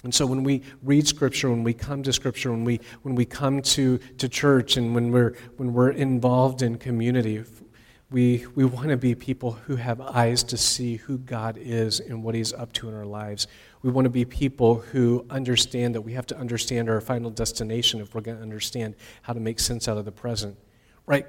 And 0.03 0.13
so 0.13 0.25
when 0.25 0.43
we 0.43 0.63
read 0.83 1.07
Scripture, 1.07 1.49
when 1.49 1.63
we 1.63 1.73
come 1.73 2.03
to 2.03 2.11
Scripture, 2.11 2.51
when 2.51 2.65
we, 2.65 2.79
when 3.03 3.15
we 3.15 3.25
come 3.25 3.61
to, 3.61 3.97
to 4.17 4.27
church, 4.27 4.75
and 4.75 4.93
when 4.93 5.11
we're, 5.11 5.35
when 5.57 5.73
we're 5.73 5.91
involved 5.91 6.61
in 6.61 6.77
community, 6.77 7.43
we, 8.11 8.45
we 8.53 8.65
want 8.65 8.89
to 8.89 8.97
be 8.97 9.15
people 9.15 9.53
who 9.53 9.77
have 9.77 10.01
eyes 10.01 10.43
to 10.43 10.57
see 10.57 10.97
who 10.97 11.17
God 11.17 11.57
is 11.57 11.99
and 11.99 12.21
what 12.21 12.35
He's 12.35 12.53
up 12.53 12.73
to 12.73 12.89
in 12.89 12.93
our 12.93 13.05
lives. 13.05 13.47
We 13.83 13.91
want 13.91 14.05
to 14.05 14.09
be 14.09 14.23
people 14.23 14.75
who 14.75 15.25
understand 15.29 15.93
that 15.95 16.01
we 16.01 16.13
have 16.13 16.25
to 16.27 16.37
understand 16.37 16.89
our 16.89 17.01
final 17.01 17.29
destination 17.29 17.99
if 17.99 18.15
we're 18.15 18.21
going 18.21 18.37
to 18.37 18.43
understand 18.43 18.95
how 19.21 19.33
to 19.33 19.39
make 19.39 19.59
sense 19.59 19.87
out 19.87 19.97
of 19.97 20.05
the 20.05 20.11
present. 20.11 20.57
Right? 21.05 21.27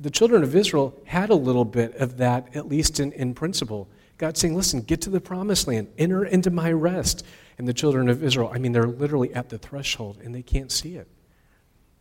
The 0.00 0.08
children 0.08 0.42
of 0.42 0.56
Israel 0.56 0.98
had 1.04 1.28
a 1.28 1.34
little 1.34 1.66
bit 1.66 1.94
of 1.96 2.16
that, 2.16 2.56
at 2.56 2.66
least 2.66 3.00
in, 3.00 3.12
in 3.12 3.34
principle. 3.34 3.86
God 4.16 4.38
saying, 4.38 4.54
listen, 4.54 4.80
get 4.80 5.02
to 5.02 5.10
the 5.10 5.20
promised 5.20 5.68
land, 5.68 5.88
enter 5.98 6.24
into 6.24 6.50
my 6.50 6.72
rest. 6.72 7.24
And 7.58 7.68
the 7.68 7.74
children 7.74 8.08
of 8.08 8.24
Israel, 8.24 8.50
I 8.52 8.58
mean, 8.58 8.72
they're 8.72 8.86
literally 8.86 9.34
at 9.34 9.50
the 9.50 9.58
threshold 9.58 10.18
and 10.24 10.34
they 10.34 10.42
can't 10.42 10.72
see 10.72 10.96
it. 10.96 11.06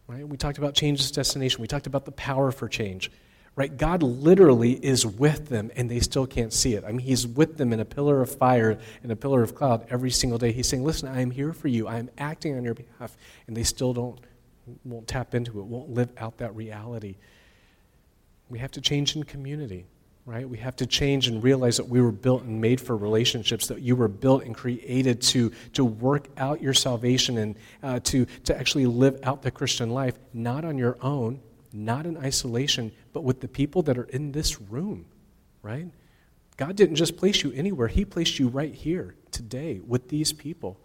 Right? 0.08 0.26
We 0.26 0.38
talked 0.38 0.58
about 0.58 0.76
change 0.76 1.12
destination. 1.12 1.62
We 1.62 1.68
talked 1.68 1.88
about 1.88 2.06
the 2.06 2.14
power 2.14 2.52
for 2.52 2.70
change. 2.70 3.12
Right? 3.56 3.76
God 3.76 4.04
literally 4.04 4.74
is 4.74 5.06
with 5.06 5.50
them 5.50 5.70
and 5.76 5.91
they 5.91 6.00
still 6.00 6.26
can't 6.26 6.54
see 6.54 6.76
it. 6.76 6.86
I 6.86 6.89
mean, 6.89 7.00
He's 7.06 7.28
with 7.28 7.58
them 7.58 7.74
in 7.74 7.82
a 7.82 7.86
pillar 7.86 8.22
of 8.22 8.34
fire 8.34 8.80
and 9.04 9.12
a 9.12 9.16
pillar 9.16 9.43
of 9.43 9.54
cloud 9.54 9.86
every 9.89 10.12
single 10.12 10.38
day. 10.38 10.52
He's 10.54 10.68
saying, 10.68 10.84
Listen, 10.84 11.10
I 11.10 11.22
am 11.22 11.32
here 11.32 11.52
for 11.52 11.68
you. 11.68 11.88
I 11.88 11.97
am 11.97 12.10
acting 12.18 12.56
on 12.56 12.64
your 12.64 12.74
behalf. 12.74 13.18
And 13.47 13.58
they 13.58 13.64
still 13.64 13.93
don't 13.93 14.20
won't 14.84 15.08
tap 15.08 15.36
into 15.36 15.60
it, 15.60 15.66
won't 15.66 15.89
live 15.89 16.12
out 16.18 16.38
that 16.38 16.56
reality. 16.56 17.16
We 18.50 18.60
have 18.60 18.72
to 18.72 18.82
change 18.82 19.16
in 19.16 19.24
community, 19.24 19.86
right? 20.26 20.47
We 20.47 20.58
have 20.58 20.76
to 20.78 20.86
change 20.86 21.28
and 21.28 21.43
realize 21.43 21.78
that 21.78 21.88
we 21.88 22.02
were 22.02 22.12
built 22.12 22.43
and 22.43 22.60
made 22.60 22.82
for 22.82 22.97
relationships, 22.97 23.68
that 23.68 23.82
you 23.82 23.95
were 23.95 24.08
built 24.08 24.43
and 24.43 24.56
created 24.56 25.22
to, 25.22 25.52
to 25.74 25.86
work 25.86 26.28
out 26.38 26.62
your 26.62 26.74
salvation 26.74 27.38
and 27.38 27.56
uh, 27.84 28.00
to, 28.02 28.26
to 28.45 28.58
actually 28.58 28.86
live 28.86 29.20
out 29.24 29.41
the 29.41 29.52
Christian 29.52 29.91
life, 29.91 30.16
not 30.34 30.66
on 30.66 30.78
your 30.78 30.97
own, 31.02 31.39
not 31.72 32.05
in 32.05 32.17
isolation, 32.17 32.91
but 33.13 33.24
with 33.24 33.41
the 33.41 33.47
people 33.47 33.82
that 33.84 33.97
are 33.97 34.05
in 34.05 34.32
this 34.32 34.59
room, 34.61 35.05
right? 35.61 35.88
God 36.57 36.76
didn't 36.76 36.95
just 36.95 37.17
place 37.17 37.43
you 37.43 37.51
anywhere, 37.53 37.88
He 37.88 38.05
placed 38.05 38.39
you 38.39 38.47
right 38.47 38.74
here 38.74 39.15
today 39.32 39.80
with 39.86 40.09
these 40.09 40.34
people. 40.34 40.80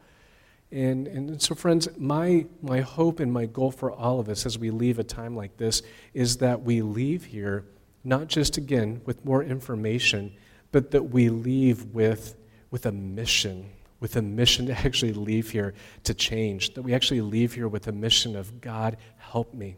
And, 0.70 1.07
and 1.07 1.41
so, 1.41 1.55
friends, 1.55 1.89
my, 1.97 2.47
my 2.61 2.80
hope 2.80 3.20
and 3.20 3.32
my 3.32 3.47
goal 3.47 3.70
for 3.70 3.93
all 3.93 4.18
of 4.18 4.28
us 4.28 4.45
as 4.45 4.59
we 4.59 4.70
leave 4.70 4.99
a 4.99 5.05
time 5.05 5.37
like 5.37 5.57
this 5.57 5.82
is 6.14 6.39
that 6.39 6.62
we 6.62 6.82
leave 6.82 7.24
here 7.24 7.64
not 8.05 8.28
just, 8.28 8.59
again, 8.59 9.01
with 9.07 9.24
more 9.24 9.43
information, 9.43 10.32
but 10.72 10.91
that 10.91 11.03
we 11.03 11.30
leave 11.30 11.85
with, 11.87 12.37
with 12.70 12.87
a 12.87 12.93
mission, 12.93 13.70
with 14.01 14.16
a 14.16 14.22
mission 14.22 14.66
to 14.66 14.72
actually 14.72 15.14
leave 15.14 15.51
here 15.51 15.74
to 16.05 16.12
change, 16.12 16.74
that 16.74 16.82
we 16.82 16.93
actually 16.93 17.22
leave 17.22 17.55
here 17.55 17.68
with 17.68 17.87
a 17.87 17.93
mission 17.93 18.37
of 18.37 18.61
God, 18.61 18.97
help 19.16 19.55
me. 19.55 19.76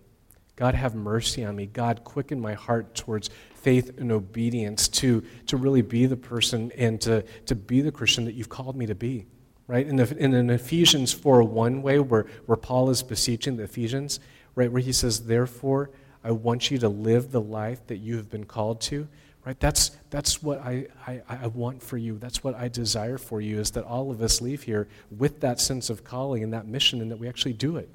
God, 0.57 0.75
have 0.75 0.95
mercy 0.95 1.45
on 1.45 1.55
me. 1.55 1.67
God, 1.67 2.03
quicken 2.03 2.41
my 2.41 2.55
heart 2.55 2.95
towards 2.95 3.31
faith 3.55 3.99
and 3.99 4.11
obedience 4.11 4.89
to, 4.89 5.23
to 5.47 5.57
really 5.57 5.83
be 5.83 6.07
the 6.07 6.17
person 6.17 6.73
and 6.77 7.01
to, 7.03 7.23
to 7.45 7.55
be 7.55 7.83
the 7.83 7.93
Christian 7.93 8.25
that 8.25 8.35
you've 8.35 8.49
called 8.49 8.77
me 8.77 8.87
to 8.87 8.95
be 8.95 9.27
right? 9.67 9.87
In, 9.87 9.97
the, 9.97 10.17
in 10.17 10.35
an 10.35 10.51
Ephesians 10.51 11.13
4 11.13 11.43
1 11.43 11.83
way, 11.83 11.99
where, 11.99 12.27
where 12.47 12.57
Paul 12.57 12.91
is 12.91 13.03
beseeching 13.03 13.57
the 13.57 13.65
Ephesians, 13.65 14.21
right, 14.55 14.71
where 14.71 14.83
he 14.83 14.93
says, 14.93 15.27
Therefore, 15.27 15.91
I 16.25 16.33
want 16.33 16.71
you 16.71 16.79
to 16.79 16.89
live 16.89 17.31
the 17.31 17.41
life 17.41 17.87
that 17.87 17.99
you 17.99 18.17
have 18.17 18.31
been 18.31 18.45
called 18.45 18.81
to, 18.83 19.09
right? 19.45 19.59
That's, 19.61 19.93
that's 20.11 20.43
what 20.43 20.61
I, 20.61 20.87
I, 21.07 21.23
I 21.29 21.47
want 21.49 21.83
for 21.83 21.97
you. 21.97 22.19
That's 22.19 22.43
what 22.43 22.55
I 22.55 22.69
desire 22.69 23.19
for 23.19 23.41
you, 23.41 23.61
is 23.61 23.71
that 23.73 23.85
all 23.85 24.11
of 24.11 24.23
us 24.23 24.41
leave 24.41 24.63
here 24.63 24.89
with 25.11 25.41
that 25.41 25.61
sense 25.61 25.91
of 25.91 26.05
calling 26.05 26.43
and 26.43 26.53
that 26.53 26.67
mission, 26.67 27.01
and 27.01 27.11
that 27.11 27.19
we 27.19 27.29
actually 27.29 27.53
do 27.53 27.77
it. 27.77 27.89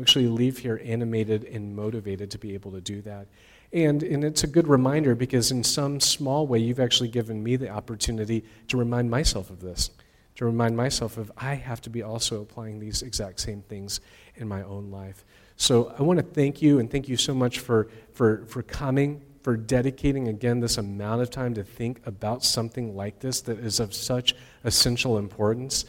Actually 0.00 0.28
leave 0.28 0.58
here 0.58 0.80
animated 0.84 1.44
and 1.44 1.74
motivated 1.74 2.30
to 2.32 2.38
be 2.38 2.54
able 2.54 2.72
to 2.72 2.80
do 2.80 3.00
that. 3.02 3.26
And, 3.72 4.02
and 4.02 4.24
it's 4.24 4.44
a 4.44 4.46
good 4.46 4.68
reminder 4.68 5.14
because, 5.14 5.50
in 5.50 5.64
some 5.64 6.00
small 6.00 6.46
way, 6.46 6.58
you've 6.58 6.80
actually 6.80 7.08
given 7.08 7.42
me 7.42 7.56
the 7.56 7.70
opportunity 7.70 8.44
to 8.68 8.76
remind 8.76 9.10
myself 9.10 9.50
of 9.50 9.60
this 9.60 9.90
to 10.36 10.44
remind 10.44 10.76
myself 10.76 11.16
of 11.16 11.30
I 11.36 11.54
have 11.54 11.80
to 11.82 11.90
be 11.90 12.02
also 12.02 12.42
applying 12.42 12.80
these 12.80 13.02
exact 13.02 13.40
same 13.40 13.62
things 13.62 14.00
in 14.36 14.48
my 14.48 14.62
own 14.62 14.90
life. 14.90 15.24
So 15.56 15.94
I 15.98 16.02
want 16.02 16.18
to 16.18 16.24
thank 16.24 16.60
you 16.60 16.80
and 16.80 16.90
thank 16.90 17.08
you 17.08 17.16
so 17.16 17.34
much 17.34 17.60
for, 17.60 17.88
for, 18.12 18.44
for 18.46 18.62
coming, 18.62 19.22
for 19.42 19.56
dedicating 19.56 20.28
again 20.28 20.58
this 20.58 20.78
amount 20.78 21.22
of 21.22 21.30
time 21.30 21.54
to 21.54 21.62
think 21.62 22.04
about 22.06 22.42
something 22.42 22.96
like 22.96 23.20
this 23.20 23.40
that 23.42 23.58
is 23.58 23.78
of 23.78 23.94
such 23.94 24.34
essential 24.64 25.18
importance. 25.18 25.84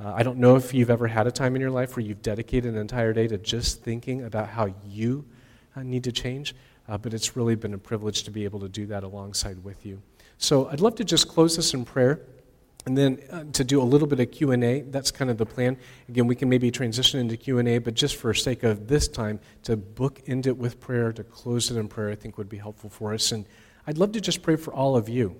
Uh, 0.00 0.12
I 0.14 0.22
don't 0.22 0.38
know 0.38 0.54
if 0.54 0.72
you've 0.72 0.90
ever 0.90 1.08
had 1.08 1.26
a 1.26 1.32
time 1.32 1.56
in 1.56 1.60
your 1.60 1.72
life 1.72 1.96
where 1.96 2.04
you've 2.04 2.22
dedicated 2.22 2.72
an 2.72 2.80
entire 2.80 3.12
day 3.12 3.26
to 3.26 3.36
just 3.36 3.82
thinking 3.82 4.24
about 4.24 4.48
how 4.48 4.72
you 4.86 5.24
uh, 5.74 5.82
need 5.82 6.04
to 6.04 6.12
change, 6.12 6.54
uh, 6.88 6.96
but 6.96 7.12
it's 7.12 7.36
really 7.36 7.56
been 7.56 7.74
a 7.74 7.78
privilege 7.78 8.22
to 8.22 8.30
be 8.30 8.44
able 8.44 8.60
to 8.60 8.68
do 8.68 8.86
that 8.86 9.02
alongside 9.02 9.62
with 9.64 9.84
you. 9.84 10.00
So 10.38 10.68
I'd 10.68 10.80
love 10.80 10.94
to 10.96 11.04
just 11.04 11.26
close 11.26 11.56
this 11.56 11.74
in 11.74 11.84
prayer 11.84 12.20
and 12.86 12.96
then 12.96 13.18
uh, 13.30 13.42
to 13.52 13.64
do 13.64 13.82
a 13.82 13.84
little 13.84 14.06
bit 14.06 14.20
of 14.20 14.30
q&a 14.30 14.82
that's 14.82 15.10
kind 15.10 15.30
of 15.32 15.36
the 15.36 15.44
plan. 15.44 15.76
Again 16.08 16.28
we 16.28 16.36
can 16.36 16.48
maybe 16.48 16.70
transition 16.70 17.18
into 17.18 17.36
q&a 17.36 17.78
but 17.78 17.94
just 17.94 18.16
for 18.16 18.32
sake 18.32 18.62
of 18.62 18.86
this 18.86 19.08
time 19.08 19.40
to 19.64 19.76
book 19.76 20.22
end 20.28 20.46
it 20.46 20.56
with 20.56 20.80
prayer 20.80 21.12
to 21.12 21.24
close 21.24 21.72
it 21.72 21.76
in 21.76 21.88
prayer 21.88 22.10
i 22.10 22.14
think 22.14 22.38
would 22.38 22.48
be 22.48 22.56
helpful 22.56 22.88
for 22.88 23.12
us. 23.12 23.32
And 23.32 23.46
i'd 23.88 23.98
love 23.98 24.12
to 24.12 24.20
just 24.20 24.42
pray 24.42 24.54
for 24.54 24.72
all 24.72 24.96
of 24.96 25.08
you 25.08 25.36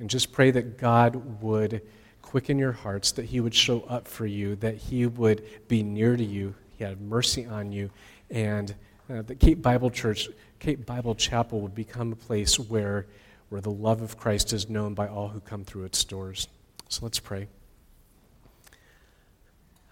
and 0.00 0.10
just 0.10 0.32
pray 0.32 0.50
that 0.50 0.76
god 0.76 1.40
would 1.40 1.82
quicken 2.22 2.58
your 2.58 2.72
hearts 2.72 3.12
that 3.12 3.26
he 3.26 3.40
would 3.40 3.54
show 3.54 3.80
up 3.82 4.06
for 4.06 4.26
you 4.26 4.56
that 4.56 4.76
he 4.76 5.06
would 5.06 5.44
be 5.68 5.82
near 5.82 6.16
to 6.16 6.24
you 6.24 6.54
he 6.76 6.84
had 6.84 7.00
mercy 7.00 7.46
on 7.46 7.72
you 7.72 7.90
and 8.30 8.74
uh, 9.08 9.22
that 9.22 9.40
cape 9.40 9.60
bible 9.60 9.90
church 9.90 10.28
cape 10.58 10.84
bible 10.86 11.14
chapel 11.14 11.60
would 11.60 11.74
become 11.74 12.12
a 12.12 12.16
place 12.16 12.58
where 12.58 13.06
where 13.50 13.60
the 13.60 13.70
love 13.70 14.00
of 14.00 14.16
Christ 14.16 14.52
is 14.52 14.70
known 14.70 14.94
by 14.94 15.08
all 15.08 15.28
who 15.28 15.40
come 15.40 15.64
through 15.64 15.82
its 15.84 16.02
doors. 16.04 16.48
So 16.88 17.00
let's 17.02 17.18
pray. 17.18 17.48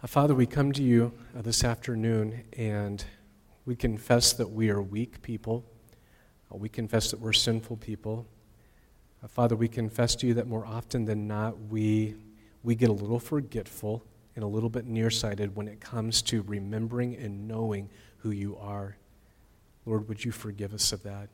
Uh, 0.03 0.07
Father, 0.07 0.35
we 0.35 0.47
come 0.47 0.73
to 0.73 0.83
you 0.83 1.13
uh, 1.37 1.43
this 1.43 1.65
afternoon 1.65 2.45
and 2.57 3.05
we 3.67 3.75
confess 3.75 4.33
that 4.35 4.49
we 4.49 4.71
are 4.71 4.81
weak 4.81 5.21
people. 5.23 5.65
Uh, 6.53 6.57
we 6.57 6.69
confess 6.69 7.11
that 7.11 7.21
we're 7.21 7.33
sinful 7.33 7.79
people. 7.79 8.27
Uh, 9.23 9.27
Father, 9.27 9.57
we 9.57 9.69
confess 9.69 10.15
to 10.17 10.27
you 10.27 10.35
that 10.35 10.47
more 10.47 10.65
often 10.65 11.05
than 11.05 11.27
not, 11.27 11.59
we, 11.71 12.15
we 12.63 12.75
get 12.75 12.89
a 12.89 12.93
little 12.93 13.19
forgetful 13.19 14.05
and 14.37 14.45
a 14.45 14.47
little 14.47 14.69
bit 14.69 14.87
nearsighted 14.87 15.57
when 15.57 15.67
it 15.67 15.81
comes 15.81 16.23
to 16.23 16.43
remembering 16.43 17.17
and 17.17 17.49
knowing 17.49 17.91
who 18.19 18.31
you 18.31 18.57
are. 18.59 18.97
Lord, 19.87 20.09
would 20.09 20.25
you 20.25 20.31
forgive 20.31 20.73
us 20.73 20.93
of 20.93 21.03
that? 21.03 21.29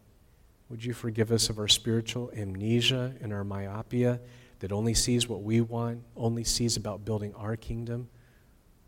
Would 0.70 0.84
you 0.84 0.94
forgive 0.94 1.30
us 1.30 1.50
of 1.50 1.58
our 1.58 1.68
spiritual 1.68 2.30
amnesia 2.34 3.14
and 3.20 3.32
our 3.32 3.44
myopia 3.44 4.20
that 4.60 4.72
only 4.72 4.94
sees 4.94 5.28
what 5.28 5.42
we 5.42 5.60
want, 5.60 6.02
only 6.16 6.44
sees 6.44 6.78
about 6.78 7.04
building 7.04 7.34
our 7.34 7.56
kingdom? 7.56 8.08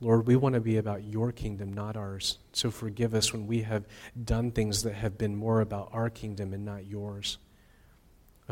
Lord, 0.00 0.26
we 0.26 0.36
want 0.36 0.54
to 0.54 0.60
be 0.60 0.78
about 0.78 1.04
your 1.04 1.32
kingdom, 1.32 1.72
not 1.72 1.96
ours. 1.96 2.38
So 2.52 2.70
forgive 2.70 3.14
us 3.14 3.32
when 3.32 3.46
we 3.46 3.62
have 3.62 3.84
done 4.24 4.50
things 4.50 4.82
that 4.84 4.94
have 4.94 5.18
been 5.18 5.36
more 5.36 5.60
about 5.60 5.90
our 5.92 6.08
kingdom 6.08 6.54
and 6.54 6.64
not 6.64 6.86
yours. 6.86 7.38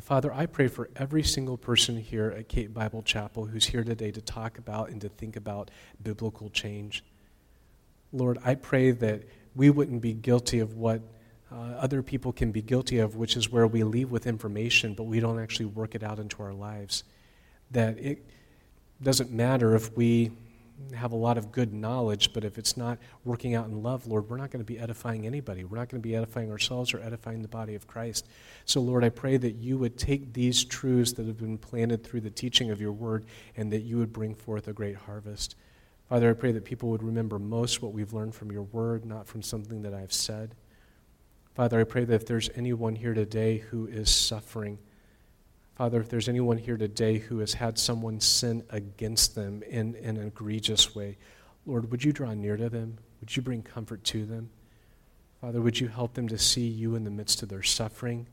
Father, 0.00 0.32
I 0.34 0.46
pray 0.46 0.66
for 0.66 0.90
every 0.96 1.22
single 1.22 1.56
person 1.56 1.96
here 1.96 2.34
at 2.36 2.48
Cape 2.48 2.74
Bible 2.74 3.02
Chapel 3.02 3.46
who's 3.46 3.66
here 3.66 3.84
today 3.84 4.10
to 4.10 4.20
talk 4.20 4.58
about 4.58 4.90
and 4.90 5.00
to 5.00 5.08
think 5.08 5.36
about 5.36 5.70
biblical 6.02 6.50
change. 6.50 7.04
Lord, 8.12 8.38
I 8.44 8.56
pray 8.56 8.90
that 8.90 9.22
we 9.54 9.70
wouldn't 9.70 10.02
be 10.02 10.12
guilty 10.12 10.58
of 10.58 10.74
what 10.74 11.00
uh, 11.52 11.76
other 11.78 12.02
people 12.02 12.32
can 12.32 12.50
be 12.50 12.60
guilty 12.60 12.98
of, 12.98 13.14
which 13.14 13.36
is 13.36 13.50
where 13.50 13.68
we 13.68 13.84
leave 13.84 14.10
with 14.10 14.26
information, 14.26 14.94
but 14.94 15.04
we 15.04 15.20
don't 15.20 15.38
actually 15.38 15.66
work 15.66 15.94
it 15.94 16.02
out 16.02 16.18
into 16.18 16.42
our 16.42 16.52
lives. 16.52 17.04
That 17.70 17.96
it 17.98 18.26
doesn't 19.00 19.30
matter 19.30 19.76
if 19.76 19.96
we 19.96 20.32
have 20.94 21.12
a 21.12 21.16
lot 21.16 21.38
of 21.38 21.52
good 21.52 21.72
knowledge, 21.72 22.32
but 22.32 22.44
if 22.44 22.58
it's 22.58 22.76
not 22.76 22.98
working 23.24 23.54
out 23.54 23.66
in 23.66 23.82
love, 23.82 24.06
Lord, 24.06 24.28
we're 24.28 24.36
not 24.36 24.50
going 24.50 24.64
to 24.64 24.66
be 24.66 24.78
edifying 24.78 25.26
anybody. 25.26 25.64
We're 25.64 25.78
not 25.78 25.88
going 25.88 26.02
to 26.02 26.06
be 26.08 26.16
edifying 26.16 26.50
ourselves 26.50 26.92
or 26.92 27.00
edifying 27.00 27.42
the 27.42 27.48
body 27.48 27.74
of 27.74 27.86
Christ. 27.86 28.26
So, 28.64 28.80
Lord, 28.80 29.04
I 29.04 29.08
pray 29.08 29.36
that 29.36 29.54
you 29.56 29.78
would 29.78 29.96
take 29.96 30.32
these 30.32 30.64
truths 30.64 31.12
that 31.12 31.26
have 31.26 31.38
been 31.38 31.58
planted 31.58 32.04
through 32.04 32.22
the 32.22 32.30
teaching 32.30 32.70
of 32.70 32.80
your 32.80 32.92
word 32.92 33.24
and 33.56 33.72
that 33.72 33.82
you 33.82 33.98
would 33.98 34.12
bring 34.12 34.34
forth 34.34 34.68
a 34.68 34.72
great 34.72 34.96
harvest. 34.96 35.56
Father, 36.08 36.30
I 36.30 36.34
pray 36.34 36.52
that 36.52 36.64
people 36.64 36.90
would 36.90 37.02
remember 37.02 37.38
most 37.38 37.80
what 37.80 37.92
we've 37.92 38.12
learned 38.12 38.34
from 38.34 38.52
your 38.52 38.62
word, 38.62 39.04
not 39.04 39.26
from 39.26 39.42
something 39.42 39.82
that 39.82 39.94
I've 39.94 40.12
said. 40.12 40.54
Father, 41.54 41.80
I 41.80 41.84
pray 41.84 42.04
that 42.04 42.14
if 42.14 42.26
there's 42.26 42.50
anyone 42.56 42.96
here 42.96 43.14
today 43.14 43.58
who 43.58 43.86
is 43.86 44.10
suffering, 44.10 44.78
Father, 45.76 46.00
if 46.00 46.08
there's 46.08 46.28
anyone 46.28 46.58
here 46.58 46.76
today 46.76 47.18
who 47.18 47.38
has 47.38 47.54
had 47.54 47.78
someone 47.78 48.20
sin 48.20 48.62
against 48.70 49.34
them 49.34 49.62
in, 49.64 49.96
in 49.96 50.16
an 50.16 50.28
egregious 50.28 50.94
way, 50.94 51.18
Lord, 51.66 51.90
would 51.90 52.04
you 52.04 52.12
draw 52.12 52.32
near 52.32 52.56
to 52.56 52.68
them? 52.68 52.98
Would 53.20 53.34
you 53.34 53.42
bring 53.42 53.62
comfort 53.62 54.04
to 54.04 54.24
them? 54.24 54.50
Father, 55.40 55.60
would 55.60 55.80
you 55.80 55.88
help 55.88 56.14
them 56.14 56.28
to 56.28 56.38
see 56.38 56.66
you 56.66 56.94
in 56.94 57.02
the 57.02 57.10
midst 57.10 57.42
of 57.42 57.48
their 57.48 57.62
suffering 57.62 58.28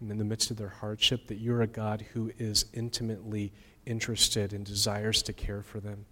and 0.00 0.10
in 0.10 0.16
the 0.16 0.24
midst 0.24 0.50
of 0.50 0.56
their 0.56 0.68
hardship, 0.68 1.26
that 1.26 1.38
you're 1.38 1.60
a 1.60 1.66
God 1.66 2.06
who 2.14 2.32
is 2.38 2.64
intimately 2.72 3.52
interested 3.84 4.52
and 4.52 4.64
desires 4.64 5.22
to 5.22 5.32
care 5.32 5.62
for 5.62 5.80
them? 5.80 6.06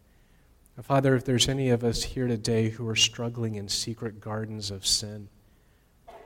Father, 0.82 1.14
if 1.16 1.24
there's 1.24 1.48
any 1.48 1.70
of 1.70 1.84
us 1.84 2.02
here 2.02 2.26
today 2.26 2.68
who 2.68 2.86
are 2.86 2.96
struggling 2.96 3.54
in 3.54 3.66
secret 3.66 4.20
gardens 4.20 4.70
of 4.70 4.84
sin, 4.84 5.28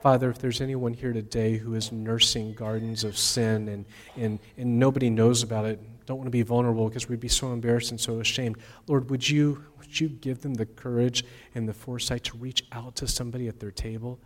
Father, 0.01 0.31
if 0.31 0.39
there's 0.39 0.61
anyone 0.61 0.93
here 0.93 1.13
today 1.13 1.57
who 1.57 1.75
is 1.75 1.91
nursing 1.91 2.53
gardens 2.53 3.03
of 3.03 3.15
sin 3.15 3.67
and, 3.67 3.85
and, 4.17 4.39
and 4.57 4.79
nobody 4.79 5.11
knows 5.11 5.43
about 5.43 5.65
it, 5.65 5.79
don't 6.07 6.17
want 6.17 6.25
to 6.25 6.31
be 6.31 6.41
vulnerable 6.41 6.87
because 6.87 7.07
we'd 7.07 7.19
be 7.19 7.27
so 7.27 7.53
embarrassed 7.53 7.91
and 7.91 8.01
so 8.01 8.19
ashamed, 8.19 8.57
Lord, 8.87 9.11
would 9.11 9.29
you, 9.29 9.63
would 9.77 9.99
you 9.99 10.09
give 10.09 10.41
them 10.41 10.55
the 10.55 10.65
courage 10.65 11.23
and 11.53 11.69
the 11.69 11.73
foresight 11.73 12.23
to 12.25 12.37
reach 12.37 12.63
out 12.71 12.95
to 12.95 13.07
somebody 13.07 13.47
at 13.47 13.59
their 13.59 13.69
table? 13.69 14.19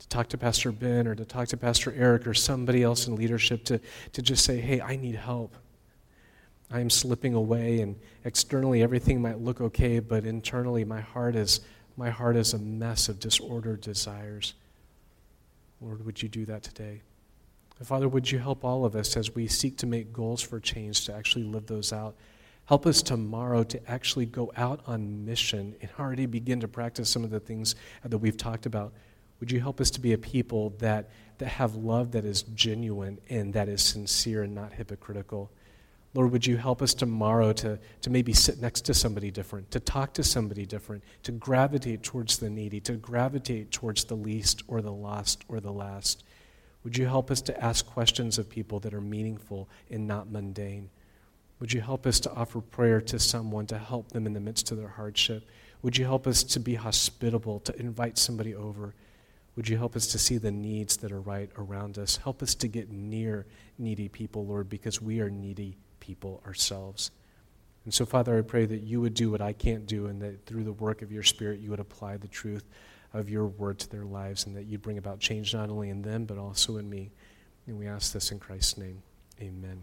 To 0.00 0.08
talk 0.08 0.26
to 0.30 0.38
Pastor 0.38 0.72
Ben 0.72 1.06
or 1.06 1.14
to 1.14 1.24
talk 1.24 1.46
to 1.48 1.56
Pastor 1.56 1.94
Eric 1.96 2.26
or 2.26 2.34
somebody 2.34 2.82
else 2.82 3.06
in 3.06 3.14
leadership 3.14 3.64
to, 3.66 3.80
to 4.12 4.22
just 4.22 4.44
say, 4.44 4.60
hey, 4.60 4.80
I 4.80 4.96
need 4.96 5.14
help. 5.14 5.54
I 6.72 6.80
am 6.80 6.90
slipping 6.90 7.34
away, 7.34 7.82
and 7.82 7.94
externally 8.24 8.82
everything 8.82 9.22
might 9.22 9.38
look 9.38 9.60
okay, 9.60 10.00
but 10.00 10.24
internally 10.24 10.84
my 10.84 11.00
heart 11.00 11.36
is, 11.36 11.60
my 11.96 12.10
heart 12.10 12.34
is 12.34 12.52
a 12.52 12.58
mess 12.58 13.08
of 13.08 13.20
disordered 13.20 13.80
desires. 13.80 14.54
Lord, 15.80 16.04
would 16.04 16.22
you 16.22 16.28
do 16.28 16.44
that 16.46 16.62
today? 16.62 17.02
And 17.78 17.88
Father, 17.88 18.08
would 18.08 18.30
you 18.30 18.38
help 18.38 18.64
all 18.64 18.84
of 18.84 18.94
us 18.94 19.16
as 19.16 19.34
we 19.34 19.48
seek 19.48 19.78
to 19.78 19.86
make 19.86 20.12
goals 20.12 20.42
for 20.42 20.60
change 20.60 21.06
to 21.06 21.14
actually 21.14 21.44
live 21.44 21.66
those 21.66 21.92
out? 21.92 22.14
Help 22.66 22.86
us 22.86 23.02
tomorrow 23.02 23.64
to 23.64 23.90
actually 23.90 24.26
go 24.26 24.52
out 24.56 24.80
on 24.86 25.24
mission 25.24 25.74
and 25.80 25.90
already 25.98 26.26
begin 26.26 26.60
to 26.60 26.68
practice 26.68 27.08
some 27.08 27.24
of 27.24 27.30
the 27.30 27.40
things 27.40 27.74
that 28.04 28.18
we've 28.18 28.36
talked 28.36 28.66
about. 28.66 28.92
Would 29.40 29.50
you 29.50 29.60
help 29.60 29.80
us 29.80 29.90
to 29.92 30.00
be 30.00 30.12
a 30.12 30.18
people 30.18 30.74
that, 30.78 31.08
that 31.38 31.48
have 31.48 31.74
love 31.74 32.12
that 32.12 32.26
is 32.26 32.42
genuine 32.42 33.18
and 33.30 33.54
that 33.54 33.68
is 33.68 33.82
sincere 33.82 34.42
and 34.42 34.54
not 34.54 34.74
hypocritical? 34.74 35.50
Lord, 36.12 36.32
would 36.32 36.44
you 36.44 36.56
help 36.56 36.82
us 36.82 36.92
tomorrow 36.92 37.52
to, 37.52 37.78
to 38.02 38.10
maybe 38.10 38.32
sit 38.32 38.60
next 38.60 38.80
to 38.82 38.94
somebody 38.94 39.30
different, 39.30 39.70
to 39.70 39.78
talk 39.78 40.12
to 40.14 40.24
somebody 40.24 40.66
different, 40.66 41.04
to 41.22 41.30
gravitate 41.30 42.02
towards 42.02 42.38
the 42.38 42.50
needy, 42.50 42.80
to 42.80 42.94
gravitate 42.94 43.70
towards 43.70 44.04
the 44.04 44.16
least 44.16 44.64
or 44.66 44.82
the 44.82 44.92
lost 44.92 45.44
or 45.46 45.60
the 45.60 45.72
last? 45.72 46.24
Would 46.82 46.96
you 46.96 47.06
help 47.06 47.30
us 47.30 47.40
to 47.42 47.64
ask 47.64 47.86
questions 47.86 48.38
of 48.38 48.48
people 48.48 48.80
that 48.80 48.94
are 48.94 49.00
meaningful 49.00 49.68
and 49.88 50.06
not 50.06 50.30
mundane? 50.30 50.90
Would 51.60 51.72
you 51.72 51.80
help 51.80 52.06
us 52.06 52.18
to 52.20 52.32
offer 52.32 52.60
prayer 52.60 53.00
to 53.02 53.18
someone 53.18 53.66
to 53.66 53.78
help 53.78 54.08
them 54.08 54.26
in 54.26 54.32
the 54.32 54.40
midst 54.40 54.72
of 54.72 54.78
their 54.78 54.88
hardship? 54.88 55.46
Would 55.82 55.96
you 55.96 56.06
help 56.06 56.26
us 56.26 56.42
to 56.42 56.58
be 56.58 56.74
hospitable, 56.74 57.60
to 57.60 57.78
invite 57.78 58.18
somebody 58.18 58.54
over? 58.54 58.94
Would 59.54 59.68
you 59.68 59.76
help 59.76 59.94
us 59.94 60.06
to 60.08 60.18
see 60.18 60.38
the 60.38 60.50
needs 60.50 60.96
that 60.98 61.12
are 61.12 61.20
right 61.20 61.50
around 61.56 61.98
us? 61.98 62.16
Help 62.16 62.42
us 62.42 62.54
to 62.56 62.66
get 62.66 62.90
near 62.90 63.46
needy 63.78 64.08
people, 64.08 64.46
Lord, 64.46 64.68
because 64.68 65.02
we 65.02 65.20
are 65.20 65.30
needy 65.30 65.76
people 66.00 66.42
ourselves. 66.46 67.10
And 67.84 67.94
so, 67.94 68.04
Father, 68.04 68.36
I 68.36 68.42
pray 68.42 68.66
that 68.66 68.82
you 68.82 69.00
would 69.00 69.14
do 69.14 69.30
what 69.30 69.40
I 69.40 69.52
can't 69.52 69.86
do, 69.86 70.06
and 70.06 70.20
that 70.22 70.44
through 70.46 70.64
the 70.64 70.72
work 70.72 71.02
of 71.02 71.12
your 71.12 71.22
Spirit, 71.22 71.60
you 71.60 71.70
would 71.70 71.80
apply 71.80 72.16
the 72.16 72.28
truth 72.28 72.64
of 73.12 73.30
your 73.30 73.46
word 73.46 73.78
to 73.80 73.88
their 73.88 74.04
lives, 74.04 74.46
and 74.46 74.56
that 74.56 74.64
you'd 74.64 74.82
bring 74.82 74.98
about 74.98 75.18
change 75.18 75.54
not 75.54 75.70
only 75.70 75.88
in 75.88 76.02
them, 76.02 76.24
but 76.24 76.38
also 76.38 76.76
in 76.76 76.88
me. 76.88 77.10
And 77.66 77.78
we 77.78 77.86
ask 77.86 78.12
this 78.12 78.32
in 78.32 78.38
Christ's 78.38 78.76
name. 78.76 79.02
Amen. 79.40 79.82